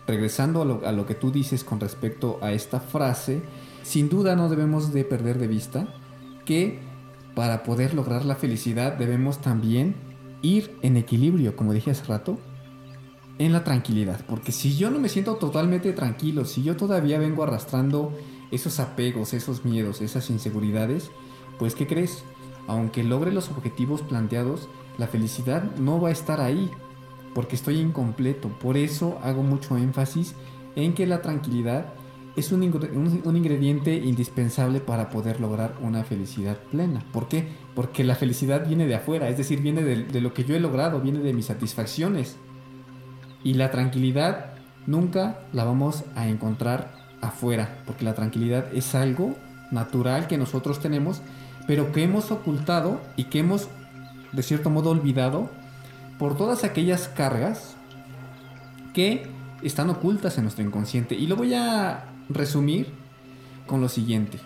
regresando 0.06 0.62
a 0.84 0.92
lo, 0.92 1.06
que 1.06 1.14
tú 1.14 1.30
dices 1.30 1.64
con 1.64 1.80
respecto 1.80 2.38
a 2.42 2.52
esta 2.52 2.80
frase, 2.80 3.42
sin 3.82 4.08
duda 4.08 4.36
no 4.36 4.48
debemos 4.48 4.92
de 4.92 5.04
perder 5.04 5.38
de 5.38 5.46
vista 5.46 5.88
que 6.44 6.80
para 7.34 7.62
poder 7.64 7.94
lograr 7.94 8.24
la 8.24 8.36
felicidad 8.36 8.94
debemos 8.94 9.40
también 9.40 9.94
ir 10.42 10.76
en 10.82 10.96
equilibrio, 10.96 11.56
como 11.56 11.72
dije 11.72 11.90
hace 11.90 12.04
rato, 12.04 12.38
en 13.38 13.52
la 13.52 13.64
tranquilidad. 13.64 14.20
Porque 14.26 14.52
si 14.52 14.76
yo 14.76 14.90
no 14.90 14.98
me 14.98 15.08
siento 15.08 15.36
totalmente 15.36 15.92
tranquilo, 15.92 16.44
si 16.44 16.62
yo 16.62 16.76
todavía 16.76 17.18
vengo 17.18 17.42
arrastrando 17.42 18.12
esos 18.50 18.80
apegos, 18.80 19.34
esos 19.34 19.64
miedos, 19.64 20.00
esas 20.00 20.30
inseguridades, 20.30 21.10
pues 21.58 21.74
¿qué 21.74 21.86
crees? 21.86 22.24
aunque 22.66 23.04
logre 23.04 23.32
los 23.32 23.50
objetivos 23.50 24.02
planteados, 24.02 24.68
la 24.98 25.06
felicidad 25.06 25.62
no 25.76 26.00
va 26.00 26.08
a 26.08 26.12
estar 26.12 26.40
ahí, 26.40 26.70
porque 27.34 27.56
estoy 27.56 27.78
incompleto. 27.78 28.48
Por 28.48 28.76
eso 28.76 29.18
hago 29.22 29.42
mucho 29.42 29.76
énfasis 29.76 30.34
en 30.74 30.94
que 30.94 31.06
la 31.06 31.22
tranquilidad 31.22 31.94
es 32.34 32.52
un, 32.52 32.62
ingrediente 32.62 33.96
indispensable 33.96 34.80
para 34.80 35.08
poder 35.08 35.40
lograr 35.40 35.76
una 35.80 36.04
felicidad 36.04 36.58
plena. 36.70 37.04
¿Por 37.12 37.28
qué? 37.28 37.48
Porque 37.74 38.04
la 38.04 38.14
felicidad 38.14 38.66
viene 38.66 38.86
de 38.86 38.94
afuera, 38.94 39.28
es 39.28 39.38
decir, 39.38 39.62
viene 39.62 39.82
de, 39.82 40.04
de 40.04 40.20
lo 40.20 40.34
que 40.34 40.44
yo 40.44 40.54
he 40.54 40.60
logrado, 40.60 41.00
viene 41.00 41.20
de 41.20 41.32
mis 41.32 41.46
satisfacciones. 41.46 42.36
Y 43.46 43.54
la 43.54 43.70
tranquilidad 43.70 44.46
nunca 44.88 45.38
la 45.52 45.62
vamos 45.62 46.02
a 46.16 46.26
encontrar 46.26 46.90
afuera, 47.20 47.78
porque 47.86 48.04
la 48.04 48.12
tranquilidad 48.12 48.74
es 48.74 48.96
algo 48.96 49.36
natural 49.70 50.26
que 50.26 50.36
nosotros 50.36 50.80
tenemos, 50.80 51.22
pero 51.64 51.92
que 51.92 52.02
hemos 52.02 52.32
ocultado 52.32 53.00
y 53.14 53.26
que 53.26 53.38
hemos, 53.38 53.68
de 54.32 54.42
cierto 54.42 54.68
modo, 54.68 54.90
olvidado 54.90 55.48
por 56.18 56.36
todas 56.36 56.64
aquellas 56.64 57.06
cargas 57.06 57.76
que 58.92 59.28
están 59.62 59.90
ocultas 59.90 60.36
en 60.38 60.42
nuestro 60.42 60.64
inconsciente. 60.64 61.14
Y 61.14 61.28
lo 61.28 61.36
voy 61.36 61.54
a 61.54 62.06
resumir 62.28 62.88
con 63.68 63.80
lo 63.80 63.88
siguiente. 63.88 64.40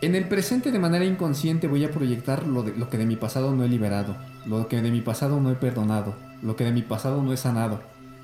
En 0.00 0.16
el 0.16 0.26
presente 0.26 0.72
de 0.72 0.78
manera 0.80 1.04
inconsciente 1.04 1.68
voy 1.68 1.84
a 1.84 1.92
proyectar 1.92 2.48
lo, 2.48 2.64
de, 2.64 2.72
que 2.88 2.98
de 2.98 3.06
mi 3.06 3.14
pasado 3.14 3.54
no 3.54 3.62
he 3.62 3.68
liberado, 3.68 4.16
lo 4.44 4.66
que 4.66 4.82
de 4.82 4.90
mi 4.90 5.02
pasado 5.02 5.40
no 5.40 5.52
he 5.52 5.54
perdonado, 5.54 6.16
lo 6.42 6.56
que 6.56 6.64
de 6.64 6.72
mi 6.72 6.82
pasado 6.82 7.22
no 7.22 7.32
he 7.32 7.36
sanado 7.36 7.80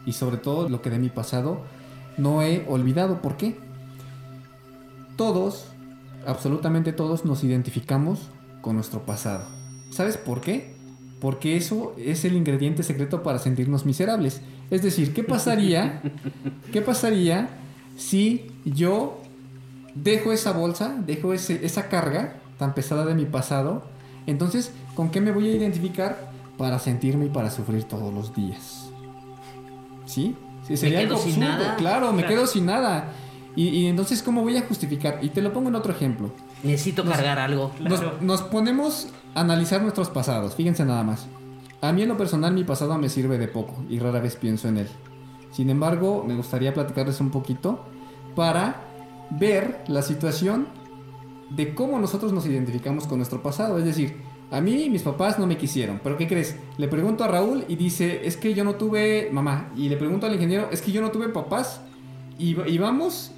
y 0.06 0.12
sobre 0.12 0.36
todo 0.36 0.68
lo 0.68 0.82
que 0.82 0.90
de 0.90 0.98
mi 0.98 1.08
pasado 1.08 1.62
no 2.16 2.42
he 2.42 2.64
olvidado. 2.68 3.20
¿Por 3.20 3.36
qué? 3.36 3.56
Todos, 5.16 5.66
absolutamente 6.26 6.92
todos 6.92 7.24
nos 7.24 7.44
identificamos 7.44 8.30
con 8.62 8.76
nuestro 8.76 9.04
pasado. 9.04 9.44
¿Sabes 9.90 10.16
por 10.16 10.40
qué? 10.40 10.74
Porque 11.20 11.56
eso 11.56 11.94
es 11.98 12.24
el 12.24 12.36
ingrediente 12.36 12.82
secreto 12.82 13.22
para 13.22 13.38
sentirnos 13.38 13.86
miserables. 13.86 14.40
Es 14.70 14.82
decir, 14.82 15.14
¿qué 15.14 15.22
pasaría? 15.22 16.02
¿Qué 16.72 16.82
pasaría 16.82 17.48
si 17.96 18.46
yo 18.64 19.20
dejo 19.94 20.32
esa 20.32 20.52
bolsa, 20.52 20.96
dejo 21.06 21.32
esa 21.32 21.88
carga 21.88 22.40
tan 22.58 22.74
pesada 22.74 23.04
de 23.06 23.14
mi 23.14 23.24
pasado? 23.24 23.84
Entonces, 24.26 24.72
¿con 24.94 25.10
qué 25.10 25.20
me 25.20 25.32
voy 25.32 25.48
a 25.48 25.56
identificar 25.56 26.30
para 26.57 26.78
sentirme 26.78 27.26
y 27.26 27.28
para 27.28 27.50
sufrir 27.50 27.84
todos 27.84 28.12
los 28.12 28.34
días? 28.34 28.90
¿Sí? 30.07 30.36
sería 30.74 31.00
algo 31.00 31.18
sin 31.18 31.40
nada. 31.40 31.76
Claro, 31.76 32.12
me 32.12 32.24
quedo 32.24 32.46
sin 32.46 32.66
nada. 32.66 33.12
Y, 33.54 33.86
entonces, 33.86 34.22
¿cómo 34.22 34.42
voy 34.42 34.59
a 34.59 34.62
justificar? 34.62 35.18
Y 35.22 35.30
te 35.30 35.40
lo 35.40 35.50
pongo 35.50 35.70
en 35.70 35.76
otro 35.76 35.90
ejemplo. 35.90 36.30
Necesito 36.62 37.04
cargar 37.04 37.38
algo. 37.38 37.72
nos, 38.20 38.42
ponemos 38.42 39.09
a 39.34 39.40
analizar 39.40 39.80
nuestros 39.80 40.11
pasados. 40.11 40.54
Fíjense 40.54 40.84
nada 40.84 41.02
más. 41.02 41.26
A 41.80 41.92
mí 41.92 42.02
en 42.02 42.09
lo 42.09 42.18
personal 42.18 42.52
mi 42.52 42.64
pasado 42.64 42.98
me 42.98 43.09
sirve 43.09 43.38
de 43.38 43.48
poco 43.48 43.82
y 43.88 43.98
rara 43.98 44.20
vez 44.20 44.36
pienso 44.36 44.68
en 44.68 44.78
él. 44.78 44.88
Sin 45.52 45.70
embargo, 45.70 46.22
me 46.26 46.34
gustaría 46.34 46.74
platicarles 46.74 47.20
un 47.20 47.30
poquito 47.30 47.86
para 48.34 48.82
ver 49.30 49.84
la 49.86 50.02
situación 50.02 50.68
de 51.48 51.74
cómo 51.74 51.98
nosotros 51.98 52.32
nos 52.32 52.44
identificamos 52.44 53.07
con 53.07 53.18
nuestro 53.18 53.42
pasado. 53.42 53.78
Es 53.78 53.86
decir, 53.86 54.20
a 54.51 54.61
mí 54.61 54.88
mis 54.90 55.03
papás 55.03 55.38
no 55.38 55.47
me 55.47 55.57
quisieron, 55.57 56.01
pero 56.03 56.16
¿qué 56.16 56.28
crees? 56.28 56.57
Le 56.78 56.88
pregunto 56.88 57.24
a 57.24 57.28
Raúl 57.28 57.64
y 57.68 57.76
dice, 57.76 58.20
es 58.24 58.36
que 58.36 58.55
yo 58.55 58.62
no 58.62 58.76
tuve 58.76 59.28
mamá. 59.32 59.72
Y 59.76 59.88
le 59.88 59.97
pregunto 59.97 60.26
al 60.26 60.34
ingeniero, 60.34 60.68
es 60.70 60.82
que 60.82 60.92
yo 60.92 61.01
no 61.01 61.11
tuve 61.11 61.28
papás. 61.28 61.80
Y, 62.38 62.57
y 62.70 62.78
vamos 62.78 63.32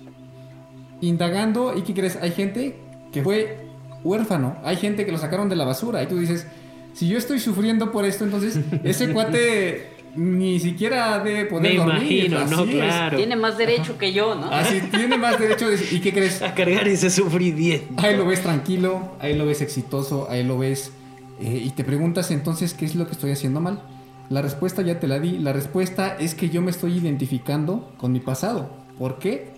indagando 1.00 1.76
y 1.76 1.82
¿qué 1.82 1.94
crees? 1.94 2.16
Hay 2.16 2.32
gente 2.32 2.76
que 3.12 3.22
fue 3.22 3.68
huérfano, 4.04 4.56
hay 4.64 4.76
gente 4.76 5.06
que 5.06 5.12
lo 5.12 5.18
sacaron 5.18 5.48
de 5.48 5.56
la 5.56 5.64
basura. 5.64 6.02
Y 6.02 6.06
tú 6.06 6.18
dices, 6.18 6.46
si 6.92 7.08
yo 7.08 7.16
estoy 7.16 7.38
sufriendo 7.38 7.90
por 7.90 8.04
esto, 8.04 8.24
entonces 8.24 8.60
ese 8.84 9.12
cuate 9.12 9.98
ni 10.14 10.58
siquiera 10.58 11.20
de 11.20 11.44
poder 11.44 11.74
Me 11.74 11.82
imagino, 11.82 12.44
no, 12.46 12.66
claro. 12.66 13.16
Tiene 13.16 13.36
más 13.36 13.56
derecho 13.56 13.96
que 13.96 14.12
yo, 14.12 14.34
¿no? 14.34 14.50
Así, 14.50 14.80
tiene 14.90 15.16
más 15.16 15.38
derecho. 15.38 15.68
De, 15.68 15.78
¿Y 15.90 16.00
qué 16.00 16.12
crees? 16.12 16.42
A 16.42 16.54
cargar 16.54 16.88
ese 16.88 17.08
sufrimiento. 17.08 17.94
Ahí 17.96 18.16
lo 18.16 18.26
ves 18.26 18.42
tranquilo, 18.42 19.12
ahí 19.20 19.36
lo 19.36 19.46
ves 19.46 19.62
exitoso, 19.62 20.26
ahí 20.28 20.42
lo 20.42 20.58
ves 20.58 20.92
eh, 21.40 21.62
y 21.64 21.70
te 21.70 21.84
preguntas 21.84 22.30
entonces 22.30 22.74
qué 22.74 22.84
es 22.84 22.94
lo 22.94 23.06
que 23.06 23.12
estoy 23.12 23.30
haciendo 23.30 23.60
mal. 23.60 23.82
La 24.30 24.42
respuesta 24.42 24.82
ya 24.82 25.00
te 25.00 25.06
la 25.06 25.18
di. 25.20 25.38
La 25.38 25.52
respuesta 25.52 26.16
es 26.18 26.34
que 26.34 26.50
yo 26.50 26.60
me 26.60 26.70
estoy 26.70 26.98
identificando 26.98 27.92
con 27.96 28.12
mi 28.12 28.20
pasado. 28.20 28.70
¿Por 28.98 29.18
qué? 29.18 29.52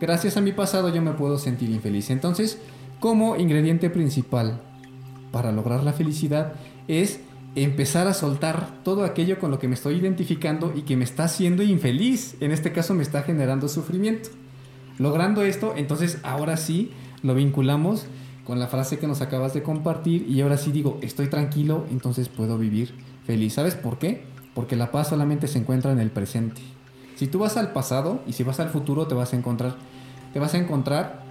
Gracias 0.00 0.36
a 0.36 0.40
mi 0.40 0.52
pasado 0.52 0.88
yo 0.92 1.00
me 1.00 1.12
puedo 1.12 1.38
sentir 1.38 1.70
infeliz. 1.70 2.10
Entonces, 2.10 2.58
como 3.00 3.36
ingrediente 3.36 3.90
principal 3.90 4.60
para 5.30 5.52
lograr 5.52 5.84
la 5.84 5.92
felicidad 5.92 6.54
es 6.88 7.20
empezar 7.54 8.06
a 8.06 8.14
soltar 8.14 8.82
todo 8.82 9.04
aquello 9.04 9.38
con 9.38 9.50
lo 9.50 9.58
que 9.58 9.68
me 9.68 9.74
estoy 9.74 9.96
identificando 9.96 10.72
y 10.74 10.82
que 10.82 10.96
me 10.96 11.04
está 11.04 11.24
haciendo 11.24 11.62
infeliz. 11.62 12.36
En 12.40 12.52
este 12.52 12.72
caso 12.72 12.94
me 12.94 13.02
está 13.02 13.22
generando 13.22 13.68
sufrimiento. 13.68 14.30
Logrando 14.98 15.42
esto, 15.42 15.74
entonces 15.76 16.18
ahora 16.22 16.56
sí 16.56 16.90
lo 17.22 17.34
vinculamos 17.34 18.06
con 18.46 18.58
la 18.58 18.68
frase 18.68 18.98
que 18.98 19.06
nos 19.06 19.20
acabas 19.20 19.54
de 19.54 19.62
compartir 19.62 20.28
y 20.28 20.40
ahora 20.40 20.56
sí 20.56 20.70
digo, 20.70 20.98
estoy 21.02 21.28
tranquilo, 21.28 21.84
entonces 21.90 22.28
puedo 22.28 22.58
vivir 22.58 22.94
feliz. 23.24 23.54
¿Sabes 23.54 23.74
por 23.74 23.98
qué? 23.98 24.24
Porque 24.54 24.76
la 24.76 24.92
paz 24.92 25.08
solamente 25.08 25.48
se 25.48 25.58
encuentra 25.58 25.92
en 25.92 25.98
el 25.98 26.10
presente. 26.10 26.62
Si 27.16 27.26
tú 27.26 27.40
vas 27.40 27.56
al 27.56 27.72
pasado 27.72 28.20
y 28.26 28.34
si 28.34 28.44
vas 28.44 28.60
al 28.60 28.68
futuro 28.68 29.06
te 29.06 29.14
vas 29.14 29.32
a 29.32 29.36
encontrar 29.36 29.76
te 30.32 30.40
vas 30.40 30.52
a 30.52 30.58
encontrar 30.58 31.24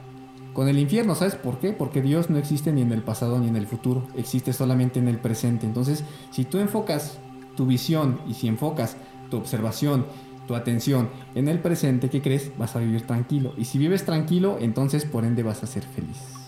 con 0.54 0.68
el 0.68 0.80
infierno, 0.80 1.14
¿sabes 1.14 1.36
por 1.36 1.60
qué? 1.60 1.74
Porque 1.74 2.02
Dios 2.02 2.30
no 2.30 2.38
existe 2.38 2.72
ni 2.72 2.82
en 2.82 2.92
el 2.92 3.04
pasado 3.04 3.38
ni 3.40 3.48
en 3.48 3.56
el 3.56 3.68
futuro, 3.68 4.08
existe 4.16 4.52
solamente 4.52 5.00
en 5.00 5.08
el 5.08 5.20
presente. 5.20 5.68
Entonces, 5.68 6.04
si 6.32 6.44
tú 6.44 6.58
enfocas 6.58 7.20
tu 7.56 7.68
visión 7.68 8.20
y 8.28 8.34
si 8.34 8.48
enfocas 8.48 8.98
tu 9.30 9.38
observación, 9.38 10.08
tu 10.48 10.56
atención 10.56 11.10
en 11.36 11.50
el 11.50 11.60
presente, 11.60 12.10
¿qué 12.10 12.22
crees? 12.22 12.52
Vas 12.58 12.76
a 12.76 12.80
vivir 12.80 13.06
tranquilo. 13.06 13.54
Y 13.58 13.66
si 13.66 13.78
vives 13.78 14.06
tranquilo, 14.06 14.58
entonces 14.60 15.06
por 15.06 15.24
ende 15.24 15.44
vas 15.44 15.62
a 15.62 15.68
ser 15.68 15.84
feliz. 15.84 16.45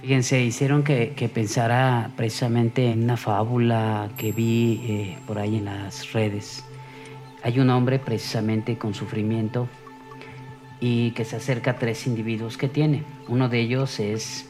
Fíjense, 0.00 0.40
hicieron 0.42 0.82
que, 0.82 1.30
pensara 1.32 2.10
precisamente 2.16 2.90
en 2.90 3.04
una 3.04 3.18
fábula 3.18 4.08
que 4.16 4.32
vi 4.32 4.80
eh, 4.86 5.18
por 5.26 5.38
ahí 5.38 5.56
en 5.56 5.66
las 5.66 6.12
redes. 6.14 6.64
Hay 7.42 7.60
un 7.60 7.68
hombre 7.68 7.98
precisamente 7.98 8.78
con 8.78 8.94
sufrimiento 8.94 9.68
y 10.80 11.10
que 11.10 11.26
se 11.26 11.36
acerca 11.36 11.72
a 11.72 11.76
tres 11.76 12.06
individuos 12.06 12.56
que 12.56 12.68
tiene. 12.68 13.04
Uno 13.28 13.50
de 13.50 13.60
ellos 13.60 14.00
es 14.00 14.48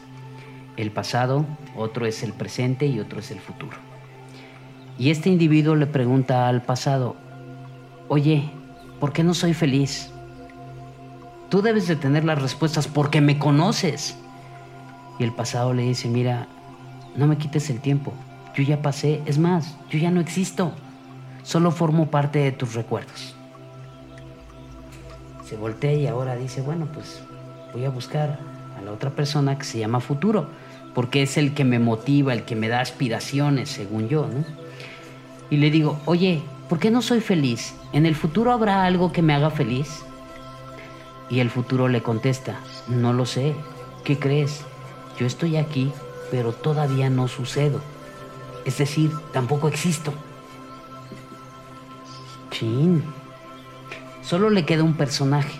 el 0.77 0.89
pasado, 0.91 1.45
otro 1.75 2.05
es 2.05 2.23
el 2.23 2.31
presente 2.31 2.85
y 2.85 3.01
otro 3.01 3.19
es 3.19 3.29
el 3.31 3.39
futuro. 3.39 3.77
Y 4.97 5.09
este 5.09 5.29
individuo 5.29 5.75
le 5.75 5.87
pregunta 5.87 6.47
al 6.47 6.61
pasado, 6.61 7.17
oye, 8.07 8.49
¿por 9.01 9.11
qué 9.11 9.23
no 9.23 9.33
soy 9.33 9.53
feliz? 9.53 10.11
Tú 11.49 11.61
debes 11.61 11.87
de 11.87 11.97
tener 11.97 12.23
las 12.23 12.41
respuestas 12.41 12.87
porque 12.87 13.19
me 13.19 13.37
conoces. 13.37 14.17
Y 15.21 15.23
el 15.23 15.33
pasado 15.33 15.71
le 15.75 15.83
dice, 15.83 16.07
mira, 16.07 16.47
no 17.15 17.27
me 17.27 17.37
quites 17.37 17.69
el 17.69 17.79
tiempo. 17.79 18.11
Yo 18.55 18.63
ya 18.63 18.81
pasé, 18.81 19.21
es 19.27 19.37
más, 19.37 19.77
yo 19.91 19.99
ya 19.99 20.09
no 20.09 20.19
existo. 20.19 20.71
Solo 21.43 21.69
formo 21.69 22.09
parte 22.09 22.39
de 22.39 22.51
tus 22.51 22.73
recuerdos. 22.73 23.35
Se 25.45 25.57
voltea 25.57 25.93
y 25.93 26.07
ahora 26.07 26.35
dice, 26.35 26.61
bueno, 26.61 26.87
pues 26.91 27.21
voy 27.71 27.85
a 27.85 27.91
buscar 27.91 28.39
a 28.79 28.81
la 28.81 28.91
otra 28.91 29.11
persona 29.11 29.59
que 29.59 29.63
se 29.63 29.77
llama 29.77 29.99
futuro, 29.99 30.47
porque 30.95 31.21
es 31.21 31.37
el 31.37 31.53
que 31.53 31.65
me 31.65 31.77
motiva, 31.77 32.33
el 32.33 32.41
que 32.41 32.55
me 32.55 32.67
da 32.67 32.81
aspiraciones, 32.81 33.69
según 33.69 34.09
yo, 34.09 34.25
¿no? 34.25 34.43
Y 35.51 35.57
le 35.57 35.69
digo, 35.69 35.99
oye, 36.05 36.41
¿por 36.67 36.79
qué 36.79 36.89
no 36.89 37.03
soy 37.03 37.21
feliz? 37.21 37.75
¿En 37.93 38.07
el 38.07 38.15
futuro 38.15 38.51
habrá 38.51 38.85
algo 38.85 39.11
que 39.11 39.21
me 39.21 39.35
haga 39.35 39.51
feliz? 39.51 40.01
Y 41.29 41.41
el 41.41 41.51
futuro 41.51 41.89
le 41.89 42.01
contesta, 42.01 42.59
no 42.87 43.13
lo 43.13 43.27
sé, 43.27 43.53
¿qué 44.03 44.17
crees? 44.17 44.65
Yo 45.21 45.27
estoy 45.27 45.55
aquí, 45.55 45.91
pero 46.31 46.51
todavía 46.51 47.11
no 47.11 47.27
sucedo. 47.27 47.79
Es 48.65 48.79
decir, 48.79 49.11
tampoco 49.31 49.67
existo. 49.67 50.11
Chin. 52.49 53.03
Solo 54.23 54.49
le 54.49 54.65
queda 54.65 54.81
un 54.81 54.95
personaje, 54.95 55.53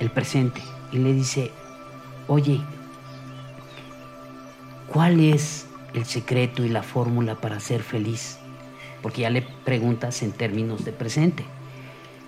el 0.00 0.10
presente, 0.10 0.60
y 0.90 0.98
le 0.98 1.12
dice, 1.12 1.52
oye, 2.26 2.60
¿cuál 4.88 5.20
es 5.20 5.68
el 5.94 6.04
secreto 6.04 6.64
y 6.64 6.68
la 6.68 6.82
fórmula 6.82 7.36
para 7.36 7.60
ser 7.60 7.84
feliz? 7.84 8.38
Porque 9.02 9.20
ya 9.20 9.30
le 9.30 9.42
preguntas 9.42 10.20
en 10.24 10.32
términos 10.32 10.84
de 10.84 10.90
presente. 10.90 11.44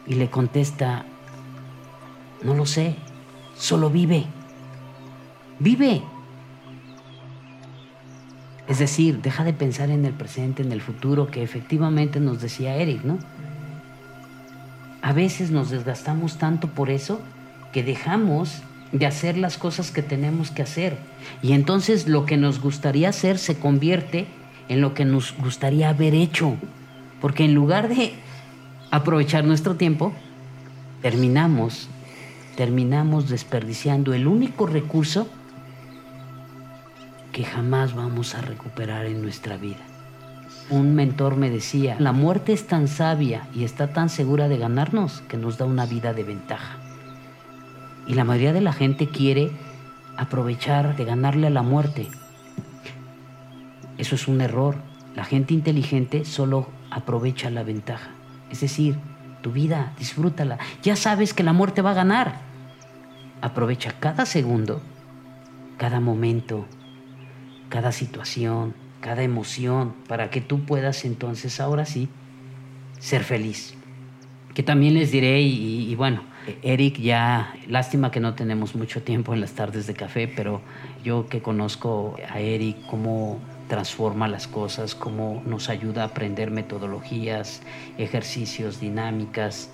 Y 0.07 0.15
le 0.15 0.31
contesta, 0.31 1.07
no 2.45 2.55
lo 2.55 2.67
sé, 2.67 2.95
solo 3.57 3.91
vive. 3.91 4.29
Vive. 5.59 6.02
Es 8.66 8.78
decir, 8.78 9.20
deja 9.20 9.44
de 9.44 9.52
pensar 9.52 9.90
en 9.90 10.05
el 10.05 10.14
presente, 10.14 10.62
en 10.62 10.72
el 10.72 10.80
futuro, 10.80 11.30
que 11.30 11.42
efectivamente 11.42 12.18
nos 12.18 12.40
decía 12.40 12.76
Eric, 12.76 13.05
¿no? 13.05 13.18
A 15.02 15.12
veces 15.12 15.50
nos 15.50 15.70
desgastamos 15.70 16.38
tanto 16.38 16.68
por 16.68 16.88
eso 16.88 17.20
que 17.72 17.82
dejamos 17.82 18.62
de 18.92 19.07
hacer 19.07 19.36
las 19.36 19.59
cosas 19.59 19.90
que 19.90 20.02
tenemos 20.02 20.50
que 20.50 20.62
hacer. 20.62 20.96
Y 21.42 21.52
entonces 21.52 22.09
lo 22.09 22.24
que 22.24 22.36
nos 22.36 22.61
gustaría 22.61 23.11
hacer 23.11 23.38
se 23.38 23.59
convierte 23.59 24.26
en 24.68 24.80
lo 24.80 24.94
que 24.94 25.05
nos 25.05 25.34
gustaría 25.36 25.90
haber 25.90 26.14
hecho. 26.14 26.55
Porque 27.20 27.44
en 27.44 27.55
lugar 27.55 27.88
de 27.88 28.14
aprovechar 28.90 29.44
nuestro 29.44 29.74
tiempo, 29.74 30.12
terminamos, 31.02 31.88
terminamos 32.57 33.28
desperdiciando 33.28 34.14
el 34.14 34.26
único 34.26 34.66
recurso 34.66 35.28
que 37.35 37.45
jamás 37.45 37.97
vamos 37.97 38.37
a 38.37 38.43
recuperar 38.43 39.07
en 39.07 39.20
nuestra 39.20 39.57
vida. 39.57 39.85
Un 40.70 40.95
mentor 40.95 41.37
me 41.37 41.51
decía, 41.51 41.97
la 41.99 42.12
muerte 42.12 42.53
es 42.53 42.68
tan 42.68 42.87
sabia 42.87 43.49
y 43.53 43.64
está 43.64 43.93
tan 43.93 44.09
segura 44.09 44.47
de 44.47 44.57
ganarnos 44.57 45.20
que 45.22 45.37
nos 45.37 45.59
da 45.59 45.64
una 45.64 45.85
vida 45.85 46.14
de 46.14 46.22
ventaja. 46.22 46.76
Y 48.07 48.14
la 48.14 48.22
mayoría 48.22 48.53
de 48.53 48.61
la 48.61 48.72
gente 48.72 49.09
quiere 49.09 49.51
aprovechar 50.16 50.95
de 50.95 51.05
ganarle 51.05 51.49
a 51.49 51.51
la 51.51 51.62
muerte. 51.62 52.09
Eso 53.99 54.14
es 54.14 54.28
un 54.28 54.41
error. 54.41 54.76
La 55.16 55.24
gente 55.24 55.55
inteligente 55.55 56.24
solo 56.24 56.68
aprovecha 56.89 57.51
la 57.51 57.64
ventaja. 57.64 58.11
Es 58.49 58.61
decir, 58.61 58.97
tu 59.43 59.51
vida, 59.51 59.93
disfrútala. 59.99 60.59
Ya 60.85 60.95
sabes 60.95 61.35
que 61.35 61.43
la 61.43 61.53
muerte 61.53 61.82
va 61.82 61.91
a 61.91 61.95
ganar. 61.95 62.37
Aprovecha 63.41 63.93
cada 63.99 64.24
segundo, 64.24 64.80
cada 65.78 65.99
momento, 65.99 66.66
cada 67.75 67.91
situación, 67.91 68.72
cada 69.01 69.25
emoción, 69.25 69.95
para 70.07 70.31
que 70.31 70.41
tú 70.41 70.64
puedas 70.64 71.05
entonces 71.05 71.59
ahora 71.59 71.87
sí 71.87 72.09
ser 73.01 73.25
feliz. 73.25 73.75
Que 74.55 74.62
también 74.62 74.95
les 74.95 75.11
diré, 75.11 75.41
y, 75.41 75.93
bueno, 75.97 76.22
Eric 76.62 77.01
ya, 77.01 77.53
lástima 77.66 78.12
que 78.12 78.20
no 78.20 78.35
tenemos 78.35 78.77
mucho 78.77 79.03
tiempo 79.03 79.35
en 79.35 79.41
las 79.41 79.55
tardes 79.55 79.89
de 79.89 79.95
café, 79.95 80.29
pero 80.29 80.61
yo 81.03 81.27
que 81.27 81.43
conozco 81.43 82.14
a 82.31 82.39
Eric, 82.39 82.77
cómo 82.87 83.41
transforma 83.68 84.29
las 84.29 84.47
cosas, 84.47 84.95
cómo 84.95 85.43
nos 85.45 85.68
ayuda 85.68 86.03
a 86.03 86.07
aprender 86.07 86.53
metodologías, 86.53 87.61
ejercicios, 87.99 88.79
dinámicas, 88.79 89.68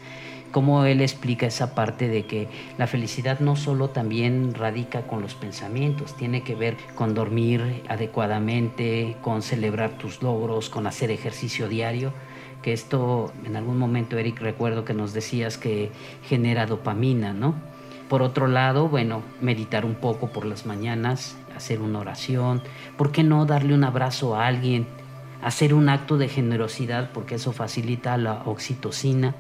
cómo 0.51 0.85
él 0.85 1.01
explica 1.01 1.47
esa 1.47 1.75
parte 1.75 2.09
de 2.09 2.27
que 2.27 2.49
la 2.79 2.87
felicidad 2.87 3.41
no 3.41 3.57
solo 3.57 3.91
también 3.91 4.55
radica 4.55 5.03
con 5.03 5.23
los 5.23 5.35
pensamientos, 5.35 6.17
tiene 6.17 6.43
que 6.43 6.55
ver 6.55 6.77
con 6.95 7.15
dormir 7.15 7.83
adecuadamente, 7.89 9.17
con 9.23 9.43
celebrar 9.43 9.99
tus 9.99 10.23
logros, 10.23 10.69
con 10.69 10.87
hacer 10.87 11.11
ejercicio 11.11 11.69
diario 11.69 12.13
que 12.63 12.73
esto 12.73 13.33
en 13.45 13.57
algún 13.57 13.79
momento, 13.79 14.19
Eric, 14.19 14.41
recuerdo 14.41 14.85
que 14.85 14.95
nos 14.95 15.13
decías 15.13 15.57
que 15.57 15.91
genera 16.25 16.67
dopamina, 16.67 17.33
¿no? 17.33 17.55
Por 18.09 18.23
otro 18.23 18.49
lado, 18.49 18.89
bueno, 18.89 19.23
meditar 19.41 19.85
un 19.85 19.95
poco 19.95 20.31
por 20.31 20.45
las 20.45 20.67
mañanas, 20.67 21.37
hacer 21.57 21.81
una 21.81 22.01
oración, 22.01 22.63
¿por 22.97 23.13
qué 23.13 23.23
no 23.23 23.47
darle 23.47 23.75
un 23.75 23.85
abrazo 23.85 24.35
a 24.35 24.47
alguien? 24.47 24.87
Hacer 25.43 25.73
un 25.73 25.89
acto 25.89 26.19
de 26.19 26.29
generosidad 26.29 27.13
porque 27.13 27.37
eso 27.37 27.53
facilita 27.53 28.17
la 28.17 28.43
oxitocina, 28.45 29.35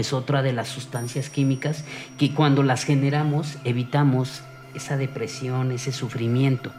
es 0.00 0.12
otra 0.12 0.42
de 0.42 0.52
las 0.52 0.68
sustancias 0.68 1.30
químicas 1.30 1.84
que 2.18 2.32
cuando 2.32 2.62
las 2.62 2.84
generamos 2.84 3.58
evitamos 3.64 4.42
esa 4.74 4.96
depresión, 4.96 5.72
ese 5.72 5.92
sufrimiento. 5.92 6.70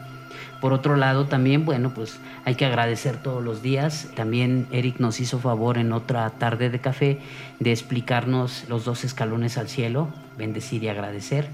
Por 0.62 0.74
otro 0.74 0.98
lado, 0.98 1.26
también, 1.26 1.66
bueno, 1.66 1.94
pues 1.94 2.20
hay 2.44 2.56
que 2.56 2.66
agradecer 2.66 3.22
todos 3.22 3.44
los 3.44 3.62
días. 3.62 4.10
También 4.16 4.68
Eric 4.72 5.00
nos 5.00 5.20
hizo 5.20 5.40
favor 5.40 5.78
en 5.78 5.94
otra 5.94 6.30
tarde 6.32 6.70
de 6.70 6.80
café 6.80 7.20
de 7.60 7.72
explicarnos 7.72 8.66
los 8.68 8.84
dos 8.84 9.06
escalones 9.06 9.58
al 9.58 9.70
cielo, 9.70 10.10
bendecir 10.38 10.84
y 10.84 10.90
agradecer. 10.90 11.48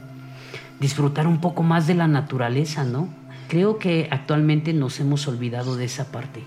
Disfrutar 0.79 1.27
un 1.27 1.39
poco 1.39 1.61
más 1.61 1.85
de 1.87 1.93
la 1.93 2.07
naturaleza, 2.07 2.83
¿no? 2.83 3.09
Creo 3.47 3.77
que 3.77 4.07
actualmente 4.09 4.73
nos 4.73 4.99
hemos 4.99 5.27
olvidado 5.27 5.75
de 5.75 5.85
esa 5.85 6.11
parte. 6.11 6.43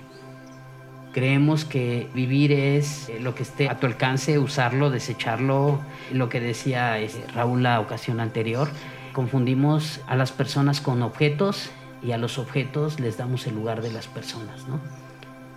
Creemos 1.12 1.64
que 1.64 2.08
vivir 2.14 2.52
es 2.52 3.10
lo 3.20 3.34
que 3.34 3.42
esté 3.42 3.68
a 3.68 3.78
tu 3.78 3.86
alcance, 3.86 4.38
usarlo, 4.38 4.90
desecharlo, 4.90 5.80
lo 6.12 6.28
que 6.28 6.40
decía 6.40 6.96
Raúl 7.34 7.62
la 7.62 7.80
ocasión 7.80 8.20
anterior. 8.20 8.68
Confundimos 9.12 10.00
a 10.06 10.16
las 10.16 10.32
personas 10.32 10.80
con 10.80 11.02
objetos 11.02 11.70
y 12.02 12.12
a 12.12 12.18
los 12.18 12.38
objetos 12.38 13.00
les 13.00 13.16
damos 13.16 13.46
el 13.46 13.54
lugar 13.54 13.82
de 13.82 13.90
las 13.90 14.06
personas, 14.06 14.68
¿no? 14.68 14.80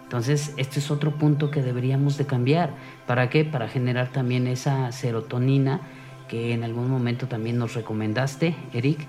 Entonces, 0.04 0.54
este 0.58 0.80
es 0.80 0.92
otro 0.92 1.12
punto 1.12 1.52
que 1.52 1.62
deberíamos 1.62 2.18
de 2.18 2.26
cambiar. 2.26 2.72
¿Para 3.08 3.30
qué? 3.30 3.46
Para 3.46 3.70
generar 3.70 4.10
también 4.10 4.46
esa 4.48 4.92
serotonina 4.92 5.80
que 6.28 6.54
en 6.54 6.64
algún 6.64 6.90
momento 6.90 7.28
también 7.28 7.58
nos 7.58 7.76
recomendaste, 7.76 8.56
Eric, 8.74 9.00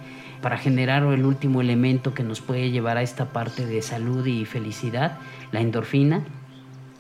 para 0.43 0.59
generar 0.59 1.03
el 1.05 1.25
último 1.25 1.63
elemento 1.63 2.13
que 2.13 2.23
nos 2.23 2.43
puede 2.43 2.71
llevar 2.71 2.99
a 2.99 3.03
esta 3.03 3.33
parte 3.33 3.65
de 3.65 3.81
salud 3.81 4.27
y 4.27 4.45
felicidad, 4.45 5.19
la 5.53 5.61
endorfina. 5.61 6.25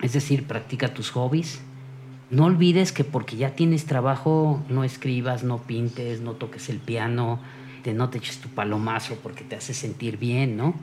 Es 0.00 0.14
decir, 0.14 0.46
practica 0.46 0.94
tus 0.94 1.10
hobbies. 1.10 1.60
No 2.30 2.46
olvides 2.46 2.92
que 2.92 3.04
porque 3.04 3.36
ya 3.36 3.50
tienes 3.50 3.84
trabajo, 3.84 4.62
no 4.70 4.84
escribas, 4.84 5.44
no 5.44 5.58
pintes, 5.58 6.22
no 6.22 6.32
toques 6.32 6.70
el 6.70 6.78
piano, 6.78 7.40
no 7.92 8.08
te 8.08 8.18
eches 8.18 8.38
tu 8.38 8.48
palomazo 8.48 9.16
porque 9.22 9.42
te 9.42 9.56
hace 9.56 9.74
sentir 9.74 10.16
bien, 10.16 10.56
¿no? 10.56 10.74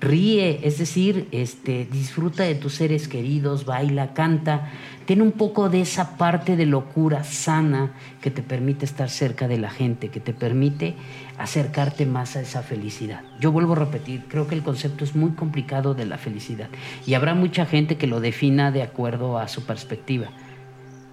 Ríe, 0.00 0.60
es 0.64 0.78
decir, 0.78 1.28
este, 1.30 1.84
disfruta 1.84 2.42
de 2.42 2.56
tus 2.56 2.74
seres 2.74 3.06
queridos, 3.06 3.64
baila, 3.64 4.14
canta, 4.14 4.68
ten 5.06 5.22
un 5.22 5.30
poco 5.30 5.68
de 5.68 5.82
esa 5.82 6.16
parte 6.16 6.56
de 6.56 6.66
locura 6.66 7.22
sana 7.22 7.92
que 8.20 8.32
te 8.32 8.42
permite 8.42 8.84
estar 8.84 9.10
cerca 9.10 9.46
de 9.46 9.58
la 9.58 9.70
gente, 9.70 10.08
que 10.08 10.18
te 10.18 10.32
permite 10.32 10.96
acercarte 11.42 12.06
más 12.06 12.36
a 12.36 12.40
esa 12.40 12.62
felicidad. 12.62 13.22
Yo 13.40 13.50
vuelvo 13.50 13.72
a 13.72 13.76
repetir, 13.76 14.26
creo 14.28 14.46
que 14.46 14.54
el 14.54 14.62
concepto 14.62 15.02
es 15.02 15.16
muy 15.16 15.32
complicado 15.32 15.92
de 15.92 16.06
la 16.06 16.16
felicidad 16.16 16.68
y 17.04 17.14
habrá 17.14 17.34
mucha 17.34 17.66
gente 17.66 17.96
que 17.96 18.06
lo 18.06 18.20
defina 18.20 18.70
de 18.70 18.82
acuerdo 18.82 19.38
a 19.38 19.48
su 19.48 19.64
perspectiva, 19.64 20.28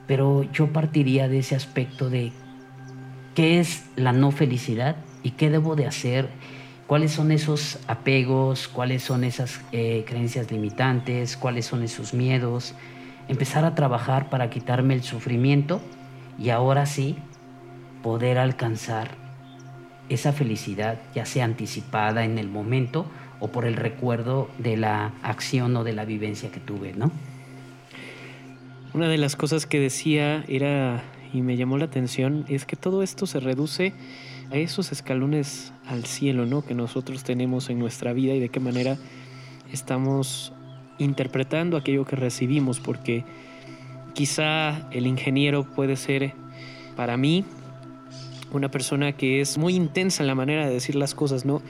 pero 0.06 0.44
yo 0.44 0.72
partiría 0.72 1.28
de 1.28 1.40
ese 1.40 1.56
aspecto 1.56 2.12
de 2.12 2.32
qué 3.34 3.60
es 3.60 3.86
la 3.96 4.14
no 4.14 4.30
felicidad 4.30 4.98
y 5.24 5.32
qué 5.32 5.50
debo 5.50 5.76
de 5.76 5.88
hacer, 5.88 6.30
cuáles 6.86 7.12
son 7.12 7.32
esos 7.32 7.80
apegos, 7.88 8.68
cuáles 8.68 9.02
son 9.02 9.24
esas 9.24 9.62
eh, 9.72 10.06
creencias 10.08 10.52
limitantes, 10.52 11.38
cuáles 11.38 11.66
son 11.66 11.82
esos 11.82 12.14
miedos, 12.14 12.76
empezar 13.28 13.66
a 13.66 13.74
trabajar 13.74 14.30
para 14.30 14.52
quitarme 14.52 14.94
el 14.94 15.02
sufrimiento 15.02 15.82
y 16.38 16.52
ahora 16.52 16.86
sí 16.86 17.18
poder 18.04 18.38
alcanzar 18.38 19.19
esa 20.10 20.34
felicidad, 20.34 21.00
ya 21.14 21.26
sea 21.26 21.46
anticipada 21.46 22.26
en 22.26 22.38
el 22.38 22.50
momento 22.50 23.06
o 23.40 23.50
por 23.50 23.66
el 23.66 23.76
recuerdo 23.76 24.50
de 24.58 24.76
la 24.76 25.14
acción 25.24 25.76
o 25.78 25.84
de 25.84 25.94
la 25.94 26.06
vivencia 26.06 26.52
que 26.52 26.60
tuve, 26.60 26.94
¿no? 26.94 27.12
Una 28.94 29.08
de 29.08 29.18
las 29.18 29.36
cosas 29.36 29.66
que 29.66 29.80
decía 29.80 30.44
era, 30.48 31.04
y 31.32 31.42
me 31.42 31.56
llamó 31.58 31.78
la 31.78 31.86
atención, 31.86 32.46
es 32.50 32.66
que 32.66 32.76
todo 32.76 33.04
esto 33.04 33.28
se 33.28 33.40
reduce 33.40 33.94
a 34.52 34.58
esos 34.58 34.92
escalones 34.92 35.72
al 35.88 36.06
cielo, 36.06 36.46
¿no? 36.46 36.66
Que 36.66 36.74
nosotros 36.74 37.24
tenemos 37.24 37.70
en 37.70 37.80
nuestra 37.80 38.14
vida 38.14 38.34
y 38.34 38.40
de 38.40 38.50
qué 38.50 38.60
manera 38.60 38.98
estamos 39.72 40.54
interpretando 40.98 41.78
aquello 41.78 42.04
que 42.04 42.16
recibimos, 42.16 42.80
porque 42.80 43.24
quizá 44.14 44.90
el 44.92 45.06
ingeniero 45.06 45.64
puede 45.64 45.96
ser 45.96 46.34
para 46.96 47.16
mí 47.16 47.46
una 48.52 48.72
persona 48.72 49.14
que 49.14 49.42
es 49.42 49.58
muy 49.58 49.76
intensa 49.76 50.24
en 50.24 50.28
la 50.28 50.36
manera 50.36 50.68
de 50.68 50.74
decir 50.74 50.96
las 50.96 51.16
cosas, 51.16 51.46
¿no? 51.46 51.62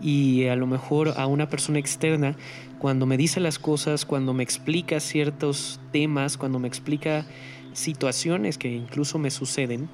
Y 0.00 0.46
a 0.46 0.56
lo 0.56 0.66
mejor 0.66 1.14
a 1.16 1.26
una 1.26 1.48
persona 1.48 1.78
externa, 1.78 2.36
cuando 2.78 3.06
me 3.06 3.16
dice 3.16 3.40
las 3.40 3.58
cosas, 3.58 4.04
cuando 4.04 4.34
me 4.34 4.42
explica 4.42 5.00
ciertos 5.00 5.80
temas, 5.92 6.36
cuando 6.36 6.58
me 6.58 6.68
explica 6.68 7.26
situaciones 7.72 8.58
que 8.58 8.72
incluso 8.72 9.18
me 9.18 9.30
suceden, 9.30 9.88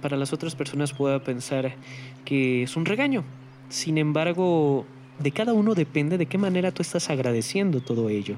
para 0.00 0.16
las 0.16 0.32
otras 0.32 0.54
personas 0.54 0.92
pueda 0.92 1.22
pensar 1.22 1.76
que 2.24 2.62
es 2.62 2.76
un 2.76 2.84
regaño. 2.84 3.24
Sin 3.68 3.98
embargo, 3.98 4.86
de 5.18 5.30
cada 5.30 5.52
uno 5.52 5.74
depende 5.74 6.18
de 6.18 6.26
qué 6.26 6.38
manera 6.38 6.72
tú 6.72 6.82
estás 6.82 7.10
agradeciendo 7.10 7.80
todo 7.80 8.08
ello. 8.08 8.36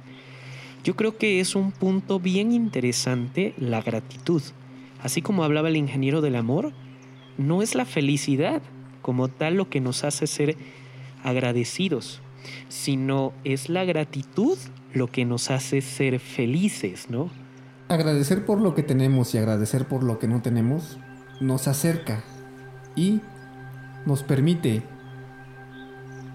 Yo 0.85 0.95
creo 0.95 1.17
que 1.17 1.41
es 1.41 1.57
un 1.57 1.73
punto 1.73 2.21
bien 2.21 2.53
interesante 2.53 3.55
la 3.59 3.83
gratitud. 3.83 4.43
Así 5.03 5.23
como 5.23 5.43
hablaba 5.43 5.69
el 5.69 5.77
ingeniero 5.77 6.21
del 6.21 6.37
amor, 6.37 6.73
no 7.39 7.63
es 7.63 7.75
la 7.75 7.85
felicidad 7.85 8.63
como 9.03 9.29
tal 9.29 9.55
lo 9.55 9.69
que 9.69 9.81
nos 9.81 10.05
hace 10.05 10.27
ser 10.27 10.57
agradecidos, 11.23 12.21
sino 12.69 13.33
es 13.45 13.69
la 13.69 13.85
gratitud 13.85 14.59
lo 14.93 15.09
que 15.09 15.25
nos 15.25 15.51
hace 15.51 15.81
ser 15.81 16.19
felices, 16.21 17.11
¿no? 17.11 17.31
Agradecer 17.89 18.45
por 18.45 18.61
lo 18.61 18.75
que 18.75 18.83
tenemos 18.83 19.35
y 19.35 19.39
agradecer 19.39 19.87
por 19.87 20.03
lo 20.03 20.19
que 20.19 20.27
no 20.27 20.43
tenemos 20.43 20.99
nos 21.41 21.69
acerca 21.69 22.25
y 22.95 23.21
nos 24.07 24.23
permite 24.23 24.83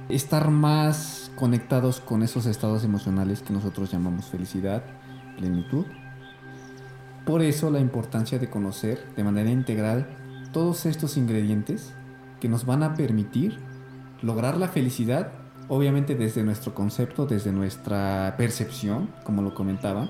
estar 0.10 0.50
más 0.50 1.32
conectados 1.36 2.00
con 2.00 2.22
esos 2.24 2.46
estados 2.46 2.84
emocionales 2.84 3.42
que 3.42 3.54
nosotros 3.54 3.92
llamamos 3.92 4.26
felicidad, 4.26 4.84
plenitud. 5.38 5.86
Por 7.26 7.42
eso 7.42 7.72
la 7.72 7.80
importancia 7.80 8.38
de 8.40 8.50
conocer 8.50 9.04
de 9.16 9.24
manera 9.24 9.50
integral 9.50 10.21
todos 10.52 10.86
estos 10.86 11.18
ingredientes 11.18 11.94
que 12.40 12.50
nos 12.50 12.66
van 12.66 12.84
a 12.84 12.96
permitir 12.96 13.60
lograr 14.22 14.58
la 14.58 14.68
felicidad, 14.68 15.32
obviamente 15.68 16.16
desde 16.16 16.44
nuestro 16.44 16.74
concepto, 16.74 17.26
desde 17.26 17.52
nuestra 17.52 18.36
percepción, 18.38 19.10
como 19.24 19.42
lo 19.42 19.54
comentaba, 19.54 20.10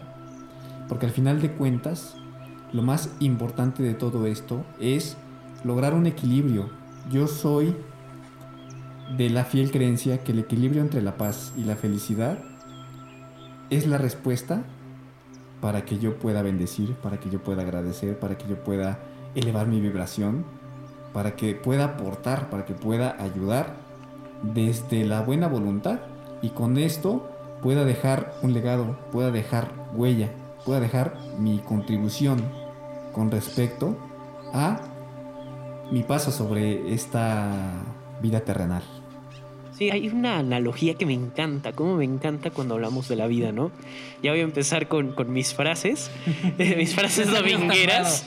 porque 0.88 1.06
al 1.06 1.12
final 1.12 1.42
de 1.42 1.52
cuentas, 1.52 2.16
lo 2.74 2.82
más 2.82 3.10
importante 3.20 3.84
de 3.84 3.94
todo 3.94 4.26
esto 4.26 4.66
es 4.80 5.18
lograr 5.64 5.94
un 5.94 6.08
equilibrio. 6.08 6.70
Yo 7.12 7.28
soy 7.28 7.76
de 9.18 9.30
la 9.30 9.44
fiel 9.44 9.72
creencia 9.72 10.24
que 10.24 10.32
el 10.32 10.40
equilibrio 10.40 10.82
entre 10.82 11.02
la 11.02 11.18
paz 11.18 11.54
y 11.58 11.64
la 11.64 11.76
felicidad 11.76 12.40
es 13.70 13.88
la 13.88 13.98
respuesta 13.98 14.64
para 15.62 15.86
que 15.86 16.00
yo 16.00 16.18
pueda 16.18 16.42
bendecir, 16.42 16.96
para 16.96 17.20
que 17.20 17.30
yo 17.30 17.44
pueda 17.44 17.62
agradecer, 17.62 18.20
para 18.20 18.38
que 18.38 18.48
yo 18.48 18.64
pueda 18.64 19.00
elevar 19.36 19.68
mi 19.68 19.80
vibración, 19.80 20.46
para 21.14 21.36
que 21.36 21.56
pueda 21.56 21.86
aportar, 21.86 22.50
para 22.50 22.66
que 22.66 22.74
pueda 22.74 23.16
ayudar 23.22 23.76
desde 24.42 25.04
la 25.06 25.22
buena 25.22 25.48
voluntad 25.48 26.00
y 26.42 26.50
con 26.50 26.78
esto 26.78 27.30
pueda 27.62 27.86
dejar 27.86 28.34
un 28.42 28.54
legado, 28.54 28.98
pueda 29.12 29.32
dejar 29.32 29.72
huella, 29.94 30.30
pueda 30.66 30.80
dejar 30.80 31.18
mi 31.38 31.60
contribución 31.60 32.42
con 33.14 33.30
respecto 33.30 33.98
a 34.54 34.82
mi 35.92 36.04
paso 36.04 36.32
sobre 36.32 36.94
esta 36.94 37.52
vida 38.22 38.40
terrenal. 38.42 39.01
Sí, 39.78 39.90
hay 39.90 40.10
una 40.10 40.38
analogía 40.38 40.96
que 40.96 41.06
me 41.06 41.14
encanta, 41.14 41.72
como 41.72 41.96
me 41.96 42.04
encanta 42.04 42.52
cuando 42.52 42.76
hablamos 42.76 43.08
de 43.08 43.16
la 43.16 43.28
vida, 43.28 43.52
¿no? 43.52 43.72
Ya 44.22 44.32
voy 44.32 44.42
a 44.42 44.44
empezar 44.44 44.88
con, 44.88 45.16
mis 45.32 45.54
frases, 45.54 46.12
mis 46.58 46.94
frases 46.94 47.32
domingueras. 47.32 48.26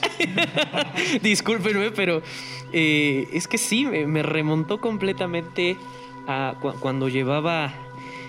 Discúlpenme, 1.21 1.91
pero 1.91 2.23
eh, 2.73 3.27
es 3.31 3.47
que 3.47 3.57
sí, 3.57 3.85
me, 3.85 4.23
remontó 4.23 4.81
completamente 4.81 5.77
a 6.27 6.55
cuando 6.79 7.09
llevaba, 7.09 7.73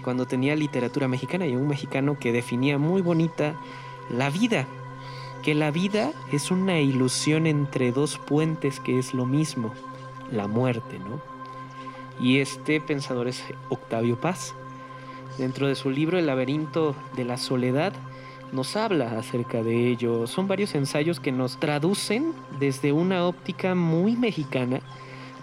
cuando 0.05 0.27
tenía 0.27 0.55
literatura 0.55 1.09
mexicana 1.09 1.47
y 1.47 1.57
un 1.57 1.67
mexicano 1.67 2.19
que 2.19 2.33
definía 2.33 2.77
muy 2.77 3.01
bonita 3.01 3.57
la 4.11 4.29
vida, 4.29 4.67
que 5.43 5.55
la 5.55 5.71
vida 5.71 6.13
es 6.33 6.51
una 6.51 6.81
ilusión 6.81 7.47
entre 7.47 7.93
dos 7.93 8.19
puentes 8.19 8.79
que 8.79 8.99
es 8.99 9.15
lo 9.15 9.25
mismo, 9.25 9.73
la 10.31 10.47
muerte, 10.47 10.99
¿no? 10.99 11.36
Y 12.21 12.39
este 12.39 12.81
pensador 12.81 13.29
es 13.29 13.45
Octavio 13.69 14.21
Paz. 14.21 14.55
Dentro 15.39 15.67
de 15.67 15.75
su 15.75 15.91
libro 15.91 16.19
El 16.19 16.27
laberinto 16.27 16.97
de 17.15 17.25
la 17.25 17.37
soledad 17.37 17.93
nos 18.53 18.77
habla 18.77 19.19
acerca 19.19 19.63
de 19.63 19.89
ello. 19.89 20.27
Son 20.27 20.49
varios 20.49 20.75
ensayos 20.75 21.21
que 21.21 21.33
nos 21.33 21.59
traducen 21.61 22.33
desde 22.59 22.93
una 22.93 23.27
óptica 23.27 23.75
muy 23.75 24.17
mexicana 24.17 24.81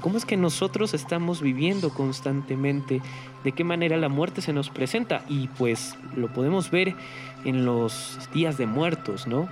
cómo 0.03 0.17
es 0.17 0.25
que 0.25 0.35
nosotros 0.35 0.93
estamos 0.93 1.41
viviendo 1.41 1.89
constantemente, 1.89 3.01
de 3.45 3.51
qué 3.53 3.63
manera 3.63 3.95
la 3.95 4.09
muerte 4.09 4.41
se 4.41 4.51
nos 4.51 4.69
presenta 4.69 5.23
y 5.29 5.47
pues 5.47 5.97
lo 6.13 6.27
podemos 6.27 6.69
ver 6.71 6.93
en 7.45 7.65
los 7.65 8.19
días 8.33 8.57
de 8.57 8.65
muertos, 8.65 9.27
¿no? 9.27 9.47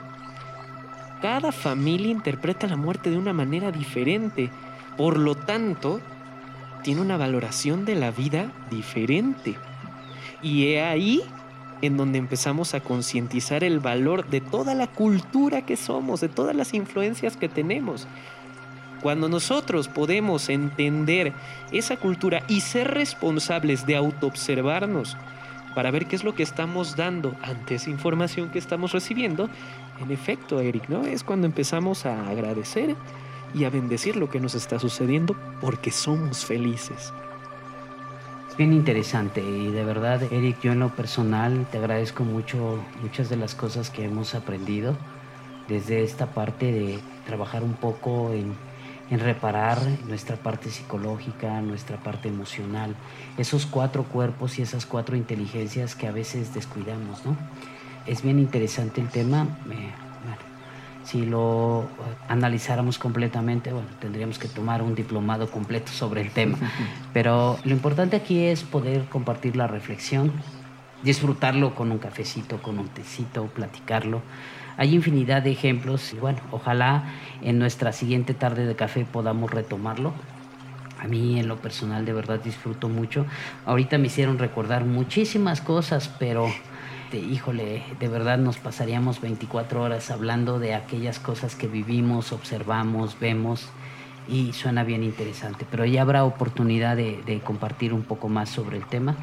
Cada 1.22 1.54
familia 1.54 2.12
interpreta 2.12 2.68
la 2.68 2.76
muerte 2.76 3.10
de 3.10 3.18
una 3.18 3.32
manera 3.32 3.72
diferente, 3.72 4.50
por 4.98 5.18
lo 5.18 5.36
tanto, 5.36 6.02
tiene 6.82 7.02
una 7.02 7.18
valoración 7.18 7.86
de 7.86 7.96
la 7.96 8.12
vida 8.12 8.52
diferente. 8.70 9.56
Y 10.42 10.74
es 10.74 10.84
ahí 10.84 11.22
en 11.82 11.98
donde 11.98 12.20
empezamos 12.20 12.74
a 12.74 12.82
concientizar 12.82 13.64
el 13.64 13.80
valor 13.80 14.28
de 14.28 14.42
toda 14.42 14.76
la 14.76 14.88
cultura 14.88 15.66
que 15.66 15.78
somos, 15.78 16.22
de 16.22 16.30
todas 16.30 16.56
las 16.56 16.74
influencias 16.74 17.38
que 17.38 17.50
tenemos. 17.50 18.08
Cuando 19.02 19.30
nosotros 19.30 19.88
podemos 19.88 20.50
entender 20.50 21.34
esa 21.72 21.98
cultura 21.98 22.44
y 22.48 22.62
ser 22.62 22.92
responsables 22.92 23.88
de 23.88 23.96
autoobservarnos 23.96 25.18
para 25.74 25.90
ver 25.90 26.06
qué 26.06 26.16
es 26.16 26.24
lo 26.24 26.36
que 26.36 26.44
estamos 26.44 26.96
dando 26.96 27.36
ante 27.42 27.76
esa 27.76 27.90
información 27.90 28.50
que 28.50 28.60
estamos 28.60 28.92
recibiendo, 28.92 29.50
en 30.00 30.12
efecto, 30.12 30.60
Eric, 30.60 30.88
¿no? 30.90 31.06
Es 31.06 31.24
cuando 31.24 31.48
empezamos 31.48 32.06
a 32.06 32.30
agradecer 32.30 32.96
y 33.54 33.66
a 33.66 33.70
bendecir 33.70 34.16
lo 34.16 34.30
que 34.30 34.40
nos 34.40 34.56
está 34.56 34.80
sucediendo 34.80 35.36
porque 35.60 35.92
somos 35.92 36.46
felices. 36.46 37.14
Es 38.50 38.58
bien 38.58 38.74
interesante 38.74 39.42
y 39.42 39.72
de 39.72 39.84
verdad, 39.84 40.22
Eric, 40.32 40.62
yo 40.62 40.74
en 40.74 40.80
lo 40.80 40.90
personal 40.90 41.66
te 41.72 41.78
agradezco 41.78 42.24
mucho 42.24 42.84
muchas 43.02 43.30
de 43.30 43.38
las 43.38 43.56
cosas 43.56 43.90
que 43.90 44.04
hemos 44.04 44.36
aprendido 44.36 44.98
desde 45.68 46.04
esta 46.04 46.28
parte 46.28 46.72
de 46.72 47.00
trabajar 47.26 47.64
un 47.64 47.74
poco 47.76 48.34
en, 48.34 48.54
en 49.10 49.20
reparar 49.20 49.78
nuestra 50.08 50.36
parte 50.36 50.70
psicológica, 50.70 51.62
nuestra 51.62 51.98
parte 51.98 52.28
emocional, 52.28 52.96
esos 53.38 53.66
cuatro 53.66 54.04
cuerpos 54.04 54.60
y 54.60 54.64
esas 54.64 54.86
cuatro 54.86 55.16
inteligencias 55.16 55.96
que 55.96 56.08
a 56.08 56.12
veces 56.12 56.54
descuidamos, 56.54 57.26
¿no? 57.26 57.38
Es 58.06 58.22
bien 58.22 58.40
interesante 58.40 59.00
el 59.00 59.10
tema. 59.10 59.48
Si 61.04 61.26
lo 61.26 61.88
analizáramos 62.28 62.98
completamente, 62.98 63.72
bueno, 63.74 63.88
tendríamos 64.00 64.38
que 64.38 64.48
tomar 64.48 64.82
un 64.82 64.96
diplomado 64.96 65.50
completo 65.50 65.92
sobre 65.92 66.22
el 66.22 66.32
tema. 66.32 66.58
Pero 67.14 67.58
lo 67.64 67.72
importante 67.72 68.16
aquí 68.16 68.44
es 68.46 68.64
poder 68.64 69.06
compartir 69.06 69.56
la 69.56 69.68
reflexión, 69.68 70.32
disfrutarlo 71.04 71.74
con 71.76 71.92
un 71.92 71.98
cafecito, 71.98 72.62
con 72.62 72.80
un 72.80 72.88
tecito, 72.88 73.46
platicarlo. 73.48 74.22
Hay 74.78 74.96
infinidad 74.96 75.42
de 75.42 75.52
ejemplos 75.52 76.14
y 76.14 76.18
bueno, 76.18 76.40
ojalá 76.52 77.04
en 77.42 77.60
nuestra 77.60 77.92
siguiente 77.92 78.34
tarde 78.34 78.66
de 78.66 78.76
café 78.76 79.06
podamos 79.06 79.52
retomarlo. 79.52 80.14
A 81.00 81.08
mí 81.08 81.40
en 81.40 81.48
lo 81.48 81.58
personal 81.58 82.06
de 82.06 82.14
verdad 82.14 82.40
disfruto 82.40 82.88
mucho. 82.88 83.26
Ahorita 83.66 83.98
me 83.98 84.08
hicieron 84.08 84.38
recordar 84.38 84.86
muchísimas 84.86 85.60
cosas, 85.60 86.12
pero 86.20 86.48
este, 87.12 87.28
híjole, 87.28 87.84
de 88.00 88.08
verdad 88.08 88.38
nos 88.38 88.58
pasaríamos 88.58 89.20
24 89.20 89.82
horas 89.82 90.12
hablando 90.12 90.60
de 90.60 90.76
aquellas 90.76 91.20
cosas 91.20 91.56
que 91.56 91.68
vivimos, 91.68 92.32
observamos, 92.32 93.20
vemos 93.20 93.68
y 94.30 94.54
suena 94.54 94.86
bien 94.86 95.04
interesante. 95.04 95.66
Pero 95.70 95.84
ya 95.84 96.04
habrá 96.04 96.24
oportunidad 96.24 96.96
de, 96.96 97.42
compartir 97.44 97.94
un 97.94 98.04
poco 98.04 98.30
más 98.30 98.48
sobre 98.48 98.78
el 98.78 98.86
tema. 98.86 99.18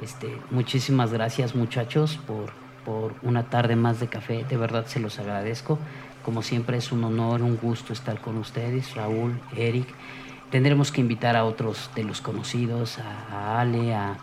Este, 0.00 0.38
muchísimas 0.52 1.12
gracias 1.12 1.56
muchachos 1.56 2.20
por, 2.24 2.52
por 2.84 3.14
una 3.22 3.50
tarde 3.50 3.74
más 3.74 3.98
de 3.98 4.06
café, 4.06 4.44
de 4.48 4.56
verdad 4.56 4.86
se 4.86 5.00
los 5.00 5.18
agradezco. 5.18 5.80
Como 6.24 6.42
siempre 6.42 6.76
es 6.76 6.92
un 6.92 7.02
honor, 7.02 7.42
un 7.42 7.56
gusto 7.56 7.92
estar 7.92 8.20
con 8.20 8.36
ustedes, 8.36 8.94
Raúl, 8.94 9.40
Eric. 9.56 9.88
Tendremos 10.52 10.92
que 10.92 11.00
invitar 11.00 11.34
a 11.34 11.44
otros 11.44 11.90
de 11.96 12.04
los 12.04 12.20
conocidos, 12.20 13.00
a 13.00 13.60
Ale, 13.60 13.92
a, 13.92 14.18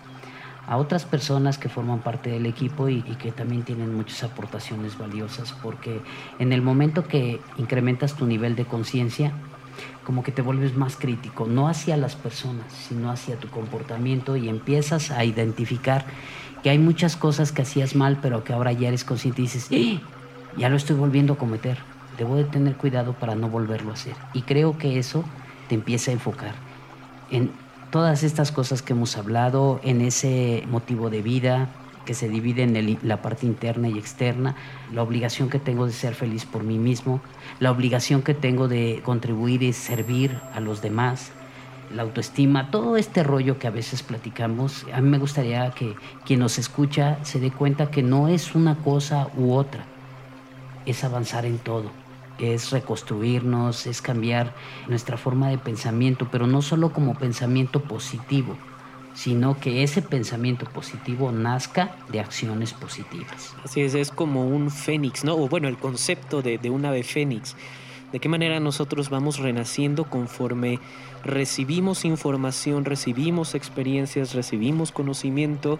a 0.68 0.78
otras 0.78 1.05
personas 1.05 1.57
que 1.57 1.70
forman 1.70 1.99
parte 1.99 2.30
del 2.30 2.45
equipo 2.45 2.89
y, 2.89 3.01
que 3.01 3.32
también 3.32 3.63
tienen 3.63 3.95
muchas 3.95 4.24
aportaciones 4.24 4.97
valiosas, 4.97 5.53
porque 5.53 6.01
en 6.39 6.53
el 6.53 6.61
momento 6.61 7.07
que 7.07 7.39
incrementas 7.57 8.16
tu 8.16 8.26
nivel 8.26 8.55
de 8.55 8.66
conciencia, 8.66 9.32
como 10.03 10.24
que 10.24 10.32
te 10.32 10.41
vuelves 10.41 10.76
más 10.76 10.95
crítico, 10.95 11.45
no 11.45 11.68
hacia 11.68 11.97
las 11.97 12.16
personas, 12.16 12.72
sino 12.72 13.11
hacia 13.11 13.38
tu 13.38 13.49
comportamiento 13.49 14.36
y 14.38 14.49
empiezas 14.49 15.11
a 15.11 15.24
identificar 15.26 16.05
que 16.63 16.70
hay 16.70 16.80
muchas 16.80 17.16
cosas 17.16 17.51
que 17.51 17.61
hacías 17.61 17.95
mal, 17.95 18.20
pero 18.22 18.43
que 18.43 18.53
ahora 18.53 18.72
ya 18.72 18.88
eres 18.88 19.03
consciente 19.03 19.41
y 19.41 19.45
dices, 19.45 19.68
¡Eh! 19.72 19.99
ya 20.57 20.70
lo 20.70 20.78
estoy 20.78 20.95
volviendo 20.95 21.34
a 21.34 21.38
cometer, 21.38 21.78
debo 22.18 22.36
de 22.36 22.45
tener 22.45 22.76
cuidado 22.76 23.13
para 23.13 23.36
no 23.36 23.49
volverlo 23.49 23.91
a 23.91 23.93
hacer. 23.93 24.16
Y 24.34 24.43
creo 24.43 24.78
que 24.78 24.97
eso 24.97 25.24
te 25.68 25.76
empieza 25.76 26.11
a 26.11 26.13
enfocar 26.13 26.55
en 27.30 27.51
todas 27.96 28.24
estas 28.24 28.52
cosas 28.52 28.82
que 28.82 28.91
hemos 28.91 29.16
hablado, 29.16 29.80
en 29.82 30.02
ese 30.02 30.66
motivo 30.68 31.10
de 31.10 31.22
vida 31.22 31.70
que 32.06 32.14
se 32.14 32.28
divide 32.28 32.64
en 32.64 33.00
la 33.04 33.22
parte 33.22 33.46
interna 33.46 33.88
y 33.88 33.98
externa, 33.98 34.58
la 34.93 35.02
obligación 35.02 35.50
que 35.50 35.60
tengo 35.60 35.86
de 35.86 35.93
ser 35.93 36.14
feliz 36.14 36.43
por 36.43 36.66
mí 36.66 36.78
mismo, 36.78 37.22
la 37.62 37.72
obligación 37.72 38.22
que 38.22 38.34
tengo 38.34 38.68
de 38.68 39.02
contribuir 39.06 39.64
y 39.64 39.72
servir 39.72 40.38
a 40.54 40.60
los 40.60 40.82
demás, 40.82 41.32
la 41.89 42.02
autoestima, 42.02 42.70
todo 42.70 42.98
este 42.98 43.24
rollo 43.24 43.60
que 43.60 43.68
a 43.68 43.72
veces 43.72 44.04
platicamos, 44.04 44.86
a 44.93 45.00
mí 45.00 45.08
me 45.08 45.18
gustaría 45.18 45.72
que 45.72 45.96
quien 46.26 46.41
nos 46.41 46.60
escucha 46.60 47.24
se 47.24 47.39
dé 47.39 47.50
cuenta 47.50 47.91
que 47.91 48.04
no 48.04 48.28
es 48.28 48.56
una 48.56 48.76
cosa 48.76 49.30
u 49.38 49.54
otra, 49.54 49.86
es 50.86 51.02
avanzar 51.06 51.46
en 51.46 51.60
todo 51.60 52.05
es 52.39 52.71
reconstruirnos, 52.71 53.88
es 53.88 54.01
cambiar 54.01 54.53
nuestra 54.88 55.17
forma 55.17 55.49
de 55.49 55.57
pensamiento, 55.57 56.27
pero 56.31 56.47
no 56.47 56.61
solo 56.61 56.91
como 56.91 57.15
pensamiento 57.15 57.81
positivo, 57.81 58.57
sino 59.13 59.59
que 59.59 59.83
ese 59.83 60.01
pensamiento 60.01 60.65
positivo 60.65 61.31
nazca 61.31 61.95
de 62.09 62.19
acciones 62.19 62.73
positivas. 62.73 63.55
Así 63.63 63.81
es, 63.81 63.95
es 63.95 64.11
como 64.11 64.47
un 64.47 64.69
fénix, 64.69 65.23
¿no? 65.23 65.36
O 65.36 65.47
bueno, 65.47 65.67
el 65.67 65.77
concepto 65.77 66.41
de, 66.41 66.57
de 66.57 66.69
un 66.69 66.86
ave 66.86 67.03
fénix 67.03 67.55
de 68.16 68.22
qué 68.22 68.30
manera 68.30 68.61
nosotros 68.61 69.09
vamos 69.09 69.39
renaciendo 69.39 70.05
conforme 70.05 70.80
recibimos 71.26 72.05
información, 72.05 72.86
recibimos 72.86 73.55
experiencias, 73.55 74.34
recibimos 74.34 74.93
conocimiento 74.93 75.80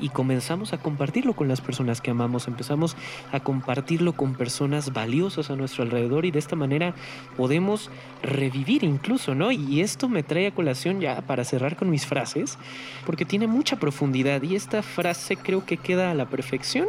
y 0.00 0.08
comenzamos 0.08 0.72
a 0.72 0.78
compartirlo 0.78 1.34
con 1.34 1.46
las 1.46 1.60
personas 1.60 2.00
que 2.00 2.10
amamos, 2.10 2.48
empezamos 2.48 2.96
a 3.30 3.38
compartirlo 3.38 4.14
con 4.14 4.34
personas 4.34 4.92
valiosas 4.92 5.48
a 5.48 5.54
nuestro 5.54 5.84
alrededor 5.84 6.24
y 6.24 6.32
de 6.32 6.40
esta 6.40 6.56
manera 6.56 6.92
podemos 7.36 7.88
revivir 8.20 8.82
incluso, 8.82 9.36
¿no? 9.36 9.52
Y 9.52 9.80
esto 9.80 10.08
me 10.08 10.24
trae 10.24 10.48
a 10.48 10.54
colación 10.56 11.00
ya 11.00 11.20
para 11.20 11.44
cerrar 11.44 11.76
con 11.76 11.88
mis 11.88 12.04
frases, 12.04 12.58
porque 13.06 13.24
tiene 13.24 13.46
mucha 13.46 13.76
profundidad 13.76 14.42
y 14.42 14.56
esta 14.56 14.82
frase 14.82 15.36
creo 15.36 15.64
que 15.64 15.76
queda 15.76 16.10
a 16.10 16.14
la 16.14 16.26
perfección 16.26 16.88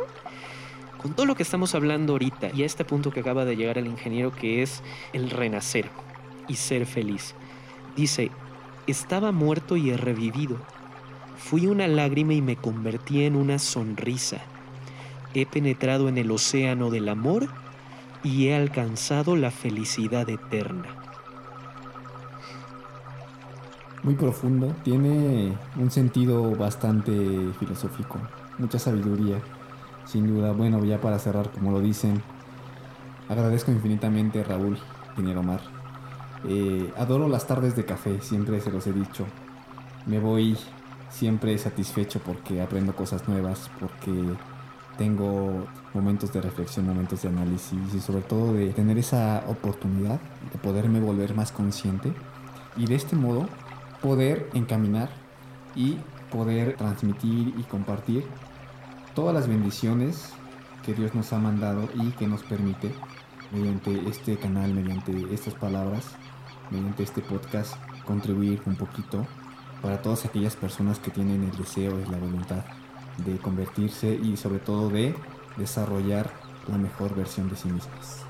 con 1.02 1.14
todo 1.14 1.26
lo 1.26 1.36
que 1.36 1.44
estamos 1.44 1.76
hablando 1.76 2.14
ahorita 2.14 2.50
y 2.54 2.64
a 2.64 2.66
este 2.66 2.86
punto 2.86 3.12
que 3.12 3.20
acaba 3.20 3.46
de 3.46 3.56
llegar 3.56 3.78
el 3.78 3.88
ingeniero 3.88 4.32
que 4.32 4.62
es 4.62 4.82
el 5.14 5.30
renacer 5.30 5.90
y 6.48 6.56
ser 6.56 6.86
feliz. 6.86 7.36
Dice, 7.96 8.32
estaba 8.88 9.32
muerto 9.32 9.78
y 9.78 9.92
he 9.92 9.98
revivido. 9.98 10.58
Fui 11.38 11.68
una 11.68 11.88
lágrima 11.88 12.34
y 12.34 12.42
me 12.42 12.56
convertí 12.56 13.24
en 13.24 13.36
una 13.36 13.60
sonrisa. 13.60 14.42
He 15.34 15.46
penetrado 15.46 16.10
en 16.10 16.18
el 16.18 16.32
océano 16.32 16.90
del 16.90 17.10
amor 17.10 17.48
y 18.24 18.48
he 18.48 18.56
alcanzado 18.56 19.36
la 19.36 19.52
felicidad 19.52 20.28
eterna. 20.30 20.96
Muy 24.04 24.16
profundo, 24.16 24.74
tiene 24.84 25.54
un 25.76 25.92
sentido 25.92 26.56
bastante 26.56 27.12
filosófico, 27.60 28.20
mucha 28.58 28.80
sabiduría 28.80 29.42
sin 30.08 30.28
duda, 30.28 30.54
bueno, 30.54 30.84
ya 30.86 31.00
para 31.00 31.20
cerrar, 31.20 31.52
como 31.52 31.72
lo 31.72 31.82
dicen, 31.82 32.22
agradezco 33.30 33.72
infinitamente 33.72 34.42
a 34.42 34.44
Raúl 34.44 34.78
Pinero 35.16 35.44
Mar. 35.44 35.62
Eh, 36.48 36.94
adoro 36.98 37.28
las 37.28 37.46
tardes 37.46 37.76
de 37.76 37.86
café, 37.86 38.22
siempre 38.22 38.62
se 38.62 38.72
los 38.72 38.88
he 38.88 38.94
dicho. 38.94 39.26
Me 40.06 40.20
voy 40.20 40.58
siempre 41.10 41.58
satisfecho 41.58 42.20
porque 42.26 42.62
aprendo 42.62 42.96
cosas 42.96 43.28
nuevas, 43.28 43.70
porque 43.80 44.12
tengo 44.98 45.68
momentos 45.94 46.32
de 46.34 46.42
reflexión, 46.42 46.86
momentos 46.86 47.22
de 47.22 47.30
análisis 47.30 47.94
y 47.94 48.00
sobre 48.00 48.22
todo 48.22 48.54
de 48.54 48.70
tener 48.70 48.98
esa 48.98 49.44
oportunidad 49.48 50.20
de 50.52 50.60
poderme 50.60 51.00
volver 51.00 51.36
más 51.36 51.52
consciente 51.52 52.14
y 52.78 52.86
de 52.86 52.96
este 52.96 53.16
modo 53.16 53.48
poder 54.02 54.50
encaminar 54.54 55.10
y 55.76 55.98
poder 56.32 56.76
transmitir 56.78 57.54
y 57.58 57.64
compartir 57.64 58.26
todas 59.18 59.34
las 59.34 59.48
bendiciones 59.48 60.30
que 60.86 60.94
Dios 60.94 61.16
nos 61.16 61.34
ha 61.34 61.40
mandado 61.40 61.90
y 61.96 62.12
que 62.12 62.28
nos 62.28 62.44
permite 62.44 62.92
mediante 63.52 64.08
este 64.08 64.38
canal, 64.38 64.76
mediante 64.76 65.34
estas 65.34 65.56
palabras, 65.56 66.06
mediante 66.70 67.02
este 67.02 67.24
podcast, 67.24 67.74
contribuir 68.06 68.62
un 68.68 68.76
poquito 68.76 69.26
para 69.82 70.04
todas 70.04 70.24
aquellas 70.26 70.56
personas 70.56 71.00
que 71.00 71.10
tienen 71.10 71.42
el 71.42 71.58
deseo 71.58 72.00
y 72.00 72.12
la 72.12 72.20
voluntad 72.20 72.64
de 73.26 73.40
convertirse 73.40 74.14
y 74.14 74.38
sobre 74.38 74.60
todo 74.60 74.88
de 74.90 75.16
desarrollar 75.58 76.30
la 76.68 76.78
mejor 76.78 77.16
versión 77.16 77.50
de 77.50 77.56
sí 77.56 77.70
mismas. 77.70 78.24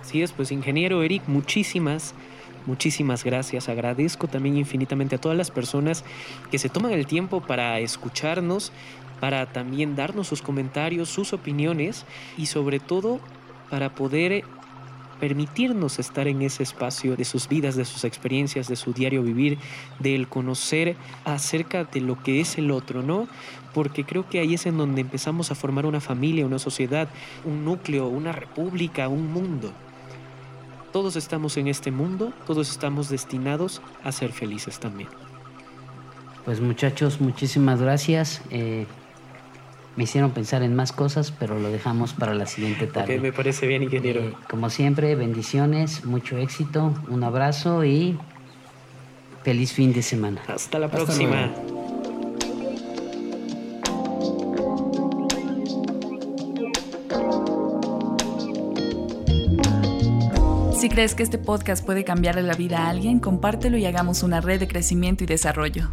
Así 0.00 0.22
es, 0.22 0.30
pues 0.30 0.52
ingeniero 0.52 1.02
Eric, 1.02 1.24
muchísimas, 1.26 2.14
muchísimas 2.66 3.24
gracias. 3.24 3.68
Agradezco 3.68 4.28
también 4.28 4.56
infinitamente 4.56 5.16
a 5.16 5.20
todas 5.20 5.36
las 5.36 5.50
personas 5.50 6.04
que 6.50 6.58
se 6.58 6.68
toman 6.68 6.92
el 6.92 7.06
tiempo 7.06 7.40
para 7.40 7.78
escucharnos 7.80 8.72
para 9.20 9.46
también 9.46 9.94
darnos 9.94 10.26
sus 10.26 10.42
comentarios, 10.42 11.08
sus 11.08 11.32
opiniones 11.32 12.06
y 12.36 12.46
sobre 12.46 12.80
todo 12.80 13.20
para 13.68 13.94
poder 13.94 14.44
permitirnos 15.20 15.98
estar 15.98 16.26
en 16.26 16.40
ese 16.40 16.62
espacio 16.62 17.14
de 17.14 17.26
sus 17.26 17.46
vidas, 17.46 17.76
de 17.76 17.84
sus 17.84 18.04
experiencias, 18.04 18.68
de 18.68 18.76
su 18.76 18.94
diario 18.94 19.22
vivir, 19.22 19.58
del 19.98 20.28
conocer 20.28 20.96
acerca 21.26 21.84
de 21.84 22.00
lo 22.00 22.20
que 22.22 22.40
es 22.40 22.56
el 22.56 22.70
otro, 22.70 23.02
¿no? 23.02 23.28
Porque 23.74 24.04
creo 24.04 24.26
que 24.26 24.40
ahí 24.40 24.54
es 24.54 24.64
en 24.64 24.78
donde 24.78 25.02
empezamos 25.02 25.50
a 25.50 25.54
formar 25.54 25.84
una 25.84 26.00
familia, 26.00 26.46
una 26.46 26.58
sociedad, 26.58 27.10
un 27.44 27.66
núcleo, 27.66 28.08
una 28.08 28.32
república, 28.32 29.08
un 29.08 29.30
mundo. 29.30 29.70
Todos 30.92 31.16
estamos 31.16 31.56
en 31.56 31.68
este 31.68 31.90
mundo, 31.90 32.32
todos 32.46 32.70
estamos 32.70 33.08
destinados 33.08 33.80
a 34.02 34.10
ser 34.12 34.32
felices 34.32 34.80
también. 34.80 35.08
Pues 36.44 36.60
muchachos, 36.60 37.20
muchísimas 37.20 37.80
gracias. 37.80 38.42
Eh, 38.50 38.86
me 39.96 40.04
hicieron 40.04 40.30
pensar 40.30 40.62
en 40.62 40.74
más 40.74 40.92
cosas, 40.92 41.30
pero 41.30 41.58
lo 41.58 41.70
dejamos 41.70 42.12
para 42.12 42.34
la 42.34 42.46
siguiente 42.46 42.86
tarde. 42.86 43.20
me 43.20 43.32
parece 43.32 43.66
bien, 43.66 43.82
ingeniero. 43.82 44.20
Eh, 44.20 44.34
como 44.48 44.70
siempre, 44.70 45.14
bendiciones, 45.14 46.04
mucho 46.04 46.38
éxito, 46.38 46.94
un 47.08 47.22
abrazo 47.22 47.84
y 47.84 48.18
feliz 49.44 49.72
fin 49.72 49.92
de 49.92 50.02
semana. 50.02 50.42
Hasta 50.48 50.78
la 50.78 50.88
próxima. 50.88 51.52
Si 60.80 60.88
crees 60.88 61.14
que 61.14 61.22
este 61.22 61.36
podcast 61.36 61.84
puede 61.84 62.04
cambiarle 62.04 62.42
la 62.42 62.54
vida 62.54 62.86
a 62.86 62.88
alguien, 62.88 63.18
compártelo 63.18 63.76
y 63.76 63.84
hagamos 63.84 64.22
una 64.22 64.40
red 64.40 64.60
de 64.60 64.66
crecimiento 64.66 65.24
y 65.24 65.26
desarrollo. 65.26 65.90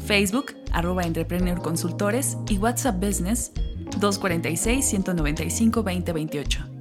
Facebook 0.06 0.48
arroba 0.74 1.04
entrepreneurconsultores 1.04 2.36
y 2.50 2.58
WhatsApp 2.58 3.02
Business 3.02 3.54
246 4.02 4.86
195 4.86 5.82
2028. 5.82 6.75